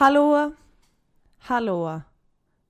Hallå? 0.00 0.52
Hallå? 1.38 2.00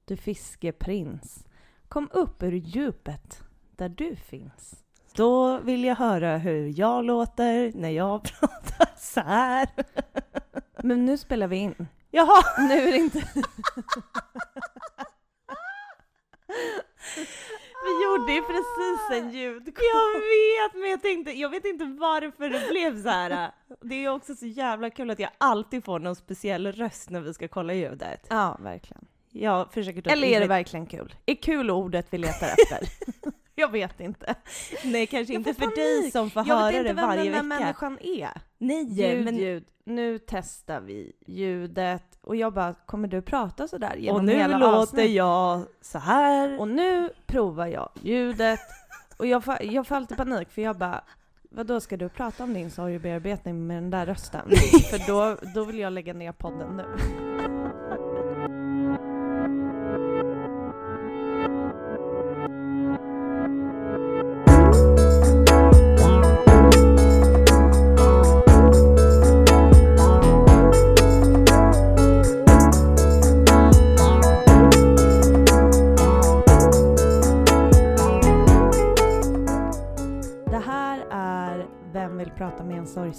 Du 0.04 0.17
fiskeprins. 0.17 1.44
Kom 1.88 2.08
upp 2.12 2.42
ur 2.42 2.52
djupet 2.52 3.42
där 3.76 3.88
du 3.88 4.16
finns. 4.16 4.84
Då 5.14 5.58
vill 5.58 5.85
jag 5.85 5.96
höra 5.96 6.38
hur 6.38 6.80
jag 6.80 7.04
låter 7.04 7.72
när 7.74 7.90
jag 7.90 8.22
pratar 8.40 8.90
så 8.96 9.21
här. 9.21 9.69
Men 10.82 11.04
nu 11.04 11.19
spelar 11.19 11.46
vi 11.46 11.56
in. 11.56 11.88
Jaha! 12.11 12.43
Nu 12.58 12.74
är 12.74 12.93
det 12.93 12.98
inte... 12.98 13.23
Gjorde 18.05 18.32
ju 18.32 18.43
precis 18.43 19.11
en 19.11 19.30
ljudkod. 19.30 19.85
Jag 19.85 20.21
vet, 20.21 20.80
men 20.80 20.91
jag 20.91 21.03
tänkte, 21.03 21.33
jag 21.33 21.48
vet 21.48 21.64
inte 21.64 21.85
varför 21.85 22.48
det 22.51 22.69
blev 22.71 23.03
så 23.03 23.09
här. 23.09 23.51
Det 23.80 24.05
är 24.05 24.09
också 24.09 24.34
så 24.34 24.46
jävla 24.46 24.91
kul 24.91 25.11
att 25.11 25.19
jag 25.19 25.30
alltid 25.39 25.84
får 25.84 25.98
någon 25.98 26.16
speciell 26.16 26.73
röst 26.73 27.11
när 27.11 27.21
vi 27.21 27.34
ska 27.34 27.48
kolla 27.48 27.73
ljudet. 27.75 28.27
Ja, 28.29 28.59
verkligen. 28.62 29.07
Jag 29.33 29.73
försöker 29.73 30.12
Eller 30.12 30.29
är 30.29 30.41
det 30.41 30.47
verkligen 30.47 30.87
kul? 30.87 31.15
Är 31.27 31.34
kul 31.34 31.71
ordet 31.71 32.07
vi 32.10 32.19
letar 32.19 32.47
efter? 32.59 32.88
Jag 33.60 33.70
vet 33.73 34.00
inte. 34.00 34.34
Nej, 34.84 35.06
kanske 35.06 35.32
Jag 35.32 35.41
inte 35.41 35.55
för 35.55 35.60
panik. 35.60 35.77
dig 35.77 36.10
som 36.10 36.30
får 36.30 36.46
Jag 36.48 36.55
höra 36.56 36.66
vet 36.66 36.74
inte 36.77 36.88
det 36.88 36.95
vem 36.95 37.06
varje 37.09 37.23
den 37.30 37.32
där 37.48 37.56
vecka. 37.56 37.60
människan 37.64 37.98
är. 38.01 38.41
Nej, 38.59 38.84
Ljud, 38.92 39.24
men 39.24 39.37
ljud. 39.37 39.64
Nu 39.84 40.18
testar 40.18 40.80
vi 40.80 41.12
ljudet. 41.27 42.02
Och 42.20 42.37
jag 42.37 42.52
bara, 42.52 42.74
kommer 42.87 43.09
du 43.09 43.23
prata 43.23 43.68
sådär 43.68 43.95
genom 43.96 44.16
och 44.16 44.24
nu 44.24 44.32
hela 44.32 44.59
låter 44.59 44.77
avsnittet? 44.78 45.10
jag 45.10 45.62
så 45.80 45.98
här. 45.98 46.60
Och 46.60 46.68
nu 46.68 47.10
provar 47.27 47.66
jag 47.66 47.91
ljudet. 48.02 48.60
Och 49.16 49.27
jag 49.27 49.45
får, 49.45 49.62
jag 49.62 49.87
får 49.87 49.96
alltid 49.96 50.16
panik 50.16 50.51
för 50.51 50.62
jag 50.62 50.77
bara, 50.77 51.01
vadå 51.51 51.80
ska 51.80 51.96
du 51.96 52.09
prata 52.09 52.45
om 52.45 52.54
din 52.54 52.70
sorgebearbetning 52.70 53.66
med 53.66 53.77
den 53.77 53.90
där 53.90 54.06
rösten? 54.06 54.51
för 54.90 55.06
då, 55.06 55.37
då 55.54 55.65
vill 55.65 55.79
jag 55.79 55.92
lägga 55.92 56.12
ner 56.15 56.32
podden 56.32 56.77
nu. 56.77 56.84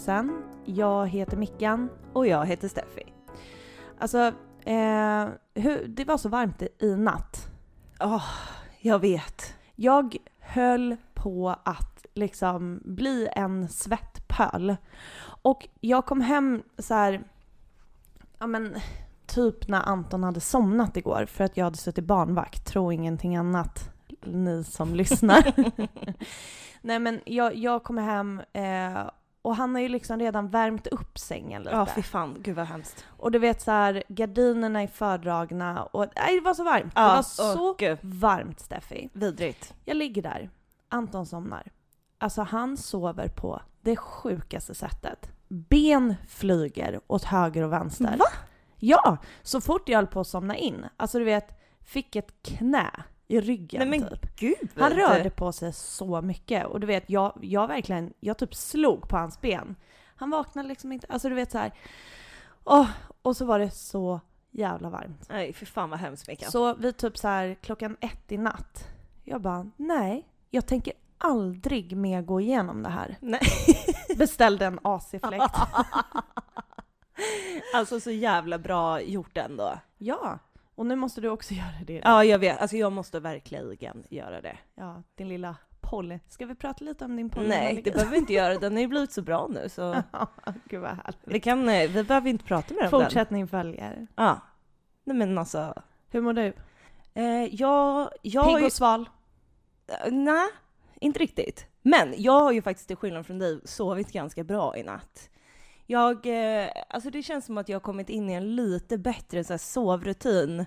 Sorgsen? 0.01 0.43
Jag 0.65 1.07
heter 1.07 1.37
Mickan. 1.37 1.89
Och 2.13 2.27
jag 2.27 2.45
heter 2.45 2.67
Steffi. 2.67 3.13
Alltså, 3.99 4.17
eh, 4.65 5.27
hur, 5.53 5.87
det 5.87 6.05
var 6.05 6.17
så 6.17 6.29
varmt 6.29 6.61
i, 6.79 6.95
natt. 6.95 7.51
Åh, 7.99 8.25
jag 8.79 8.99
vet. 8.99 9.55
Jag 9.75 10.17
höll 10.39 10.97
på 11.13 11.55
att 11.63 12.05
liksom 12.13 12.81
bli 12.85 13.27
en 13.35 13.69
svettpöl. 13.69 14.75
Och 15.43 15.67
jag 15.79 16.05
kom 16.05 16.21
hem 16.21 16.63
så 16.77 16.93
här, 16.93 17.23
ja 18.39 18.47
men 18.47 18.75
typ 19.25 19.67
när 19.67 19.81
Anton 19.81 20.23
hade 20.23 20.39
somnat 20.39 20.97
igår 20.97 21.25
för 21.25 21.43
att 21.43 21.57
jag 21.57 21.65
hade 21.65 21.77
suttit 21.77 22.05
barnvakt, 22.05 22.65
tro 22.65 22.91
ingenting 22.91 23.35
annat 23.35 23.89
ni 24.25 24.63
som 24.63 24.95
lyssnar. 24.95 25.53
Nej 26.81 26.99
men 26.99 27.21
jag, 27.25 27.55
jag 27.55 27.83
kommer 27.83 28.01
hem 28.01 28.41
eh, 28.53 29.09
och 29.41 29.55
han 29.55 29.75
har 29.75 29.81
ju 29.81 29.87
liksom 29.87 30.19
redan 30.19 30.47
värmt 30.47 30.87
upp 30.87 31.19
sängen 31.19 31.63
lite. 31.63 31.75
Ja, 31.75 31.85
fy 31.85 32.01
fan. 32.01 32.37
Gud 32.39 32.55
vad 32.55 32.65
hemskt. 32.65 33.05
Och 33.17 33.31
du 33.31 33.39
vet 33.39 33.61
så 33.61 33.71
här, 33.71 34.03
gardinerna 34.07 34.81
är 34.81 34.87
fördragna 34.87 35.83
och 35.83 36.05
nej, 36.15 36.35
det 36.35 36.41
var 36.41 36.53
så 36.53 36.63
varmt. 36.63 36.93
Ja, 36.95 37.07
det 37.07 37.15
var 37.15 37.21
så 37.21 37.73
gud. 37.73 37.97
varmt 38.01 38.59
Steffi. 38.59 39.09
Vidrigt. 39.13 39.73
Jag 39.85 39.97
ligger 39.97 40.21
där, 40.21 40.49
Anton 40.89 41.25
somnar. 41.25 41.71
Alltså 42.17 42.41
han 42.41 42.77
sover 42.77 43.27
på 43.27 43.61
det 43.81 43.95
sjukaste 43.95 44.75
sättet. 44.75 45.31
Ben 45.47 46.15
flyger 46.27 46.99
åt 47.07 47.23
höger 47.23 47.63
och 47.63 47.71
vänster. 47.71 48.17
Va? 48.17 48.25
Ja! 48.77 49.17
Så 49.41 49.61
fort 49.61 49.89
jag 49.89 49.97
höll 49.97 50.07
på 50.07 50.19
att 50.19 50.27
somna 50.27 50.55
in, 50.57 50.85
alltså 50.97 51.19
du 51.19 51.25
vet, 51.25 51.59
fick 51.81 52.15
ett 52.15 52.41
knä 52.41 52.91
i 53.31 53.41
ryggen 53.41 53.89
Nej 53.89 53.99
men 53.99 54.09
typ. 54.09 54.35
gud. 54.35 54.69
Han 54.75 54.91
rörde 54.91 55.29
på 55.29 55.51
sig 55.51 55.73
så 55.73 56.21
mycket 56.21 56.65
och 56.65 56.79
du 56.79 56.87
vet, 56.87 57.09
jag, 57.09 57.39
jag 57.41 57.67
verkligen, 57.67 58.13
jag 58.19 58.37
typ 58.37 58.55
slog 58.55 59.09
på 59.09 59.17
hans 59.17 59.41
ben. 59.41 59.75
Han 60.15 60.29
vaknade 60.29 60.67
liksom 60.67 60.91
inte, 60.91 61.07
alltså 61.09 61.29
du 61.29 61.35
vet 61.35 61.51
så 61.51 61.57
här. 61.57 61.71
Åh, 62.63 62.89
och 63.21 63.37
så 63.37 63.45
var 63.45 63.59
det 63.59 63.71
så 63.71 64.19
jävla 64.51 64.89
varmt. 64.89 65.29
Nej, 65.29 65.53
för 65.53 65.65
fan 65.65 65.89
vad 65.89 65.99
hemskt 65.99 66.27
Mikael. 66.27 66.51
Så 66.51 66.73
vid 66.73 66.97
typ 66.97 67.17
så 67.17 67.27
här 67.27 67.55
klockan 67.61 67.97
ett 68.01 68.31
i 68.31 68.37
natt, 68.37 68.87
jag 69.23 69.41
bara 69.41 69.71
nej, 69.77 70.27
jag 70.49 70.65
tänker 70.65 70.93
aldrig 71.17 71.97
mer 71.97 72.21
gå 72.21 72.41
igenom 72.41 72.83
det 72.83 72.89
här. 72.89 73.17
Nej. 73.19 73.41
Beställde 74.17 74.65
en 74.65 74.79
AC-fläkt. 74.83 75.55
alltså 77.75 77.99
så 77.99 78.11
jävla 78.11 78.59
bra 78.59 79.01
gjort 79.01 79.37
ändå. 79.37 79.79
ja, 79.97 80.39
och 80.81 80.87
nu 80.87 80.95
måste 80.95 81.21
du 81.21 81.29
också 81.29 81.53
göra 81.61 81.83
det. 81.85 82.01
Ja, 82.03 82.23
jag 82.23 82.39
vet. 82.39 82.61
Alltså 82.61 82.77
jag 82.77 82.91
måste 82.91 83.19
verkligen 83.19 84.03
göra 84.09 84.41
det. 84.41 84.57
Ja, 84.75 85.03
din 85.15 85.29
lilla 85.29 85.55
Polly. 85.81 86.19
Ska 86.27 86.45
vi 86.45 86.55
prata 86.55 86.85
lite 86.85 87.05
om 87.05 87.15
din 87.15 87.29
Polly? 87.29 87.47
Nej, 87.47 87.81
det 87.83 87.91
behöver 87.91 88.11
vi 88.11 88.17
inte 88.17 88.33
göra. 88.33 88.59
Den 88.59 88.73
har 88.73 88.79
ju 88.81 88.87
blivit 88.93 89.11
så 89.11 89.21
bra 89.21 89.47
nu 89.49 89.69
så 89.69 90.03
Gud 90.65 90.81
vad 90.81 90.89
härligt. 90.89 91.19
vi 91.23 91.39
kan, 91.39 91.69
eh, 91.69 91.89
vi 91.89 92.03
behöver 92.03 92.29
inte 92.29 92.45
prata 92.45 92.73
mer 92.73 92.81
om 92.83 92.89
den. 92.91 93.01
Fortsättning 93.01 93.47
följer. 93.47 94.07
Ja. 94.15 94.39
Nej 95.03 95.17
men 95.17 95.37
alltså. 95.37 95.73
Hur 96.09 96.21
mår 96.21 96.33
du? 96.33 96.53
Eh, 97.13 97.25
jag, 97.55 98.09
jag 98.21 98.47
Pigg 98.47 98.59
ju, 98.59 98.65
och 98.65 98.71
sval? 98.73 99.09
eh, 99.87 100.11
Nej, 100.11 100.47
inte 100.99 101.19
riktigt. 101.19 101.65
Men 101.81 102.13
jag 102.17 102.39
har 102.39 102.51
ju 102.51 102.61
faktiskt 102.61 102.87
till 102.87 102.97
skillnad 102.97 103.25
från 103.25 103.39
dig 103.39 103.61
sovit 103.65 104.11
ganska 104.11 104.43
bra 104.43 104.77
i 104.77 104.83
natt. 104.83 105.29
Jag, 105.91 106.25
eh, 106.25 106.69
alltså 106.89 107.09
det 107.09 107.23
känns 107.23 107.45
som 107.45 107.57
att 107.57 107.69
jag 107.69 107.75
har 107.75 107.81
kommit 107.81 108.09
in 108.09 108.29
i 108.29 108.33
en 108.33 108.55
lite 108.55 108.97
bättre 108.97 109.43
så 109.43 109.57
sovrutin, 109.57 110.65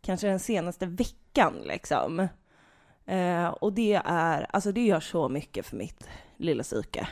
kanske 0.00 0.26
den 0.26 0.38
senaste 0.40 0.86
veckan 0.86 1.54
liksom. 1.64 2.28
Eh, 3.06 3.46
och 3.48 3.72
det 3.72 4.02
är, 4.04 4.46
alltså 4.50 4.72
det 4.72 4.86
gör 4.86 5.00
så 5.00 5.28
mycket 5.28 5.66
för 5.66 5.76
mitt 5.76 6.08
lilla 6.36 6.62
psyke. 6.62 7.08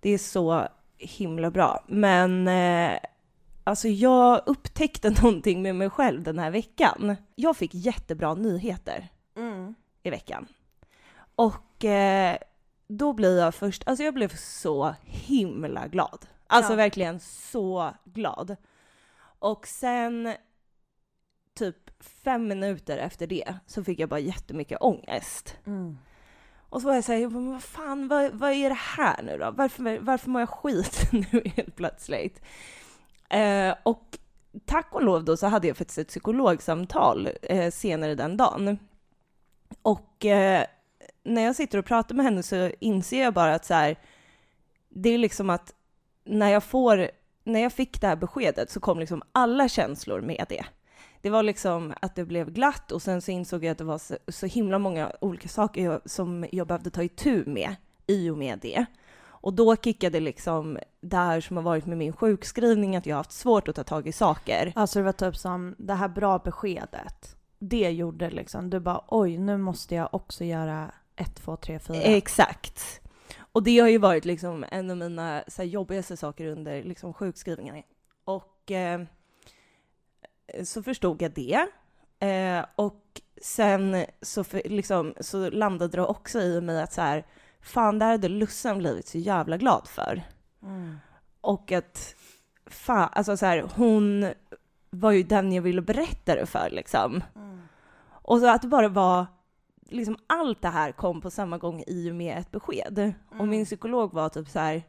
Det 0.00 0.10
är 0.10 0.18
så 0.18 0.68
himla 0.98 1.50
bra. 1.50 1.84
Men 1.88 2.48
eh, 2.48 2.98
alltså 3.64 3.88
jag 3.88 4.42
upptäckte 4.46 5.10
någonting 5.22 5.62
med 5.62 5.74
mig 5.74 5.90
själv 5.90 6.22
den 6.22 6.38
här 6.38 6.50
veckan. 6.50 7.16
Jag 7.34 7.56
fick 7.56 7.74
jättebra 7.74 8.34
nyheter 8.34 9.08
Mm. 9.36 9.74
i 10.02 10.10
veckan. 10.10 10.46
Och 11.36 11.84
eh, 11.84 12.36
då 12.88 13.12
blir 13.12 13.38
jag 13.38 13.54
först, 13.54 13.82
alltså 13.86 14.04
jag 14.04 14.14
blev 14.14 14.36
så 14.36 14.94
himla 15.02 15.86
glad. 15.86 16.26
Alltså 16.46 16.72
Ja. 16.72 16.76
verkligen 16.76 17.20
så 17.20 17.90
glad. 18.04 18.56
Och 19.38 19.66
sen 19.66 20.34
typ 21.54 22.02
fem 22.24 22.48
minuter 22.48 22.98
efter 22.98 23.26
det 23.26 23.54
så 23.66 23.84
fick 23.84 23.98
jag 23.98 24.08
bara 24.08 24.20
jättemycket 24.20 24.78
ångest. 24.80 25.56
Mm. 25.66 25.98
Och 26.68 26.80
så 26.82 26.88
var 26.88 26.94
jag 26.94 27.04
såhär, 27.04 27.26
vad 27.26 27.62
fan, 27.62 28.08
vad, 28.08 28.32
vad 28.32 28.52
är 28.52 28.68
det 28.68 28.78
här 28.78 29.22
nu 29.22 29.38
då? 29.38 29.50
Varför, 29.50 29.98
varför 29.98 30.30
mår 30.30 30.40
jag 30.42 30.48
skit 30.48 31.08
nu 31.12 31.42
helt 31.56 31.76
plötsligt? 31.76 32.40
Eh, 33.30 33.74
och 33.82 34.18
tack 34.64 34.88
och 34.94 35.02
lov 35.02 35.24
då 35.24 35.36
så 35.36 35.46
hade 35.46 35.66
jag 35.68 35.76
faktiskt 35.76 35.98
ett 35.98 36.08
psykologsamtal 36.08 37.28
eh, 37.42 37.70
senare 37.70 38.14
den 38.14 38.36
dagen. 38.36 38.78
Och 39.82 40.24
eh, 40.24 40.66
när 41.26 41.42
jag 41.42 41.56
sitter 41.56 41.78
och 41.78 41.84
pratar 41.84 42.14
med 42.14 42.24
henne 42.24 42.42
så 42.42 42.70
inser 42.80 43.22
jag 43.22 43.34
bara 43.34 43.54
att 43.54 43.64
så 43.64 43.74
här, 43.74 43.96
det 44.88 45.10
är 45.10 45.18
liksom 45.18 45.50
att 45.50 45.74
när 46.24 46.50
jag 46.50 46.64
får, 46.64 47.10
när 47.44 47.60
jag 47.60 47.72
fick 47.72 48.00
det 48.00 48.06
här 48.06 48.16
beskedet 48.16 48.70
så 48.70 48.80
kom 48.80 48.98
liksom 48.98 49.22
alla 49.32 49.68
känslor 49.68 50.20
med 50.20 50.46
det. 50.48 50.64
Det 51.20 51.30
var 51.30 51.42
liksom 51.42 51.94
att 52.00 52.14
det 52.14 52.24
blev 52.24 52.50
glatt 52.50 52.92
och 52.92 53.02
sen 53.02 53.22
så 53.22 53.30
insåg 53.30 53.64
jag 53.64 53.72
att 53.72 53.78
det 53.78 53.84
var 53.84 53.98
så, 53.98 54.16
så 54.28 54.46
himla 54.46 54.78
många 54.78 55.12
olika 55.20 55.48
saker 55.48 55.84
jag, 55.84 56.00
som 56.04 56.46
jag 56.52 56.66
behövde 56.66 56.90
ta 56.90 57.02
itu 57.02 57.44
med 57.46 57.76
i 58.06 58.30
och 58.30 58.38
med 58.38 58.58
det. 58.58 58.86
Och 59.24 59.52
då 59.52 59.76
kickade 59.76 60.20
liksom 60.20 60.78
det 61.00 61.16
här 61.16 61.40
som 61.40 61.56
har 61.56 61.64
varit 61.64 61.86
med 61.86 61.98
min 61.98 62.12
sjukskrivning, 62.12 62.96
att 62.96 63.06
jag 63.06 63.16
har 63.16 63.20
haft 63.20 63.32
svårt 63.32 63.68
att 63.68 63.76
ta 63.76 63.84
tag 63.84 64.06
i 64.08 64.12
saker. 64.12 64.72
Alltså 64.74 64.98
det 64.98 65.04
var 65.04 65.12
typ 65.12 65.36
som 65.36 65.74
det 65.78 65.94
här 65.94 66.08
bra 66.08 66.38
beskedet. 66.38 67.36
Det 67.58 67.90
gjorde 67.90 68.30
liksom, 68.30 68.70
du 68.70 68.80
bara 68.80 69.00
oj 69.08 69.38
nu 69.38 69.56
måste 69.56 69.94
jag 69.94 70.14
också 70.14 70.44
göra 70.44 70.90
ett, 71.16 71.34
två, 71.34 71.56
tre, 71.56 71.78
fyra. 71.78 72.02
Exakt. 72.02 73.00
Och 73.52 73.62
det 73.62 73.78
har 73.78 73.88
ju 73.88 73.98
varit 73.98 74.24
liksom 74.24 74.64
en 74.70 74.90
av 74.90 74.96
mina 74.96 75.44
så 75.48 75.62
här, 75.62 75.68
jobbigaste 75.68 76.16
saker 76.16 76.46
under 76.46 76.82
liksom, 76.82 77.14
sjukskrivningen. 77.14 77.82
Och 78.24 78.70
eh, 78.70 79.00
så 80.64 80.82
förstod 80.82 81.22
jag 81.22 81.32
det. 81.32 81.66
Eh, 82.26 82.64
och 82.76 83.02
sen 83.42 84.04
så, 84.22 84.44
för, 84.44 84.62
liksom, 84.64 85.14
så 85.20 85.50
landade 85.50 85.96
det 85.96 86.02
också 86.02 86.40
i 86.40 86.60
mig 86.60 86.82
att 86.82 86.92
så 86.92 87.00
här, 87.00 87.26
fan, 87.60 87.98
det 87.98 88.04
här 88.04 88.12
hade 88.12 88.28
Lussan 88.28 88.78
blivit 88.78 89.08
så 89.08 89.18
jävla 89.18 89.56
glad 89.56 89.88
för. 89.88 90.22
Mm. 90.62 90.96
Och 91.40 91.72
att 91.72 92.14
fan, 92.66 93.08
alltså 93.12 93.36
så 93.36 93.46
här, 93.46 93.68
hon 93.74 94.32
var 94.90 95.10
ju 95.12 95.22
den 95.22 95.52
jag 95.52 95.62
ville 95.62 95.82
berätta 95.82 96.34
det 96.34 96.46
för 96.46 96.70
liksom. 96.70 97.22
Och 98.26 98.40
så 98.40 98.46
att 98.46 98.62
det 98.62 98.68
bara 98.68 98.88
var, 98.88 99.26
liksom 99.88 100.16
allt 100.26 100.62
det 100.62 100.68
här 100.68 100.92
kom 100.92 101.20
på 101.20 101.30
samma 101.30 101.58
gång 101.58 101.84
i 101.86 102.10
och 102.10 102.14
med 102.14 102.38
ett 102.38 102.50
besked. 102.50 103.12
Och 103.38 103.48
min 103.48 103.64
psykolog 103.64 104.12
var 104.14 104.28
typ 104.28 104.48
så 104.48 104.58
här, 104.58 104.82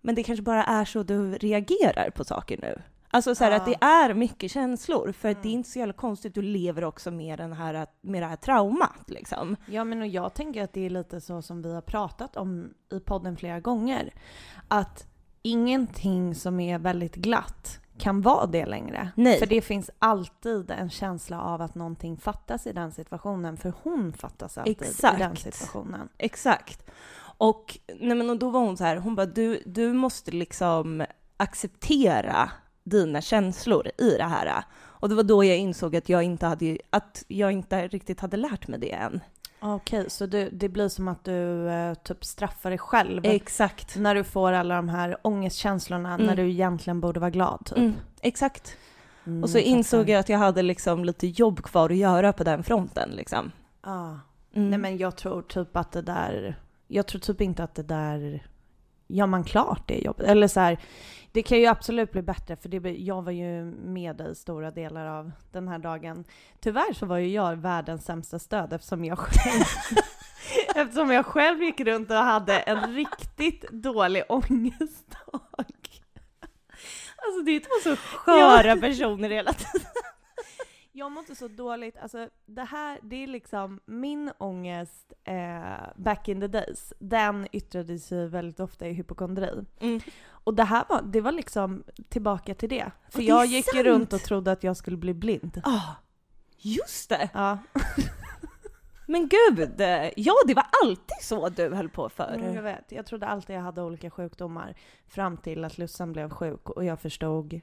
men 0.00 0.14
det 0.14 0.22
kanske 0.22 0.42
bara 0.42 0.64
är 0.64 0.84
så 0.84 1.02
du 1.02 1.32
reagerar 1.34 2.10
på 2.10 2.24
saker 2.24 2.58
nu. 2.62 2.82
Alltså 3.10 3.34
så 3.34 3.44
här 3.44 3.50
Ja. 3.50 3.56
att 3.56 3.64
det 3.66 3.76
är 3.80 4.14
mycket 4.14 4.50
känslor, 4.50 5.12
för 5.12 5.28
att 5.28 5.42
det 5.42 5.48
är 5.48 5.50
Mm. 5.50 5.58
inte 5.58 5.70
så 5.70 5.78
jävla 5.78 5.92
konstigt, 5.92 6.34
du 6.34 6.42
lever 6.42 6.84
också 6.84 7.10
med, 7.10 7.38
den 7.38 7.52
här, 7.52 7.86
med 8.00 8.22
det 8.22 8.26
här 8.26 8.36
traumat 8.36 9.02
liksom. 9.10 9.56
Ja 9.66 9.84
men 9.84 10.00
och 10.00 10.06
jag 10.08 10.34
tänker 10.34 10.62
att 10.64 10.72
det 10.72 10.86
är 10.86 10.90
lite 10.90 11.20
så 11.20 11.42
som 11.42 11.62
vi 11.62 11.74
har 11.74 11.80
pratat 11.80 12.36
om 12.36 12.74
i 12.92 13.00
podden 13.00 13.36
flera 13.36 13.60
gånger. 13.60 14.14
Att 14.68 15.06
ingenting 15.42 16.34
som 16.34 16.60
är 16.60 16.78
väldigt 16.78 17.14
glatt 17.16 17.80
kan 17.98 18.22
vara 18.22 18.46
det 18.46 18.66
längre. 18.66 19.10
Nej. 19.14 19.38
För 19.38 19.46
det 19.46 19.60
finns 19.60 19.90
alltid 19.98 20.70
en 20.70 20.90
känsla 20.90 21.40
av 21.40 21.62
att 21.62 21.74
någonting 21.74 22.16
fattas 22.16 22.66
i 22.66 22.72
den 22.72 22.92
situationen. 22.92 23.56
För 23.56 23.72
hon 23.82 24.12
fattas 24.12 24.58
alltid 24.58 24.82
i 24.82 24.84
Exakt. 24.84 25.18
den 25.18 25.36
situationen. 25.36 26.08
Exakt. 26.18 26.90
Och, 27.38 27.78
nej 28.00 28.16
men 28.16 28.30
och 28.30 28.38
då 28.38 28.50
var 28.50 28.60
hon 28.60 28.76
så 28.76 28.84
här, 28.84 28.96
hon 28.96 29.14
bara 29.14 29.26
du, 29.26 29.62
du 29.66 29.92
måste 29.92 30.30
liksom 30.30 31.04
acceptera 31.36 32.50
dina 32.84 33.20
känslor 33.20 33.90
i 33.98 34.10
det 34.10 34.24
här. 34.24 34.64
Och 34.78 35.08
det 35.08 35.14
var 35.14 35.22
då 35.22 35.44
jag 35.44 35.56
insåg 35.56 35.96
att 35.96 36.08
jag 36.08 36.22
inte, 36.22 36.46
hade, 36.46 36.78
att 36.90 37.24
jag 37.28 37.52
inte 37.52 37.88
riktigt 37.88 38.20
hade 38.20 38.36
lärt 38.36 38.68
mig 38.68 38.78
det 38.80 38.92
än. 38.92 39.20
Okej, 39.74 40.10
så 40.10 40.26
du, 40.26 40.50
det 40.50 40.68
blir 40.68 40.88
som 40.88 41.08
att 41.08 41.24
du 41.24 41.68
eh, 41.68 41.94
typ 41.94 42.24
straffar 42.24 42.70
dig 42.70 42.78
själv. 42.78 43.20
Exakt. 43.24 43.96
När 43.96 44.14
du 44.14 44.24
får 44.24 44.52
alla 44.52 44.76
de 44.76 44.88
här 44.88 45.16
ångestkänslorna 45.22 46.14
Mm. 46.14 46.26
när 46.26 46.36
du 46.36 46.50
egentligen 46.50 47.00
borde 47.00 47.20
vara 47.20 47.30
glad 47.30 47.66
typ. 47.66 47.78
Mm, 47.78 47.94
exakt. 48.20 48.76
Mm, 49.26 49.42
Och 49.42 49.50
så 49.50 49.58
insåg 49.58 50.08
jag 50.08 50.18
att 50.20 50.28
jag 50.28 50.38
hade 50.38 50.62
liksom 50.62 51.04
lite 51.04 51.26
jobb 51.26 51.62
kvar 51.62 51.90
att 51.90 51.96
göra 51.96 52.32
på 52.32 52.44
den 52.44 52.62
fronten 52.62 53.10
liksom. 53.10 53.52
Ja. 53.84 54.18
Mm. 54.54 54.70
Nej 54.70 54.78
men 54.78 54.96
jag 54.98 55.16
tror 55.16 55.42
typ 55.42 55.76
att 55.76 55.92
det 55.92 56.02
där, 56.02 56.58
jag 56.88 57.06
tror 57.06 57.20
typ 57.20 57.40
inte 57.40 57.64
att 57.64 57.74
det 57.74 57.82
där, 57.82 58.46
gör 59.06 59.26
man 59.26 59.44
klart 59.44 59.88
det 59.88 59.98
jobbet? 59.98 60.26
Eller 60.26 60.48
så 60.48 60.60
här, 60.60 60.78
det 61.32 61.42
kan 61.42 61.58
ju 61.58 61.66
absolut 61.66 62.12
bli 62.12 62.22
bättre 62.22 62.56
för 62.56 62.68
det, 62.68 62.90
jag 62.90 63.22
var 63.22 63.32
ju 63.32 63.64
med 63.64 64.16
dig 64.16 64.32
i 64.32 64.34
stora 64.34 64.70
delar 64.70 65.06
av 65.06 65.32
den 65.52 65.68
här 65.68 65.78
dagen. 65.78 66.24
Tyvärr 66.60 66.92
så 66.92 67.06
var 67.06 67.18
ju 67.18 67.28
jag 67.28 67.56
världens 67.56 68.04
sämsta 68.04 68.38
stöd 68.38 68.72
eftersom 68.72 69.04
jag 69.04 69.18
själv, 69.18 69.64
eftersom 70.74 71.10
jag 71.10 71.26
själv 71.26 71.62
gick 71.62 71.80
runt 71.80 72.10
och 72.10 72.16
hade 72.16 72.58
en 72.58 72.94
riktigt 72.94 73.70
dålig 73.70 74.22
ångestdag. 74.28 75.40
Alltså 77.26 77.42
det 77.44 77.56
är 77.56 77.60
två 77.60 77.90
så 77.90 77.96
sköra 77.96 78.76
personer 78.76 79.30
hela 79.30 79.52
tiden. 79.52 79.86
Jag 80.96 81.12
mådde 81.12 81.34
så 81.34 81.48
dåligt, 81.48 81.96
alltså 81.96 82.28
det 82.46 82.64
här, 82.64 82.98
det 83.02 83.16
är 83.16 83.26
liksom 83.26 83.80
min 83.86 84.32
ångest 84.38 85.12
eh, 85.24 85.88
back 85.96 86.28
in 86.28 86.40
the 86.40 86.46
days, 86.46 86.92
den 86.98 87.48
yttrade 87.52 87.98
sig 87.98 88.28
väldigt 88.28 88.60
ofta 88.60 88.86
i 88.86 88.92
hypokondri. 88.92 89.64
Mm. 89.80 90.00
Och 90.28 90.54
det 90.54 90.64
här 90.64 90.84
var, 90.88 91.02
det 91.02 91.20
var 91.20 91.32
liksom 91.32 91.84
tillbaka 92.08 92.54
till 92.54 92.68
det. 92.68 92.90
För 93.10 93.18
det 93.18 93.24
jag 93.24 93.46
gick 93.46 93.74
ju 93.74 93.82
runt 93.82 94.12
och 94.12 94.20
trodde 94.20 94.52
att 94.52 94.64
jag 94.64 94.76
skulle 94.76 94.96
bli 94.96 95.14
blind. 95.14 95.60
Ah, 95.64 95.94
just 96.58 97.08
det! 97.08 97.30
Ja, 97.34 97.58
Men 99.06 99.28
gud, 99.28 99.80
eh, 99.80 100.10
ja 100.16 100.34
det 100.46 100.54
var 100.54 100.66
alltid 100.82 101.16
så 101.22 101.48
du 101.48 101.74
höll 101.74 101.88
på 101.88 102.08
förr. 102.08 102.34
Mm, 102.34 102.54
jag 102.54 102.62
vet. 102.62 102.92
Jag 102.92 103.06
trodde 103.06 103.26
alltid 103.26 103.56
jag 103.56 103.62
hade 103.62 103.82
olika 103.82 104.10
sjukdomar. 104.10 104.74
Fram 105.08 105.36
till 105.36 105.64
att 105.64 105.78
Lussan 105.78 106.12
blev 106.12 106.30
sjuk 106.30 106.70
och 106.70 106.84
jag 106.84 107.00
förstod, 107.00 107.60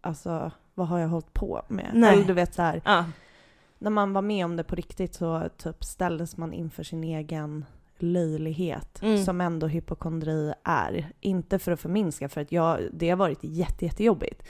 alltså 0.00 0.52
vad 0.80 0.88
har 0.88 0.98
jag 0.98 1.08
hållit 1.08 1.32
på 1.32 1.62
med? 1.68 1.90
Nej. 1.94 2.12
Eller 2.14 2.24
du 2.24 2.32
vet 2.32 2.54
så 2.54 2.62
här, 2.62 2.82
Ja. 2.84 3.04
när 3.78 3.90
man 3.90 4.12
var 4.12 4.22
med 4.22 4.44
om 4.44 4.56
det 4.56 4.64
på 4.64 4.74
riktigt 4.76 5.14
så 5.14 5.48
typ 5.56 5.84
ställdes 5.84 6.36
man 6.36 6.52
inför 6.52 6.82
sin 6.82 7.04
egen 7.04 7.64
löjlighet 7.98 9.02
Mm. 9.02 9.24
som 9.24 9.40
ändå 9.40 9.66
hypokondri 9.66 10.52
är. 10.64 11.12
Inte 11.20 11.58
för 11.58 11.72
att 11.72 11.80
förminska 11.80 12.28
för 12.28 12.40
att 12.40 12.52
jag, 12.52 12.80
det 12.92 13.10
har 13.10 13.16
varit 13.16 13.38
jätte, 13.42 13.84
jättejobbigt. 13.84 14.42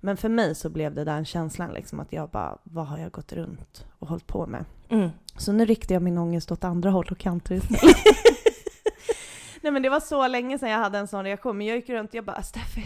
Men 0.00 0.16
för 0.16 0.28
mig 0.28 0.54
så 0.54 0.68
blev 0.70 0.94
det 0.94 1.04
den 1.04 1.24
känslan 1.24 1.70
liksom 1.72 2.00
att 2.00 2.12
jag 2.12 2.28
bara, 2.30 2.58
vad 2.62 2.86
har 2.86 2.98
jag 2.98 3.12
gått 3.12 3.32
runt 3.32 3.86
och 3.98 4.08
hållit 4.08 4.26
på 4.26 4.46
med? 4.46 4.64
Mm. 4.88 5.10
Så 5.36 5.52
nu 5.52 5.64
riktar 5.64 5.94
jag 5.94 6.02
min 6.02 6.18
ångest 6.18 6.52
åt 6.52 6.64
andra 6.64 6.90
håll 6.90 7.08
och 7.10 7.18
kanter. 7.18 7.60
Nej 9.60 9.72
men 9.72 9.82
det 9.82 9.88
var 9.88 10.00
så 10.00 10.28
länge 10.28 10.58
sedan 10.58 10.70
jag 10.70 10.78
hade 10.78 10.98
en 10.98 11.08
sån 11.08 11.24
reaktion, 11.24 11.58
men 11.58 11.66
jag 11.66 11.76
gick 11.76 11.88
runt 11.88 12.10
och 12.10 12.14
jag 12.14 12.24
bara 12.24 12.42
Steffi, 12.42 12.84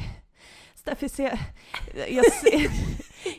Steffi 0.89 1.09
ser, 1.09 1.39
jag 2.09 2.33
ser, 2.33 2.71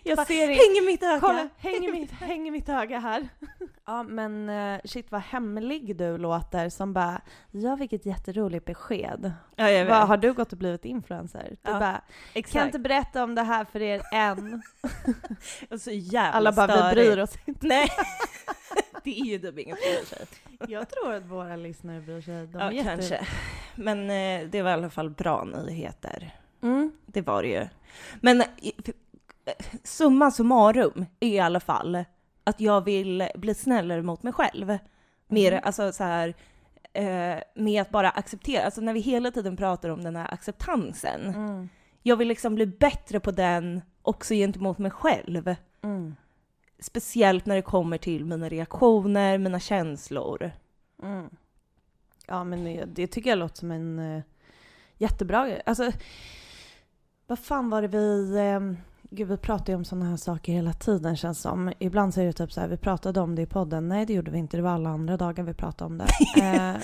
jag 0.04 0.28
ser 0.28 0.50
inte, 0.50 0.64
Hänger 0.64 0.86
mitt 0.86 1.04
öga. 1.04 1.20
kolla, 1.20 1.50
hänger 1.58 1.92
mitt, 1.92 2.12
hänger 2.12 2.52
mitt 2.52 2.70
öga 2.70 3.00
här. 3.00 3.28
Ja 3.86 4.04
men 4.04 4.50
eh, 4.50 4.80
shit 4.86 5.12
vad 5.12 5.22
hemlig 5.22 5.96
du 5.98 6.18
låter 6.18 6.70
som 6.70 6.94
bara, 6.94 7.22
ja 7.52 7.76
vilket 7.76 8.06
jätteroligt 8.06 8.66
besked. 8.66 9.32
Ja, 9.56 9.70
jag 9.70 9.86
vet. 9.86 9.92
Vad, 9.94 10.08
har 10.08 10.18
du 10.18 10.34
gått 10.34 10.52
och 10.52 10.58
blivit 10.58 10.86
influencer? 10.86 11.48
Du 11.50 11.72
Ja, 11.72 11.80
bara, 11.80 12.02
Exakt. 12.34 12.54
kan 12.54 12.66
inte 12.66 12.80
berätta 12.80 13.24
om 13.24 13.36
det 13.36 13.42
här 13.44 13.66
för 13.66 13.82
er 13.82 14.02
än. 14.14 14.62
Och 15.70 15.82
så 15.82 15.92
jävla 15.92 16.32
Alla 16.38 16.52
bara, 16.52 16.90
vi 16.90 16.96
bryr 16.96 17.18
oss 17.20 17.36
inte. 17.46 17.68
Nej. 17.68 17.90
det 19.04 19.20
är 19.20 19.26
ju 19.26 19.40
typ 19.40 19.60
ingen 19.60 19.76
som 19.78 19.84
bryr 19.92 20.06
sig. 20.06 20.26
Jag 20.68 20.90
tror 20.90 21.14
att 21.14 21.26
våra 21.26 21.56
lyssnare 21.56 22.02
bryr 22.02 22.22
sig. 22.22 22.48
De 22.48 22.76
Ja, 22.76 22.84
kanske. 22.84 23.28
Men 23.76 24.10
eh, 24.10 24.48
det 24.50 24.62
var 24.62 24.70
i 24.70 24.74
alla 24.74 24.90
fall 24.90 25.10
bra 25.10 25.44
nyheter. 25.44 26.32
Mm. 26.62 26.92
Det 27.06 27.22
var 27.22 27.44
det 27.44 27.50
ju. 27.50 27.68
Men 28.22 28.44
summa 29.84 30.32
summarum 30.32 31.06
är 31.20 31.28
i 31.28 31.40
alla 31.40 31.60
fall 31.60 32.04
att 32.44 32.62
jag 32.62 32.86
vill 32.86 33.30
bli 33.36 33.54
snällare 33.54 34.02
mot 34.02 34.24
mig 34.24 34.34
själv. 34.34 34.78
Mer, 35.28 35.52
Mhm. 35.52 35.62
alltså 35.64 35.92
så 35.92 36.04
här, 36.04 36.34
eh, 36.94 37.38
med 37.56 37.82
att 37.82 37.90
bara 37.90 38.10
acceptera, 38.10 38.66
alltså 38.66 38.82
när 38.82 38.94
vi 38.94 39.00
hela 39.00 39.32
tiden 39.32 39.58
pratar 39.58 39.90
om 39.90 40.04
den 40.04 40.16
här 40.16 40.34
acceptansen. 40.34 41.22
Mm. 41.28 41.70
Jag 42.04 42.16
vill 42.18 42.28
liksom 42.28 42.56
bli 42.56 42.66
bättre 42.66 43.20
på 43.20 43.32
den 43.32 43.82
också 44.02 44.34
gentemot 44.34 44.78
mig 44.78 44.92
själv. 44.92 45.56
Mm. 45.82 46.16
Speciellt 46.80 47.46
när 47.46 47.56
det 47.56 47.62
kommer 47.62 47.98
till 47.98 48.26
mina 48.26 48.50
reaktioner, 48.50 49.38
mina 49.38 49.60
känslor. 49.60 50.52
Mm. 51.04 51.30
Ja 52.28 52.44
men 52.44 52.64
det, 52.64 52.86
det 52.86 53.08
tycker 53.08 53.30
jag 53.30 53.40
låter 53.40 53.58
som 53.58 53.72
en 53.72 54.00
uh, 54.00 54.22
jättebra 54.98 55.48
grej. 55.48 55.62
Alltså, 55.66 55.92
vad 57.30 57.40
fan 57.40 57.70
var 57.70 57.82
det 57.82 57.88
vi... 57.88 58.40
Uh, 58.40 58.78
gud 59.10 59.28
vi 59.28 59.38
pratar 59.38 59.74
ju 59.74 59.78
om 59.78 59.86
sådana 59.86 60.10
här 60.10 60.18
saker 60.18 60.54
hela 60.54 60.74
tiden 60.74 61.18
känns 61.18 61.42
som. 61.42 61.74
Ibland 61.80 62.14
så 62.14 62.22
är 62.22 62.26
det 62.26 62.34
typ 62.34 62.52
så 62.52 62.62
här, 62.62 62.68
vi 62.68 62.78
pratade 62.78 63.22
om 63.22 63.36
det 63.36 63.42
i 63.42 63.46
podden. 63.46 63.88
Nej 63.88 64.06
det 64.06 64.14
gjorde 64.14 64.32
vi 64.32 64.38
inte, 64.38 64.58
det 64.58 64.64
var 64.64 64.72
alla 64.72 64.90
andra 64.90 65.18
dagar 65.18 65.44
vi 65.44 65.54
pratade 65.54 65.86
om 65.86 65.98
det. 65.98 66.08
Eh, 66.42 66.76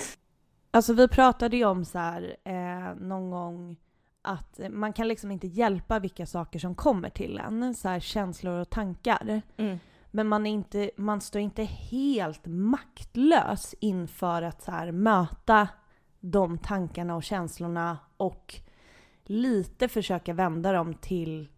alltså 0.70 0.92
vi 0.92 1.08
pratade 1.08 1.56
ju 1.56 1.64
om 1.64 1.84
så 1.84 1.98
här 1.98 2.36
eh, 2.44 2.94
någon 3.00 3.30
gång 3.30 3.76
att 4.22 4.60
man 4.70 4.92
kan 4.92 5.08
liksom 5.08 5.30
inte 5.30 5.46
hjälpa 5.46 5.98
vilka 5.98 6.26
saker 6.26 6.58
som 6.58 6.74
kommer 6.74 7.10
till 7.10 7.38
en. 7.38 7.74
Så 7.74 7.88
här 7.88 8.00
känslor 8.00 8.60
och 8.60 8.70
tankar. 8.70 9.42
Mm. 9.56 9.78
Men 10.10 10.28
man, 10.28 10.46
är 10.46 10.50
inte, 10.50 10.90
man 10.96 11.20
står 11.20 11.40
inte 11.40 11.64
helt 11.64 12.46
maktlös 12.46 13.74
inför 13.80 14.42
att 14.42 14.62
så 14.62 14.70
här 14.70 14.92
möta 14.92 15.68
de 16.20 16.58
tankarna 16.58 17.16
och 17.16 17.22
känslorna 17.22 17.98
och 18.16 18.60
lite 19.30 19.88
försöka 19.88 20.34
vända 20.34 20.72
dem 20.72 20.94
till 20.94 21.48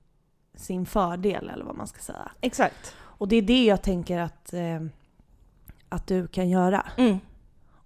sin 0.55 0.87
fördel 0.87 1.51
eller 1.51 1.65
vad 1.65 1.77
man 1.77 1.87
ska 1.87 2.01
säga. 2.01 2.33
Exakt. 2.41 2.97
Och 3.01 3.29
det 3.29 3.37
är 3.37 3.43
det 3.43 3.65
jag 3.65 3.83
tänker 3.83 4.19
att, 4.19 4.53
eh, 4.53 4.81
att 5.89 6.07
du 6.07 6.29
kan 6.29 6.49
göra. 6.49 6.87
Mm. 6.97 7.19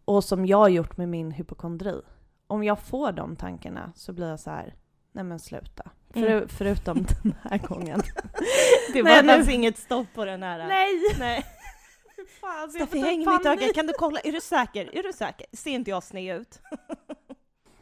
Och 0.05 0.25
som 0.25 0.47
jag 0.47 0.59
har 0.59 0.69
gjort 0.69 0.97
med 0.97 1.09
min 1.09 1.31
hypokondri. 1.31 2.01
Om 2.47 2.65
jag 2.65 2.79
får 2.79 3.12
de 3.12 3.37
tankarna 3.37 3.93
så 3.97 4.12
blir 4.12 4.29
jag 4.29 4.41
så 4.41 4.51
här, 4.51 4.75
nej 5.12 5.25
men 5.25 5.39
sluta. 5.39 5.91
Mm. 6.15 6.29
För, 6.29 6.49
Förutom 6.49 7.07
den 7.23 7.35
här 7.43 7.59
gången. 7.59 8.03
Det 8.93 9.03
Nej, 9.03 9.23
nu- 9.23 9.53
inget 9.53 9.79
stopp 9.79 10.07
på 10.15 10.25
den 10.25 10.43
här. 10.43 10.59
Nej! 10.69 10.91
Nej. 11.19 11.45
Fan, 12.41 12.71
Steffi, 12.71 12.99
häng 12.99 13.19
mitt 13.19 13.47
öga. 13.47 13.73
Kan 13.75 13.87
du 13.87 13.93
kolla? 13.99 14.21
Är 14.21 14.33
du 14.33 14.41
säker? 14.41 14.97
Är 14.99 15.03
du 15.03 15.12
säker? 15.12 15.47
Ser 15.53 15.71
inte 15.71 15.91
jag 15.91 16.03
sned 16.03 16.41
ut? 16.41 16.61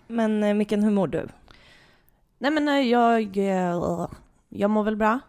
Men 0.06 0.42
eh, 0.42 0.54
Micken, 0.54 0.82
hur 0.82 0.90
mår 0.90 1.06
du? 1.06 1.28
Nej 2.42 2.50
men 2.50 2.88
jag, 2.88 3.36
eh, 3.36 4.06
jag 4.48 4.70
mår 4.70 4.82
väl 4.84 4.96
bra. 4.96 5.20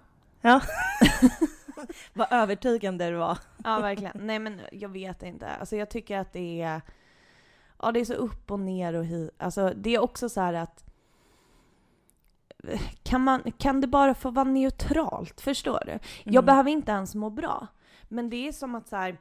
Ja. 0.41 0.61
Vad 2.13 2.27
övertygande 2.31 3.09
du 3.09 3.15
var. 3.15 3.37
Ja 3.63 3.79
verkligen. 3.79 4.11
nej 4.15 4.39
men 4.39 4.61
jag 4.71 4.89
vet 4.89 5.23
inte. 5.23 5.47
Alltså 5.47 5.75
jag 5.75 5.89
tycker 5.89 6.17
att 6.17 6.33
det 6.33 6.61
är, 6.61 6.81
ja 7.79 7.91
det 7.91 7.99
är 7.99 8.05
så 8.05 8.13
upp 8.13 8.51
och 8.51 8.59
ner 8.59 8.93
och 8.93 9.05
hit. 9.05 9.31
Alltså 9.37 9.73
det 9.75 9.95
är 9.95 9.99
också 9.99 10.29
så 10.29 10.41
här 10.41 10.53
att 10.53 10.83
kan, 13.03 13.21
man, 13.23 13.51
kan 13.57 13.81
det 13.81 13.87
bara 13.87 14.13
få 14.13 14.29
vara 14.31 14.45
neutralt? 14.45 15.41
Förstår 15.41 15.79
du? 15.85 15.99
Jag 16.23 16.33
Mm. 16.35 16.45
behöver 16.45 16.71
inte 16.71 16.91
ens 16.91 17.15
må 17.15 17.29
bra. 17.29 17.67
Men 18.07 18.29
det 18.29 18.47
är 18.47 18.51
som 18.51 18.75
att 18.75 18.87
så 18.87 18.95
här, 18.95 19.17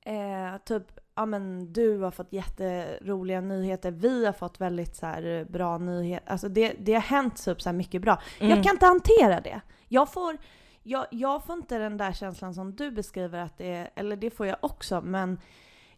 eh, 0.00 0.58
typ, 0.64 0.98
ja 1.16 1.26
men 1.26 1.72
du 1.72 1.98
har 1.98 2.10
fått 2.10 2.32
jätteroliga 2.32 3.40
nyheter, 3.40 3.90
vi 3.90 4.26
har 4.26 4.32
fått 4.32 4.60
väldigt 4.60 4.96
så 4.96 5.06
här 5.06 5.46
bra 5.50 5.78
nyheter. 5.78 6.30
Alltså 6.30 6.48
det, 6.48 6.74
det 6.78 6.94
har 6.94 7.00
hänt 7.00 7.44
typ 7.44 7.62
så 7.62 7.72
mycket 7.72 8.02
bra. 8.02 8.20
Mm. 8.40 8.50
Jag 8.50 8.64
kan 8.64 8.74
inte 8.74 8.86
hantera 8.86 9.40
det. 9.40 9.60
Jag 9.88 10.12
får, 10.12 10.36
jag, 10.82 11.06
jag 11.10 11.44
får 11.44 11.56
inte 11.56 11.78
den 11.78 11.96
där 11.96 12.12
känslan 12.12 12.54
som 12.54 12.76
du 12.76 12.90
beskriver 12.90 13.38
att 13.38 13.58
det 13.58 13.74
är, 13.74 13.90
eller 13.94 14.16
det 14.16 14.30
får 14.30 14.46
jag 14.46 14.56
också, 14.60 15.00
men 15.00 15.40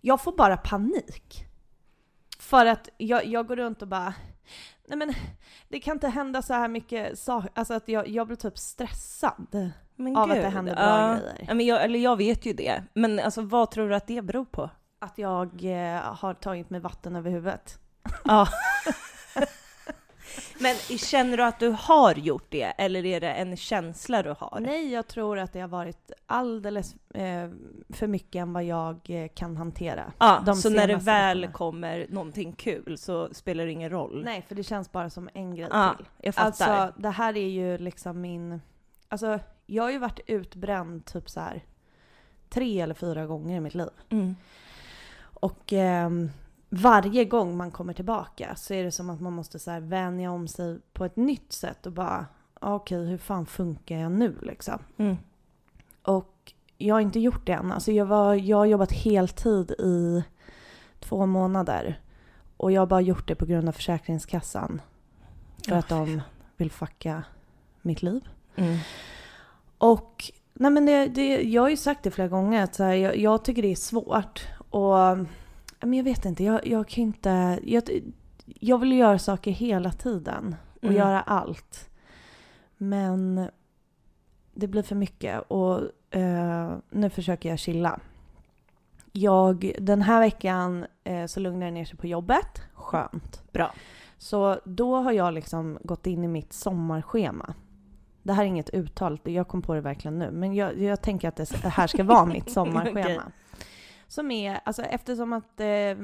jag 0.01 0.21
får 0.21 0.33
bara 0.33 0.57
panik. 0.57 1.45
För 2.39 2.67
att 2.67 2.89
jag, 2.97 3.27
jag 3.27 3.47
går 3.47 3.57
runt 3.57 3.83
och 3.83 3.89
bara, 3.89 4.15
nej 4.87 4.99
men 4.99 5.15
det 5.69 5.81
kan 5.81 5.97
inte 5.97 6.09
hända 6.09 6.43
så 6.43 6.55
här 6.55 6.69
mycket 6.69 7.19
saker, 7.19 7.51
alltså 7.55 7.75
att 7.75 7.89
jag, 7.89 8.09
jag 8.09 8.27
blir 8.27 8.37
typ 8.37 8.59
stressad 8.59 9.73
Men 9.97 10.17
av 10.17 10.31
att 10.31 10.37
gud, 10.37 10.45
det 10.45 10.51
händer 10.51 10.75
bra 10.75 10.85
ja. 10.85 11.15
grejer. 11.15 11.55
Men 11.55 11.67
jag, 11.67 11.85
eller 11.85 11.99
jag 11.99 12.17
vet 12.17 12.47
ju 12.47 12.53
det. 12.53 12.85
Men 12.95 13.19
alltså 13.19 13.43
vad 13.43 13.71
tror 13.71 13.89
du 13.89 13.95
att 13.95 14.07
det 14.07 14.23
beror 14.23 14.45
på? 14.45 14.71
Att 14.99 15.19
jag 15.19 15.64
eh, 15.64 16.00
har 16.00 16.35
tagit 16.35 16.71
mig 16.71 16.81
vatten 16.81 17.17
över 17.17 17.31
huvudet. 17.31 17.78
Ja. 18.25 18.49
Men 20.61 20.76
känner 20.99 21.37
du 21.37 21.43
att 21.45 21.61
du 21.61 21.69
har 21.69 22.14
gjort 22.14 22.47
det, 22.49 22.62
eller 22.62 23.07
är 23.07 23.21
det 23.21 23.33
en 23.33 23.57
känsla 23.57 24.23
du 24.23 24.35
har? 24.38 24.59
Nej, 24.61 24.93
jag 24.93 25.07
tror 25.07 25.38
att 25.38 25.52
det 25.52 25.61
har 25.61 25.69
varit 25.69 26.12
alldeles 26.26 26.95
eh, 27.14 27.50
för 27.88 28.07
mycket 28.07 28.40
än 28.40 28.52
vad 28.52 28.64
jag 28.64 29.00
eh, 29.11 29.28
kan 29.35 29.57
hantera. 29.57 30.12
Ja, 30.19 30.43
de 30.47 30.57
så 30.57 30.71
när 30.71 30.88
det 30.88 30.97
väl 30.97 31.40
veckorna. 31.40 31.52
kommer 31.52 32.07
någonting 32.09 32.52
kul 32.52 32.99
så 32.99 33.35
spelar 33.35 33.67
det 33.67 33.73
ingen 33.73 33.90
roll? 33.90 34.23
Nej, 34.25 34.45
för 34.49 34.55
det 34.55 34.62
känns 34.62 34.93
bara 34.93 35.11
som 35.11 35.28
en 35.35 35.55
grej 35.55 35.69
Ja, 35.71 35.95
till. 35.97 36.07
jag 36.19 36.35
fattar. 36.35 36.47
Alltså, 36.76 37.00
det 37.00 37.11
här 37.11 37.37
är 37.37 37.49
ju 37.49 37.78
liksom 37.78 38.21
min... 38.21 38.61
Alltså, 39.09 39.38
jag 39.67 39.83
har 39.83 39.90
ju 39.90 39.99
varit 39.99 40.21
utbränd 40.26 41.05
typ 41.05 41.31
så 41.31 41.40
här 41.40 41.64
tre 42.49 42.81
eller 42.81 42.95
fyra 42.95 43.26
gånger 43.26 43.57
i 43.57 43.61
mitt 43.61 43.75
liv. 43.75 43.90
mm. 44.09 44.37
Och 45.40 45.73
ehm, 45.73 46.30
varje 46.68 47.25
gång 47.25 47.57
man 47.57 47.71
kommer 47.71 47.92
tillbaka 47.92 48.57
så 48.57 48.75
är 48.75 48.85
det 48.85 48.92
som 48.92 49.11
att 49.11 49.21
man 49.21 49.33
måste 49.33 49.59
så 49.59 49.71
här 49.71 49.80
vänja 49.80 50.30
om 50.30 50.49
sig 50.49 50.78
på 50.92 51.04
ett 51.04 51.16
nytt 51.16 51.52
sätt 51.52 51.87
och 51.87 51.92
bara 51.92 52.26
okej, 52.61 53.07
hur 53.07 53.18
fan 53.18 53.47
funkar 53.47 53.97
jag 53.97 54.12
nu 54.12 54.37
liksom? 54.42 54.78
Mm. 54.97 55.16
Och 56.02 56.52
jag 56.78 56.95
har 56.95 57.00
inte 57.00 57.21
gjort 57.21 57.47
det 57.47 57.52
än. 57.52 57.73
Alltså 57.73 57.92
jag, 57.92 58.07
var, 58.07 58.35
jag 58.35 58.57
har 58.57 58.66
jobbat 58.66 58.92
heltid 58.92 59.71
i 59.71 60.25
två 61.00 61.26
månader. 61.26 62.00
Och 62.57 62.73
jag 62.73 62.80
har 62.80 62.87
bara 62.87 63.00
gjort 63.00 63.28
det 63.28 63.35
på 63.35 63.47
grund 63.47 63.68
av 63.68 63.73
Försäkringskassan. 63.73 64.80
För 65.64 65.73
Åh, 65.73 65.78
att 65.78 65.88
de 65.88 66.21
vill 66.57 66.71
fucka 66.71 67.25
mitt 67.83 68.02
liv. 68.02 68.28
Mm. 68.57 68.78
Och 69.78 70.33
nej 70.52 70.71
men 70.71 70.87
det, 70.87 71.07
det, 71.07 71.42
jag 71.42 71.62
har 71.62 71.68
ju 71.68 71.76
sagt 71.76 72.02
det 72.02 72.11
flera 72.11 72.28
gånger 72.28 72.64
att 72.64 72.76
här, 72.76 72.95
jag, 72.95 73.16
jag 73.16 73.45
tycker 73.45 73.62
det 73.62 73.73
är 73.73 73.76
svårt. 73.76 74.47
Och 74.71 75.19
men 75.81 75.93
jag 75.95 76.05
vet 76.05 76.25
inte, 76.25 76.45
jag, 76.45 76.67
jag 76.67 76.89
kan 76.89 77.05
inte... 77.05 77.59
Jag, 77.63 77.83
jag 78.45 78.79
vill 78.79 78.93
göra 78.93 79.19
saker 79.19 79.51
hela 79.51 79.93
tiden 79.93 80.57
och 80.75 80.85
Mm. 80.85 80.97
göra 80.97 81.21
allt. 81.21 81.91
Men 82.77 83.49
det 84.55 84.67
blir 84.69 84.83
för 84.83 84.95
mycket 84.95 85.41
och 85.49 85.81
eh, 86.17 86.77
nu 86.91 87.11
försöker 87.11 87.49
jag 87.49 87.59
chilla. 87.59 88.01
Jag, 89.13 89.73
den 89.81 90.03
här 90.03 90.21
veckan 90.21 90.87
eh, 91.05 91.27
så 91.27 91.41
lugnar 91.41 91.67
det 91.67 91.73
ner 91.73 91.85
sig 91.85 91.97
på 91.97 92.07
jobbet. 92.07 92.63
Skönt. 92.75 93.53
Bra. 93.53 93.75
Så 94.19 94.61
då 94.65 94.97
har 94.97 95.13
jag 95.13 95.35
liksom 95.35 95.79
gått 95.83 96.07
in 96.07 96.25
i 96.25 96.29
mitt 96.29 96.53
sommarschema. 96.53 97.55
Det 98.23 98.33
här 98.33 98.43
är 98.43 98.47
inget 98.47 98.71
uttal, 98.71 99.21
jag 99.25 99.49
kom 99.49 99.63
på 99.63 99.75
det 99.75 99.81
verkligen 99.81 100.19
nu. 100.19 100.31
Men 100.31 100.55
jag, 100.55 100.79
jag 100.79 101.03
tänker 101.03 101.29
att 101.29 101.37
det 101.37 101.69
här 101.69 101.87
ska 101.87 102.05
vara 102.05 102.25
mitt 102.25 102.51
sommarschema. 102.53 103.01
Okej. 103.01 103.21
Som 104.09 104.31
är, 104.31 104.61
alltså 104.65 104.83
eftersom 104.83 105.33
att 105.33 105.61
eh, 105.61 105.97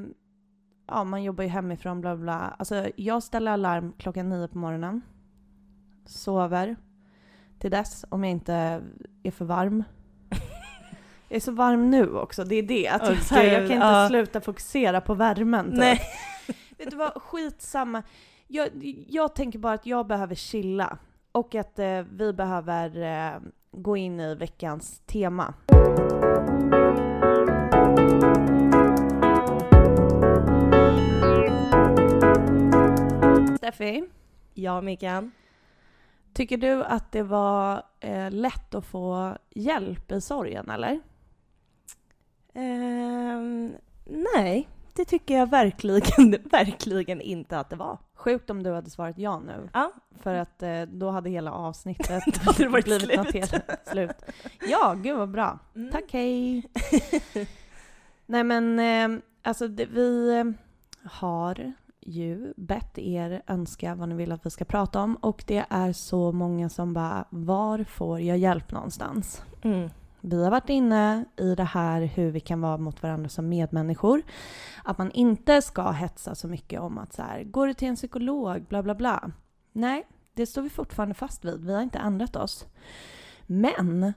ja, 0.87 1.05
man 1.05 1.23
jobbar 1.23 1.45
ju 1.45 1.51
hemifrån 1.51 2.01
bla 2.01 2.17
bla. 2.17 2.57
Alltså 2.59 2.89
jag 2.97 3.23
ställer 3.23 3.53
alarm 3.53 3.93
klockan 3.99 4.29
nio 4.29 4.49
på 4.49 4.59
morgonen. 4.59 5.03
Sover 6.07 6.77
till 7.59 7.71
dess 7.71 8.05
om 8.09 8.25
jag 8.25 8.31
inte 8.31 8.83
är 9.23 9.31
för 9.31 9.45
varm. 9.45 9.85
Jag 11.29 11.37
är 11.37 11.41
så 11.41 11.53
varm 11.53 11.91
nu 11.91 12.17
också, 12.17 12.45
det 12.45 12.55
är 12.55 12.63
det. 12.63 12.89
Att 12.89 13.09
jag, 13.09 13.23
så 13.23 13.35
här, 13.35 13.45
jag 13.45 13.55
kan 13.55 13.63
inte 13.63 13.87
ja. 13.87 14.09
sluta 14.09 14.41
fokusera 14.41 15.01
på 15.01 15.15
värmen. 15.15 15.71
typ. 15.71 15.79
Nej. 15.79 16.01
Vet 16.79 16.91
du 16.91 16.97
vad, 16.97 17.23
skitsamma. 17.23 18.03
Jag, 18.47 18.69
jag 19.09 19.35
tänker 19.35 19.59
bara 19.59 19.73
att 19.73 19.87
jag 19.87 20.07
behöver 20.07 20.35
chilla. 20.35 20.99
Och 21.33 21.55
att 21.55 21.79
eh, 21.79 22.03
vi 22.11 22.33
behöver 22.33 23.03
eh, 23.03 23.41
gå 23.73 23.97
in 23.97 24.21
i 24.21 24.35
veckans 24.35 25.01
tema. 25.07 25.55
Steffi, 33.65 34.05
Ja, 34.55 34.81
Mikael. 34.81 35.31
tycker 36.33 36.57
du 36.57 36.85
att 36.85 37.13
det 37.13 37.23
var 37.23 37.83
eh, 38.01 38.31
lätt 38.31 38.75
att 38.75 38.85
få 38.87 39.37
hjälp 39.51 40.13
i 40.13 40.21
sorgen 40.21 40.71
eller? 40.71 41.01
Ehm, 42.55 43.73
nej, 44.35 44.69
det 44.95 45.05
tycker 45.05 45.35
jag 45.39 45.51
verkligen, 45.51 46.31
verkligen 46.51 47.21
inte 47.21 47.59
att 47.59 47.71
det 47.71 47.77
var. 47.77 47.99
Sjukt 48.15 48.51
om 48.51 48.63
du 48.63 48.73
hade 48.73 48.91
svarat 48.91 49.19
ja 49.19 49.39
nu. 49.41 49.69
Ja. 49.73 49.93
För 50.21 50.35
att 50.35 50.63
eh, 50.63 50.83
då 50.83 51.11
hade 51.11 51.31
hela 51.31 51.53
avsnittet 51.53 52.37
hade 52.45 52.63
det 52.63 52.69
varit 52.69 52.85
blivit 52.85 53.03
slut. 53.05 53.17
noterat. 53.17 53.89
slut. 53.89 54.25
Ja, 54.69 54.95
gud 55.03 55.17
vad 55.17 55.31
bra. 55.31 55.59
Mm. 55.77 55.93
Tack, 55.93 56.05
hej. 56.13 56.65
Nej 58.27 58.45
men, 58.45 58.79
eh, 58.79 59.21
alltså 59.43 59.69
det, 59.69 59.87
vi 59.87 60.39
eh, 60.39 60.45
har 61.11 61.73
ju 62.05 62.55
bett 62.57 62.99
er 62.99 63.43
önska 63.47 63.95
vad 63.95 64.09
ni 64.09 64.15
vill 64.15 64.33
att 64.33 64.47
vi 64.47 64.51
ska 64.51 64.65
prata 64.65 65.01
om 65.01 65.17
och 65.17 65.45
det 65.47 65.65
är 65.71 65.93
så 65.93 66.33
många 66.33 66.69
som 66.69 66.93
bara, 66.93 67.25
var 67.31 67.85
får 67.85 68.21
jag 68.21 68.39
hjälp 68.39 68.73
någonstans? 68.73 69.43
Mm. 69.63 69.91
Vi 70.21 70.45
har 70.45 70.51
varit 70.51 70.69
inne 70.69 71.25
i 71.37 71.55
det 71.55 71.65
här 71.65 72.01
hur 72.03 72.31
vi 72.31 72.41
kan 72.41 72.61
vara 72.61 72.77
mot 72.77 73.03
varandra 73.03 73.29
som 73.29 73.49
medmänniskor. 73.49 74.23
Att 74.85 74.99
man 74.99 75.11
inte 75.11 75.63
ska 75.63 75.91
hetsa 75.91 76.35
så 76.35 76.49
mycket 76.49 76.81
om 76.81 76.99
att 76.99 77.13
så 77.13 77.23
här, 77.23 77.45
går 77.45 77.67
du 77.67 77.75
till 77.75 77.89
en 77.89 77.97
psykolog, 77.97 78.65
bla 78.69 78.83
bla 78.83 78.95
bla. 78.95 79.31
Nej, 79.73 80.07
det 80.35 80.47
står 80.47 80.63
vi 80.63 80.71
fortfarande 80.71 81.15
fast 81.15 81.45
vid. 81.45 81.65
Vi 81.65 81.75
har 81.75 81.83
inte 81.83 81.99
ändrat 81.99 82.37
oss. 82.37 82.67
Men 83.47 84.13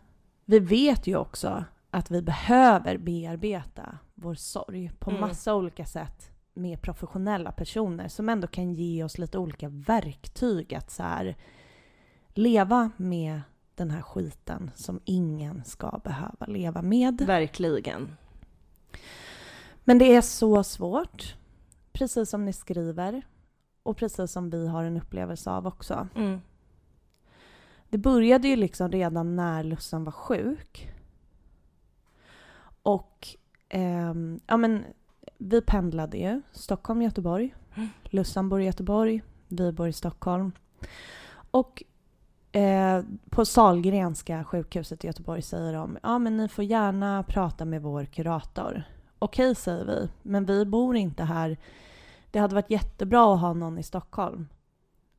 vi 0.45 0.59
vet 0.59 1.07
ju 1.07 1.17
också 1.17 1.63
att 1.91 2.11
vi 2.11 2.21
behöver 2.21 2.97
bearbeta 2.97 3.97
vår 4.15 4.35
sorg 4.35 4.91
på 4.99 5.09
Mm. 5.09 5.21
massa 5.21 5.55
olika 5.55 5.85
sätt 5.85 6.31
med 6.57 6.81
professionella 6.81 7.51
personer 7.51 8.07
som 8.07 8.29
ändå 8.29 8.47
kan 8.47 8.73
ge 8.73 9.03
oss 9.03 9.17
lite 9.17 9.37
olika 9.37 9.69
verktyg 9.69 10.73
att 10.73 10.91
så 10.91 11.03
här, 11.03 11.35
leva 12.33 12.91
med 12.97 13.41
den 13.75 13.91
här 13.91 14.01
skiten 14.01 14.71
som 14.75 14.99
ingen 15.05 15.63
ska 15.63 15.99
behöva 16.03 16.45
leva 16.47 16.81
med. 16.81 17.21
Verkligen. 17.21 18.17
Men 19.83 19.97
det 19.97 20.15
är 20.15 20.21
så 20.21 20.63
svårt, 20.63 21.35
precis 21.91 22.29
som 22.29 22.45
ni 22.45 22.53
skriver 22.53 23.21
och 23.83 23.97
precis 23.97 24.31
som 24.31 24.49
vi 24.49 24.67
har 24.67 24.83
en 24.83 24.97
upplevelse 24.97 25.51
av 25.51 25.67
också. 25.67 26.07
Mm. 26.15 26.41
Det 27.89 27.97
började 27.97 28.47
ju 28.47 28.55
liksom 28.55 28.91
redan 28.91 29.35
när 29.35 29.63
Lussan 29.63 30.03
var 30.03 30.11
sjuk. 30.11 30.89
Och 32.83 33.27
ehm, 33.69 34.39
ja 34.47 34.57
men 34.57 34.85
vi 35.37 35.61
pendlade 35.61 36.17
ju. 36.17 36.41
Stockholm, 36.51 37.01
Göteborg. 37.01 37.55
Mm. 37.75 37.89
I 38.61 38.65
Göteborg. 38.65 39.21
Vi 39.47 39.71
bor 39.71 39.87
i 39.87 39.93
Stockholm. 39.93 40.51
Och 41.51 41.83
eh, 42.51 43.03
på 43.29 43.45
Salgrenska 43.45 44.43
sjukhuset 44.43 45.03
i 45.03 45.07
Göteborg 45.07 45.41
säger 45.41 45.73
de 45.73 45.97
ja 46.03 46.19
men 46.19 46.37
ni 46.37 46.47
får 46.47 46.63
gärna 46.63 47.23
prata 47.23 47.65
med 47.65 47.81
vår 47.81 48.05
kurator. 48.05 48.83
Okej 49.19 49.55
säger 49.55 49.85
vi, 49.85 50.09
men 50.21 50.45
vi 50.45 50.65
bor 50.65 50.95
inte 50.95 51.23
här. 51.23 51.57
Det 52.31 52.39
hade 52.39 52.55
varit 52.55 52.71
jättebra 52.71 53.33
att 53.33 53.41
ha 53.41 53.53
någon 53.53 53.77
i 53.77 53.83
Stockholm. 53.83 54.47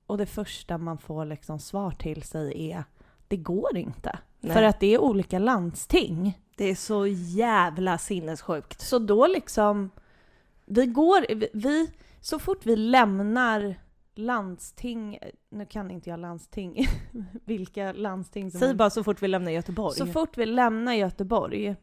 Och 0.06 0.18
det 0.18 0.26
första 0.26 0.78
man 0.78 0.98
får 0.98 1.24
liksom 1.24 1.58
svar 1.58 1.90
till 1.90 2.22
sig 2.22 2.70
är 2.70 2.84
det 3.28 3.36
går 3.36 3.76
inte. 3.76 4.18
Nej. 4.40 4.52
För 4.52 4.62
att 4.62 4.80
det 4.80 4.86
är 4.86 4.98
olika 4.98 5.38
landsting. 5.38 6.38
Det 6.56 6.64
är 6.64 6.74
så 6.74 7.06
jävla 7.06 7.98
sinnessjukt. 7.98 8.80
Så 8.80 8.98
då 8.98 9.26
liksom, 9.26 9.90
vi 10.68 10.86
går, 10.86 11.26
vi- 11.56 11.90
så 12.20 12.38
fort 12.38 12.66
vi 12.66 12.76
lämnar 12.76 13.74
landsting, 14.14 15.18
nu 15.50 15.66
kan 15.66 15.90
inte 15.90 16.10
jag 16.10 16.20
landsting, 16.20 16.86
vilka 17.44 17.92
landsting 17.92 18.50
som 18.50 18.60
Säg 18.60 18.74
bara 18.74 18.90
så 18.90 19.04
fort 19.04 19.22
vi 19.22 19.28
lämnar 19.28 19.52
Göteborg. 19.52 19.96
Så 19.96 20.06
fort 20.06 20.38
vi 20.38 20.46
lämnar 20.46 20.92
Göteborg, 20.94 21.76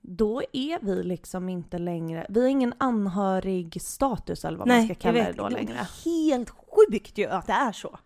då 0.00 0.42
är 0.52 0.78
vi 0.84 1.02
liksom 1.02 1.48
inte 1.48 1.78
längre, 1.78 2.26
vi 2.28 2.40
har 2.40 2.48
ingen 2.48 2.74
anhörig 2.78 3.82
status 3.82 4.44
eller 4.44 4.58
vad 4.58 4.68
man 4.68 4.84
ska 4.84 4.94
kalla 4.94 5.18
det 5.18 5.32
då 5.32 5.48
Det 5.48 5.54
är 5.54 5.58
längre. 5.58 5.86
Helt 6.04 6.50
sjukt 6.50 7.18
ju 7.18 7.26
att 7.26 7.46
det 7.46 7.52
är 7.52 7.72
så. 7.72 7.98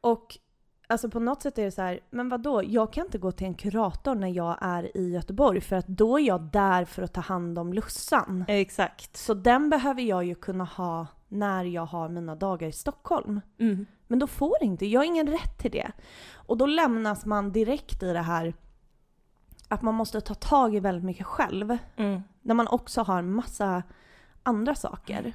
Och 0.00 0.38
alltså 0.94 1.10
på 1.10 1.20
något 1.20 1.42
sätt 1.42 1.58
är 1.58 1.64
det 1.64 1.70
så 1.70 1.82
här, 1.82 2.00
men 2.10 2.28
vad 2.28 2.40
då? 2.40 2.62
Jag 2.64 2.92
kan 2.92 3.04
inte 3.04 3.18
gå 3.18 3.32
till 3.32 3.46
en 3.46 3.54
kurator 3.54 4.14
när 4.14 4.28
jag 4.28 4.58
är 4.60 4.96
i 4.96 5.12
Göteborg 5.12 5.60
för 5.60 5.76
att 5.76 5.86
då 5.86 6.18
är 6.18 6.22
jag 6.22 6.40
där 6.40 6.84
för 6.84 7.02
att 7.02 7.12
ta 7.12 7.20
hand 7.20 7.58
om 7.58 7.72
Lussan. 7.72 8.44
Exakt. 8.48 9.16
Så 9.16 9.34
den 9.34 9.70
behöver 9.70 10.02
jag 10.02 10.24
ju 10.24 10.34
kunna 10.34 10.64
ha 10.64 11.06
när 11.28 11.64
jag 11.64 11.86
har 11.86 12.08
mina 12.08 12.34
dagar 12.34 12.68
i 12.68 12.72
Stockholm. 12.72 13.40
Mm. 13.58 13.86
Men 14.06 14.18
då 14.18 14.26
får 14.26 14.56
inte, 14.60 14.86
jag 14.86 15.00
har 15.00 15.04
ingen 15.04 15.26
rätt 15.26 15.58
till 15.58 15.70
det. 15.70 15.92
Och 16.32 16.56
då 16.56 16.66
lämnas 16.66 17.26
man 17.26 17.52
direkt 17.52 18.02
i 18.02 18.12
det 18.12 18.22
här 18.22 18.54
att 19.68 19.82
man 19.82 19.94
måste 19.94 20.20
ta 20.20 20.34
tag 20.34 20.74
i 20.74 20.80
väldigt 20.80 21.04
mycket 21.04 21.26
själv. 21.26 21.78
Mm. 21.96 22.22
När 22.42 22.54
man 22.54 22.68
också 22.68 23.02
har 23.02 23.22
massa 23.22 23.82
andra 24.42 24.74
saker. 24.74 25.32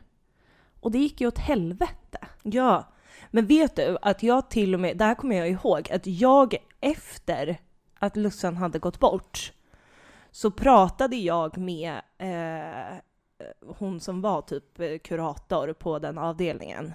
Och 0.80 0.92
det 0.92 1.00
gick 1.00 1.22
ju 1.22 1.28
åt 1.28 1.38
helvete. 1.38 2.20
Ja, 2.44 2.88
men 3.32 3.46
vet 3.46 3.76
du 3.76 3.98
att 4.02 4.24
jag 4.24 4.50
till 4.50 4.74
och 4.74 4.80
med, 4.80 4.98
det 4.98 5.06
här 5.06 5.16
kommer 5.16 5.36
jag 5.36 5.50
ihåg, 5.50 5.92
att 5.92 6.08
jag 6.08 6.56
efter 6.80 7.58
att 8.00 8.16
Lussan 8.16 8.58
hade 8.58 8.80
gått 8.80 9.00
bort 9.00 9.54
så 10.32 10.52
pratade 10.52 11.16
jag 11.16 11.58
med 11.58 12.02
eh, 12.18 12.98
hon 13.78 14.00
som 14.00 14.22
var 14.22 14.42
typ 14.42 14.80
eh, 14.80 14.98
kurator 14.98 15.74
på 15.74 16.00
den 16.00 16.18
avdelningen. 16.18 16.94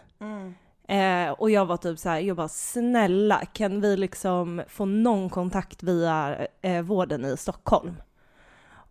Eh, 0.88 1.30
och 1.30 1.50
jag 1.50 1.66
var 1.66 1.76
typ 1.76 1.98
så 1.98 2.08
här, 2.08 2.20
jag 2.20 2.36
bara 2.36 2.48
snälla 2.48 3.44
kan 3.52 3.80
vi 3.80 3.96
liksom 3.96 4.62
få 4.68 4.84
någon 4.84 5.30
kontakt 5.30 5.82
via 5.82 6.46
eh, 6.60 6.82
vården 6.82 7.24
i 7.24 7.36
Stockholm? 7.36 7.96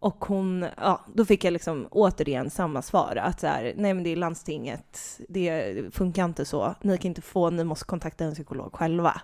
Och 0.03 0.25
hon, 0.25 0.65
ja, 0.77 1.01
då 1.13 1.25
fick 1.25 1.43
jag 1.43 1.51
liksom 1.51 1.87
återigen 1.91 2.49
samma 2.49 2.81
svar 2.81 3.15
att 3.15 3.39
så 3.39 3.47
här, 3.47 3.73
nej 3.77 3.93
men 3.93 4.03
det 4.03 4.09
är 4.09 4.15
landstinget, 4.15 5.19
det 5.29 5.75
funkar 5.95 6.25
inte 6.25 6.45
så, 6.45 6.75
ni 6.81 6.97
kan 6.97 7.09
inte 7.09 7.21
få, 7.21 7.49
ni 7.49 7.63
måste 7.63 7.85
kontakta 7.85 8.23
en 8.25 8.33
psykolog 8.33 8.75
själva. 8.75 9.21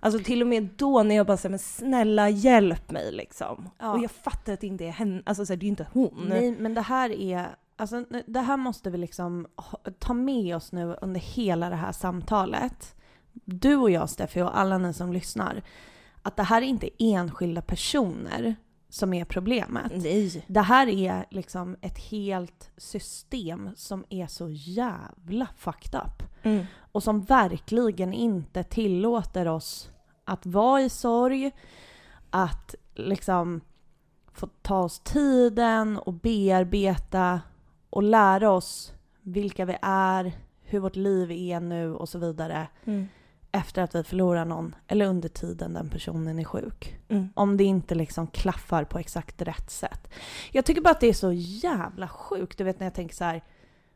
Alltså 0.00 0.24
till 0.24 0.42
och 0.42 0.48
med 0.48 0.68
då 0.76 1.02
när 1.02 1.14
jag 1.14 1.26
bara 1.26 1.36
säger 1.36 1.50
men 1.50 1.58
snälla 1.58 2.28
hjälp 2.28 2.90
mig 2.90 3.12
liksom. 3.12 3.68
Ja. 3.78 3.92
Och 3.92 4.02
jag 4.02 4.10
fattar 4.10 4.52
att 4.52 4.60
det 4.60 4.66
inte 4.66 4.84
är 4.84 4.90
henne, 4.90 5.22
alltså 5.26 5.46
så 5.46 5.52
här, 5.52 5.56
det 5.56 5.64
är 5.64 5.66
ju 5.66 5.70
inte 5.70 5.86
hon. 5.92 6.26
Nej, 6.28 6.56
men 6.58 6.74
det 6.74 6.80
här 6.80 7.10
är... 7.10 7.46
Alltså, 7.76 8.04
det 8.26 8.40
här 8.40 8.56
måste 8.56 8.90
vi 8.90 8.98
liksom 8.98 9.46
ta 9.98 10.14
med 10.14 10.56
oss 10.56 10.72
nu 10.72 10.96
under 11.00 11.20
hela 11.20 11.70
det 11.70 11.76
här 11.76 11.92
samtalet. 11.92 12.96
Du 13.32 13.76
och 13.76 13.90
jag, 13.90 14.10
Steffi, 14.10 14.42
och 14.42 14.58
alla 14.58 14.78
ni 14.78 14.92
som 14.92 15.12
lyssnar. 15.12 15.62
Att 16.22 16.36
det 16.36 16.42
här 16.42 16.62
är 16.62 16.66
inte 16.66 16.90
enskilda 16.98 17.62
personer 17.62 18.56
som 18.94 19.14
är 19.14 19.24
problemet. 19.24 19.92
Nej. 19.94 20.44
Det 20.46 20.60
här 20.60 20.86
är 20.86 21.26
liksom 21.30 21.76
ett 21.80 21.98
helt 21.98 22.70
system 22.76 23.70
som 23.76 24.04
är 24.08 24.26
så 24.26 24.48
jävla 24.50 25.48
fucked 25.56 26.00
up. 26.00 26.22
Mm. 26.42 26.66
Och 26.92 27.02
som 27.02 27.22
verkligen 27.22 28.12
inte 28.12 28.62
tillåter 28.62 29.48
oss 29.48 29.90
att 30.24 30.46
vara 30.46 30.82
i 30.82 30.88
sorg, 30.88 31.50
att 32.30 32.74
liksom 32.94 33.60
få 34.32 34.46
ta 34.62 34.78
oss 34.78 35.00
tiden 35.00 35.98
och 35.98 36.12
bearbeta 36.12 37.40
och 37.90 38.02
lära 38.02 38.50
oss 38.50 38.92
vilka 39.20 39.64
vi 39.64 39.76
är, 39.82 40.32
hur 40.62 40.80
vårt 40.80 40.96
liv 40.96 41.30
är 41.30 41.60
nu 41.60 41.94
och 41.94 42.08
så 42.08 42.18
vidare 42.18 42.68
Mm. 42.84 43.08
Efter 43.54 43.82
att 43.82 43.94
vi 43.94 44.04
förlorar 44.04 44.44
någon 44.44 44.74
eller 44.88 45.06
under 45.06 45.28
tiden 45.28 45.72
den 45.72 45.88
personen 45.90 46.38
är 46.38 46.44
sjuk. 46.44 46.98
Mm. 47.08 47.28
Om 47.34 47.56
det 47.56 47.64
inte 47.64 47.94
liksom 47.94 48.26
klaffar 48.26 48.84
på 48.84 48.98
exakt 48.98 49.42
rätt 49.42 49.70
sätt. 49.70 50.10
Jag 50.52 50.64
tycker 50.64 50.80
bara 50.80 50.90
att 50.90 51.00
det 51.00 51.06
är 51.06 51.12
så 51.12 51.32
jävla 51.32 52.08
sjukt, 52.08 52.58
du 52.58 52.64
vet 52.64 52.80
när 52.80 52.86
jag 52.86 52.94
tänker 52.94 53.14
så 53.14 53.24
här. 53.24 53.42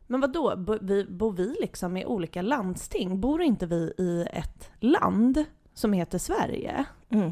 Men 0.07 0.21
vad 0.21 0.33
då? 0.33 0.77
vi, 0.81 1.05
bor 1.05 1.31
vi 1.31 1.55
liksom 1.61 1.97
i 1.97 2.05
olika 2.05 2.41
landsting? 2.41 3.21
Bor 3.21 3.41
inte 3.41 3.65
vi 3.65 3.93
i 3.97 4.27
ett 4.33 4.71
land 4.79 5.45
som 5.73 5.93
heter 5.93 6.17
Sverige? 6.17 6.85
Mm. 7.09 7.31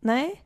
Nej. 0.00 0.42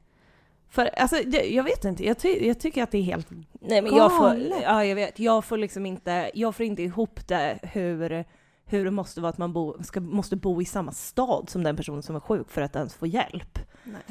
För 0.68 0.86
alltså, 0.86 1.16
jag 1.32 1.64
vet 1.64 1.84
inte, 1.84 2.06
jag, 2.06 2.18
ty, 2.18 2.46
jag 2.46 2.60
tycker 2.60 2.82
att 2.82 2.90
det 2.90 2.98
är 2.98 3.02
helt... 3.02 3.30
Nej 3.60 3.82
men 3.82 3.96
jag 3.96 4.16
får, 4.16 4.36
ja 4.62 4.84
jag 4.84 4.94
vet, 4.94 5.18
jag 5.18 5.44
får 5.44 5.56
liksom 5.56 5.86
inte, 5.86 6.30
jag 6.34 6.54
får 6.54 6.66
inte 6.66 6.82
ihop 6.82 7.28
det 7.28 7.58
hur, 7.62 8.24
hur 8.66 8.84
det 8.84 8.90
måste 8.90 9.20
vara 9.20 9.30
att 9.30 9.38
man 9.38 9.52
bo, 9.52 9.82
ska, 9.82 10.00
måste 10.00 10.36
bo 10.36 10.62
i 10.62 10.64
samma 10.64 10.92
stad 10.92 11.50
som 11.50 11.62
den 11.62 11.76
personen 11.76 12.02
som 12.02 12.16
är 12.16 12.20
sjuk 12.20 12.50
för 12.50 12.62
att 12.62 12.76
ens 12.76 12.94
få 12.94 13.06
hjälp. 13.06 13.58
Nej, 13.84 14.02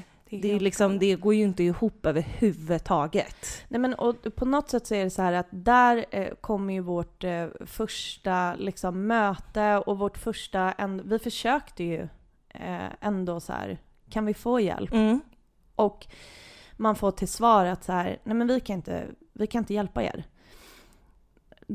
Det, 0.41 0.51
är 0.51 0.59
liksom, 0.59 0.99
det 0.99 1.15
går 1.15 1.33
ju 1.33 1.43
inte 1.43 1.63
ihop 1.63 2.05
överhuvudtaget. 2.05 3.65
Nej 3.67 3.79
men 3.79 3.93
och 3.93 4.15
på 4.35 4.45
något 4.45 4.69
sätt 4.69 4.87
så 4.87 4.95
är 4.95 5.03
det 5.03 5.09
så 5.09 5.21
här 5.21 5.33
att 5.33 5.47
där 5.51 6.05
eh, 6.11 6.33
kommer 6.41 6.73
ju 6.73 6.79
vårt 6.79 7.23
eh, 7.23 7.47
första 7.65 8.55
liksom, 8.55 9.07
möte 9.07 9.77
och 9.77 9.97
vårt 9.99 10.17
första, 10.17 10.71
en, 10.71 11.09
vi 11.09 11.19
försökte 11.19 11.83
ju 11.83 12.01
eh, 12.49 12.87
ändå 13.01 13.39
så 13.39 13.53
här, 13.53 13.77
kan 14.09 14.25
vi 14.25 14.33
få 14.33 14.59
hjälp? 14.59 14.93
Mm. 14.93 15.21
Och 15.75 16.07
man 16.77 16.95
får 16.95 17.11
till 17.11 17.27
svar 17.27 17.65
att 17.65 17.83
så 17.83 17.91
här, 17.91 18.19
nej 18.23 18.35
men 18.35 18.47
vi 18.47 18.59
kan 18.59 18.75
inte, 18.75 19.07
vi 19.33 19.47
kan 19.47 19.59
inte 19.59 19.73
hjälpa 19.73 20.03
er. 20.03 20.25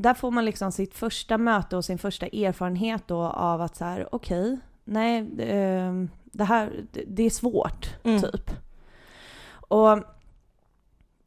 Där 0.01 0.13
får 0.13 0.31
man 0.31 0.45
liksom 0.45 0.71
sitt 0.71 0.93
första 0.93 1.37
möte 1.37 1.77
och 1.77 1.85
sin 1.85 1.97
första 1.97 2.25
erfarenhet 2.25 3.03
då 3.07 3.21
av 3.21 3.61
att 3.61 3.75
så 3.75 3.85
här, 3.85 4.15
okej, 4.15 4.57
nej, 4.83 5.17
eh, 5.39 5.93
det 6.23 6.43
här, 6.43 6.71
det 7.07 7.23
är 7.23 7.29
svårt, 7.29 7.89
Mm. 8.03 8.21
typ. 8.21 8.51
Och 9.51 9.99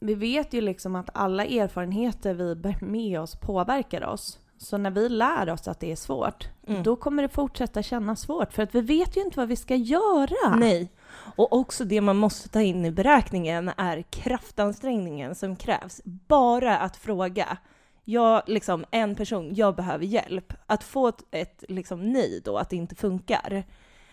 vi 0.01 0.15
vet 0.15 0.53
ju 0.53 0.61
liksom 0.61 0.97
att 0.97 1.11
alla 1.15 1.45
erfarenheter 1.45 2.35
vi 2.35 2.55
bär 2.55 2.77
med 2.81 3.21
oss 3.21 3.37
påverkar 3.37 4.05
oss. 4.05 4.39
Så 4.59 4.79
när 4.79 4.91
vi 4.91 5.09
lär 5.09 5.51
oss 5.51 5.69
att 5.69 5.81
det 5.81 5.93
är 5.93 5.97
svårt, 5.97 6.49
Mm. 6.67 6.83
då 6.83 6.97
kommer 6.97 7.23
det 7.23 7.29
fortsätta 7.29 7.83
kännas 7.83 8.21
svårt. 8.21 8.53
För 8.53 8.63
att 8.63 8.75
vi 8.75 8.81
vet 8.81 9.17
ju 9.17 9.21
inte 9.21 9.39
vad 9.39 9.49
vi 9.49 9.57
ska 9.57 9.75
göra. 9.77 10.57
Nej. 10.57 10.93
Och 11.37 11.53
också 11.53 11.85
det 11.85 12.01
man 12.01 12.17
måste 12.17 12.49
ta 12.49 12.61
in 12.63 12.85
i 12.85 12.91
beräkningen 12.91 13.71
är 13.77 14.03
kraftansträngningen 14.03 15.35
som 15.35 15.57
krävs. 15.57 16.01
Bara 16.05 16.79
att 16.79 16.97
fråga, 16.97 17.57
jag, 18.05 18.43
liksom 18.47 18.85
en 18.91 19.15
person, 19.15 19.55
jag 19.55 19.77
behöver 19.77 20.05
hjälp. 20.05 20.53
Att 20.67 20.85
få 20.85 21.09
ett, 21.09 21.25
ett 21.31 21.65
liksom 21.69 22.13
nej 22.13 22.41
då, 22.45 22.59
att 22.59 22.71
det 22.71 22.77
inte 22.77 22.95
funkar. 22.95 23.65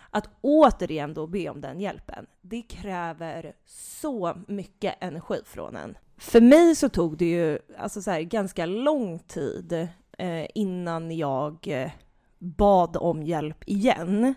Att 0.10 0.30
återigen 0.42 1.14
då 1.14 1.28
be 1.28 1.50
om 1.50 1.62
den 1.62 1.80
hjälpen, 1.80 2.26
det 2.42 2.62
kräver 2.62 3.54
så 3.66 4.38
mycket 4.48 4.96
energi 5.00 5.42
från 5.46 5.76
en. 5.76 5.98
För 6.18 6.42
mig 6.42 6.76
så 6.76 6.90
tog 6.90 7.18
det 7.18 7.26
ju 7.26 7.60
alltså 7.78 8.02
så 8.02 8.12
här, 8.12 8.22
ganska 8.22 8.66
lång 8.66 9.20
tid 9.20 9.88
eh, 10.18 10.46
innan 10.56 11.18
jag 11.18 11.68
eh, 11.68 11.92
bad 12.40 12.98
om 12.98 13.24
hjälp 13.24 13.64
igen 13.66 14.36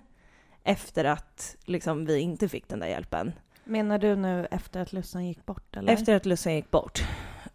efter 0.65 1.05
att 1.05 1.57
liksom, 1.65 2.05
vi 2.07 2.19
inte 2.19 2.49
fick 2.49 2.69
den 2.69 2.81
där 2.81 2.87
hjälpen. 2.87 3.33
Menar 3.65 3.99
du 3.99 4.17
nu 4.17 4.47
efter 4.51 4.81
att 4.81 4.93
Lussan 4.93 5.27
gick 5.27 5.47
bort 5.47 5.77
eller? 5.77 5.93
Efter 5.93 6.15
att 6.15 6.27
Lussan 6.27 6.55
gick 6.55 6.71
bort. 6.71 7.03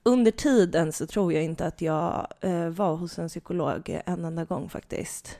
Under 0.07 0.31
tiden 0.31 0.91
så 0.91 1.07
tror 1.07 1.33
jag 1.33 1.43
inte 1.43 1.65
att 1.65 1.81
jag 1.81 2.27
eh, 2.41 2.69
var 2.69 2.95
hos 2.95 3.19
en 3.19 3.27
psykolog 3.27 4.01
en 4.05 4.25
enda 4.25 4.45
gång 4.45 4.69
faktiskt. 4.69 5.39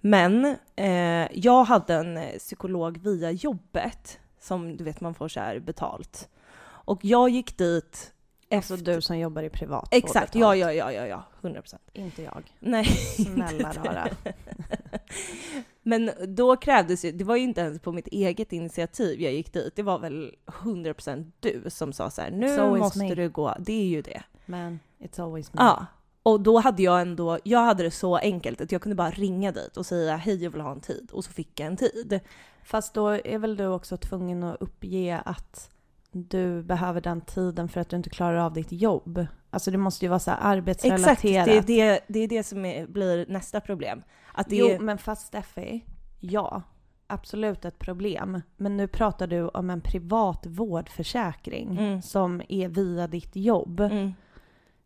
Men 0.00 0.56
eh, 0.76 1.28
jag 1.32 1.64
hade 1.64 1.94
en 1.94 2.16
eh, 2.16 2.38
psykolog 2.38 2.98
via 2.98 3.30
jobbet 3.30 4.18
som 4.40 4.76
du 4.76 4.84
vet 4.84 5.00
man 5.00 5.14
får 5.14 5.28
så 5.28 5.40
här 5.40 5.58
betalt. 5.58 6.28
Och 6.60 7.04
jag 7.04 7.30
gick 7.30 7.58
dit 7.58 8.12
Alltså 8.50 8.74
efter... 8.74 8.94
du 8.94 9.00
som 9.00 9.18
jobbar 9.18 9.42
i 9.42 9.50
privat 9.50 9.88
Exakt, 9.90 10.34
ja, 10.34 10.56
ja, 10.56 10.72
ja, 10.72 10.92
ja, 10.92 11.06
ja, 11.06 11.24
100 11.40 11.60
procent. 11.60 11.82
Inte 11.92 12.22
jag. 12.22 12.54
Nej. 12.60 12.84
Snälla 12.84 13.72
rara. 13.72 14.08
Men 15.82 16.10
då 16.28 16.56
krävdes 16.56 17.04
ju, 17.04 17.12
det 17.12 17.24
var 17.24 17.36
ju 17.36 17.42
inte 17.42 17.60
ens 17.60 17.80
på 17.80 17.92
mitt 17.92 18.06
eget 18.06 18.52
initiativ 18.52 19.20
jag 19.20 19.32
gick 19.32 19.52
dit, 19.52 19.76
det 19.76 19.82
var 19.82 19.98
väl 19.98 20.34
100% 20.46 21.32
du 21.40 21.64
som 21.68 21.92
sa 21.92 22.10
så 22.10 22.20
här, 22.20 22.30
nu 22.30 22.78
måste 22.78 22.98
me." 22.98 23.14
du 23.14 23.28
gå, 23.28 23.54
det 23.58 23.72
är 23.72 23.86
ju 23.86 24.02
det. 24.02 24.22
Men 24.46 24.80
it's 24.98 25.22
always 25.22 25.52
me. 25.52 25.56
Ja. 25.62 25.86
Och 26.22 26.40
då 26.40 26.58
hade 26.58 26.82
jag 26.82 27.00
ändå, 27.00 27.38
jag 27.44 27.60
hade 27.60 27.82
det 27.82 27.90
så 27.90 28.16
enkelt 28.16 28.60
att 28.60 28.72
jag 28.72 28.82
kunde 28.82 28.96
bara 28.96 29.10
ringa 29.10 29.52
dit 29.52 29.76
och 29.76 29.86
säga 29.86 30.16
hej 30.16 30.42
jag 30.42 30.50
vill 30.50 30.60
ha 30.60 30.72
en 30.72 30.80
tid 30.80 31.10
och 31.12 31.24
så 31.24 31.32
fick 31.32 31.60
jag 31.60 31.66
en 31.66 31.76
tid. 31.76 32.20
Fast 32.64 32.94
då 32.94 33.08
är 33.08 33.38
väl 33.38 33.56
du 33.56 33.66
också 33.66 33.96
tvungen 33.96 34.42
att 34.42 34.62
uppge 34.62 35.20
att 35.24 35.70
du 36.12 36.62
behöver 36.62 37.00
den 37.00 37.20
tiden 37.20 37.68
för 37.68 37.80
att 37.80 37.88
du 37.88 37.96
inte 37.96 38.10
klarar 38.10 38.36
av 38.38 38.52
ditt 38.52 38.72
jobb. 38.72 39.26
Alltså 39.50 39.70
det 39.70 39.78
måste 39.78 40.04
ju 40.04 40.08
vara 40.08 40.18
så 40.18 40.30
arbetsrelaterat. 40.30 41.48
Exakt, 41.48 41.66
det 41.66 41.80
är 41.80 41.92
det, 41.92 42.00
det, 42.08 42.18
är 42.18 42.28
det 42.28 42.42
som 42.42 42.64
är, 42.64 42.86
blir 42.86 43.26
nästa 43.28 43.60
problem. 43.60 44.02
Att 44.32 44.48
det 44.48 44.56
Jo, 44.56 44.68
är, 44.68 44.78
men 44.78 44.98
fast 44.98 45.26
Steffi, 45.26 45.84
ja. 46.20 46.62
Absolut 47.06 47.64
ett 47.64 47.78
problem. 47.78 48.40
Men 48.56 48.76
nu 48.76 48.88
pratar 48.88 49.26
du 49.26 49.48
om 49.48 49.70
en 49.70 49.80
privat 49.80 50.46
vårdförsäkring 50.46 51.78
Mm. 51.78 52.02
som 52.02 52.42
är 52.48 52.68
via 52.68 53.06
ditt 53.06 53.36
jobb. 53.36 53.80
mm. 53.80 54.12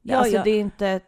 Ja, 0.03 0.17
alltså 0.19 0.37
ja. 0.37 0.43
det 0.45 0.51
är 0.51 0.61
inte... 0.61 1.01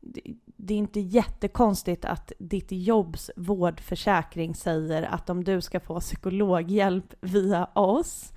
det- 0.00 0.34
Det 0.62 0.74
är 0.74 0.78
inte 0.78 1.00
jättekonstigt 1.00 2.04
att 2.04 2.32
ditt 2.38 2.72
jobbs 2.72 3.30
vårdförsäkring 3.36 4.54
säger 4.54 5.02
att 5.02 5.30
om 5.30 5.44
du 5.44 5.60
ska 5.60 5.80
få 5.80 6.00
psykologhjälp 6.00 7.14
via 7.20 7.64
oss 7.74 8.32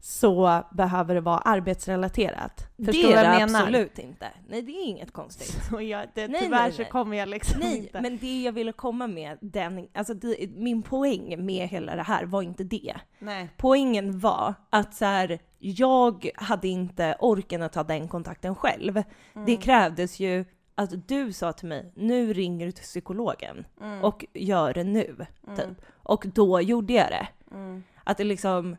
så 0.00 0.64
behöver 0.72 1.14
det 1.14 1.20
vara 1.20 1.38
arbetsrelaterat. 1.38 2.66
Förstår 2.76 2.92
det 2.92 3.12
är 3.12 3.24
jag 3.24 3.50
det 3.50 3.58
absolut 3.58 3.98
inte. 3.98 4.26
Nej, 4.48 4.62
det 4.62 4.72
är 4.72 4.86
inget 4.86 5.12
konstigt. 5.12 5.60
Och 5.72 5.82
jag, 5.82 6.06
det, 6.14 6.28
Nej, 6.28 6.40
tyvärr 6.40 6.62
nej, 6.62 6.72
så 6.72 6.82
nej. 6.82 6.90
kommer 6.90 7.16
jag 7.16 7.28
liksom 7.28 7.60
Nej, 7.60 7.78
inte... 7.78 8.00
men 8.00 8.18
det 8.18 8.42
jag 8.42 8.52
ville 8.52 8.72
komma 8.72 9.06
med, 9.06 9.38
den, 9.40 9.88
alltså 9.94 10.14
det, 10.14 10.50
min 10.56 10.82
poäng 10.82 11.46
med 11.46 11.68
hela 11.68 11.96
det 11.96 12.02
här 12.02 12.24
var 12.24 12.42
inte 12.42 12.64
det. 12.64 12.96
Nej. 13.18 13.48
Poängen 13.56 14.18
var 14.18 14.54
att 14.70 14.94
så 14.94 15.04
här, 15.04 15.38
jag 15.58 16.30
hade 16.34 16.68
inte 16.68 17.16
orken 17.20 17.62
att 17.62 17.72
ta 17.72 17.82
den 17.82 18.08
kontakten 18.08 18.54
själv. 18.54 18.96
Mm. 18.96 19.46
Det 19.46 19.56
krävdes 19.56 20.20
ju 20.20 20.44
att 20.74 21.08
du 21.08 21.32
sa 21.32 21.52
till 21.52 21.68
mig, 21.68 21.92
nu 21.96 22.32
ringer 22.32 22.66
du 22.66 22.72
till 22.72 22.84
psykologen 22.84 23.64
Mm. 23.80 24.04
och 24.04 24.24
gör 24.34 24.74
det 24.74 24.84
nu. 24.84 25.26
mm. 25.46 25.56
typ. 25.56 25.82
Och 26.02 26.24
då 26.34 26.60
gjorde 26.60 26.92
jag 26.92 27.08
det. 27.10 27.28
Mm. 27.52 27.82
Att 28.04 28.16
det 28.18 28.24
liksom, 28.24 28.76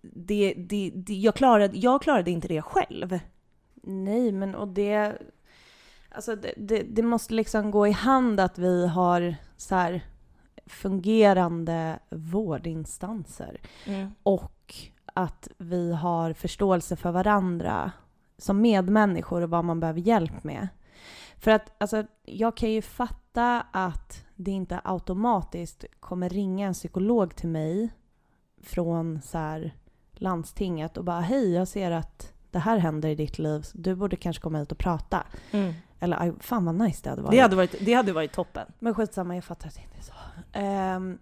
det, 0.00 0.54
det, 0.56 0.92
det, 0.94 1.14
jag, 1.14 1.34
klarade, 1.34 1.78
jag 1.78 2.02
klarade 2.02 2.30
inte 2.30 2.48
det 2.48 2.62
själv. 2.62 3.18
Nej, 3.82 4.32
men 4.32 4.54
och 4.54 4.68
det... 4.68 5.18
Alltså 6.10 6.36
det, 6.36 6.54
det, 6.56 6.82
det 6.82 7.02
måste 7.02 7.34
liksom 7.34 7.70
gå 7.70 7.86
i 7.86 7.92
hand 7.92 8.40
att 8.40 8.58
vi 8.58 8.86
har 8.86 9.36
så 9.56 9.74
här 9.74 10.04
fungerande 10.66 11.98
vårdinstanser 12.10 13.60
och 14.22 14.74
att 15.04 15.48
vi 15.58 15.92
har 15.92 16.32
förståelse 16.32 16.96
för 16.96 17.10
varandra 17.10 17.92
som 18.38 18.60
medmänniskor 18.60 19.42
och 19.42 19.50
vad 19.50 19.64
man 19.64 19.80
behöver 19.80 20.00
hjälp 20.00 20.44
med. 20.44 20.68
För 21.36 21.50
att 21.50 21.72
alltså, 21.78 22.04
jag 22.24 22.56
kan 22.56 22.70
ju 22.70 22.82
fatta 22.82 23.60
att 23.72 24.24
det 24.34 24.50
inte 24.50 24.80
automatiskt 24.84 25.84
kommer 26.00 26.28
ringa 26.28 26.66
en 26.66 26.74
psykolog 26.74 27.36
till 27.36 27.48
mig 27.48 27.90
från 28.62 29.22
så 29.22 29.38
här, 29.38 29.74
landstinget 30.20 30.96
och 30.96 31.04
bara 31.04 31.20
hej, 31.20 31.52
jag 31.52 31.68
ser 31.68 31.90
att 31.90 32.32
det 32.50 32.58
här 32.58 32.78
händer 32.78 33.08
i 33.08 33.14
ditt 33.14 33.38
liv, 33.38 33.66
du 33.72 33.94
borde 33.94 34.16
kanske 34.16 34.42
komma 34.42 34.58
hit 34.58 34.72
och 34.72 34.78
prata. 34.78 35.26
Eller 36.00 36.22
aj, 36.22 36.32
fan 36.40 36.64
vad 36.64 36.74
nice 36.74 37.00
det 37.02 37.10
hade 37.10 37.22
varit. 37.22 37.32
Det, 37.32 37.40
hade 37.40 37.56
varit, 37.56 37.74
det 37.80 37.92
hade 37.92 38.12
varit 38.12 38.32
toppen. 38.32 38.66
Men 38.78 38.94
skitsamma, 38.94 39.34
jag 39.34 39.44
fattar 39.44 39.68
att 39.68 39.74
det 39.74 39.82
inte 39.82 39.98
är 39.98 40.02
så. 40.02 40.12
Ehm, 40.52 41.18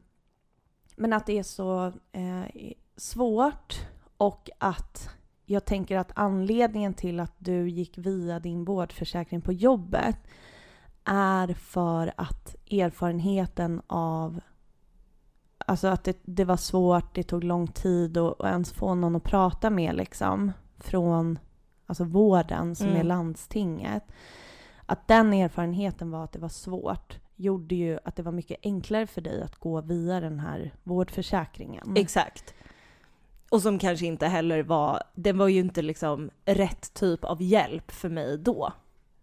men 0.96 1.12
att 1.12 1.26
det 1.26 1.38
är 1.38 1.42
så 1.42 1.86
eh, 2.12 2.44
svårt 2.96 3.80
och 4.16 4.50
att 4.58 5.10
jag 5.44 5.64
tänker 5.64 5.98
att 5.98 6.12
anledningen 6.14 6.94
till 6.94 7.20
att 7.20 7.34
du 7.38 7.68
gick 7.68 7.98
via 7.98 8.40
din 8.40 8.64
vårdförsäkring 8.64 9.40
på 9.40 9.52
jobbet 9.52 10.16
är 11.04 11.54
för 11.54 12.12
att 12.16 12.56
erfarenheten 12.70 13.82
av 13.86 14.40
Alltså 15.68 15.88
att 15.88 16.04
det, 16.04 16.16
det 16.22 16.44
var 16.44 16.56
svårt, 16.56 17.14
det 17.14 17.22
tog 17.22 17.44
lång 17.44 17.66
tid 17.66 18.16
att 18.18 18.40
ens 18.40 18.72
få 18.72 18.94
någon 18.94 19.16
att 19.16 19.22
prata 19.24 19.70
med 19.70 19.94
liksom 19.94 20.52
från 20.78 21.38
alltså 21.86 22.04
vården 22.04 22.74
som 22.76 22.86
Mm. 22.86 23.00
är 23.00 23.04
landstinget. 23.04 24.02
Att 24.86 25.08
den 25.08 25.32
erfarenheten 25.32 26.10
var 26.10 26.24
att 26.24 26.32
det 26.32 26.38
var 26.38 26.48
svårt 26.48 27.18
gjorde 27.36 27.74
ju 27.74 27.98
att 28.04 28.16
det 28.16 28.22
var 28.22 28.32
mycket 28.32 28.58
enklare 28.62 29.06
för 29.06 29.20
dig 29.20 29.42
att 29.42 29.56
gå 29.56 29.80
via 29.80 30.20
den 30.20 30.40
här 30.40 30.74
vårdförsäkringen. 30.84 31.96
Exakt. 31.96 32.54
Och 33.50 33.62
som 33.62 33.78
kanske 33.78 34.06
inte 34.06 34.26
heller 34.26 34.62
var, 34.62 35.02
den 35.14 35.38
var 35.38 35.48
ju 35.48 35.60
inte 35.60 35.82
liksom 35.82 36.30
rätt 36.44 36.94
typ 36.94 37.24
av 37.24 37.42
hjälp 37.42 37.90
för 37.90 38.08
mig 38.08 38.38
då. 38.38 38.72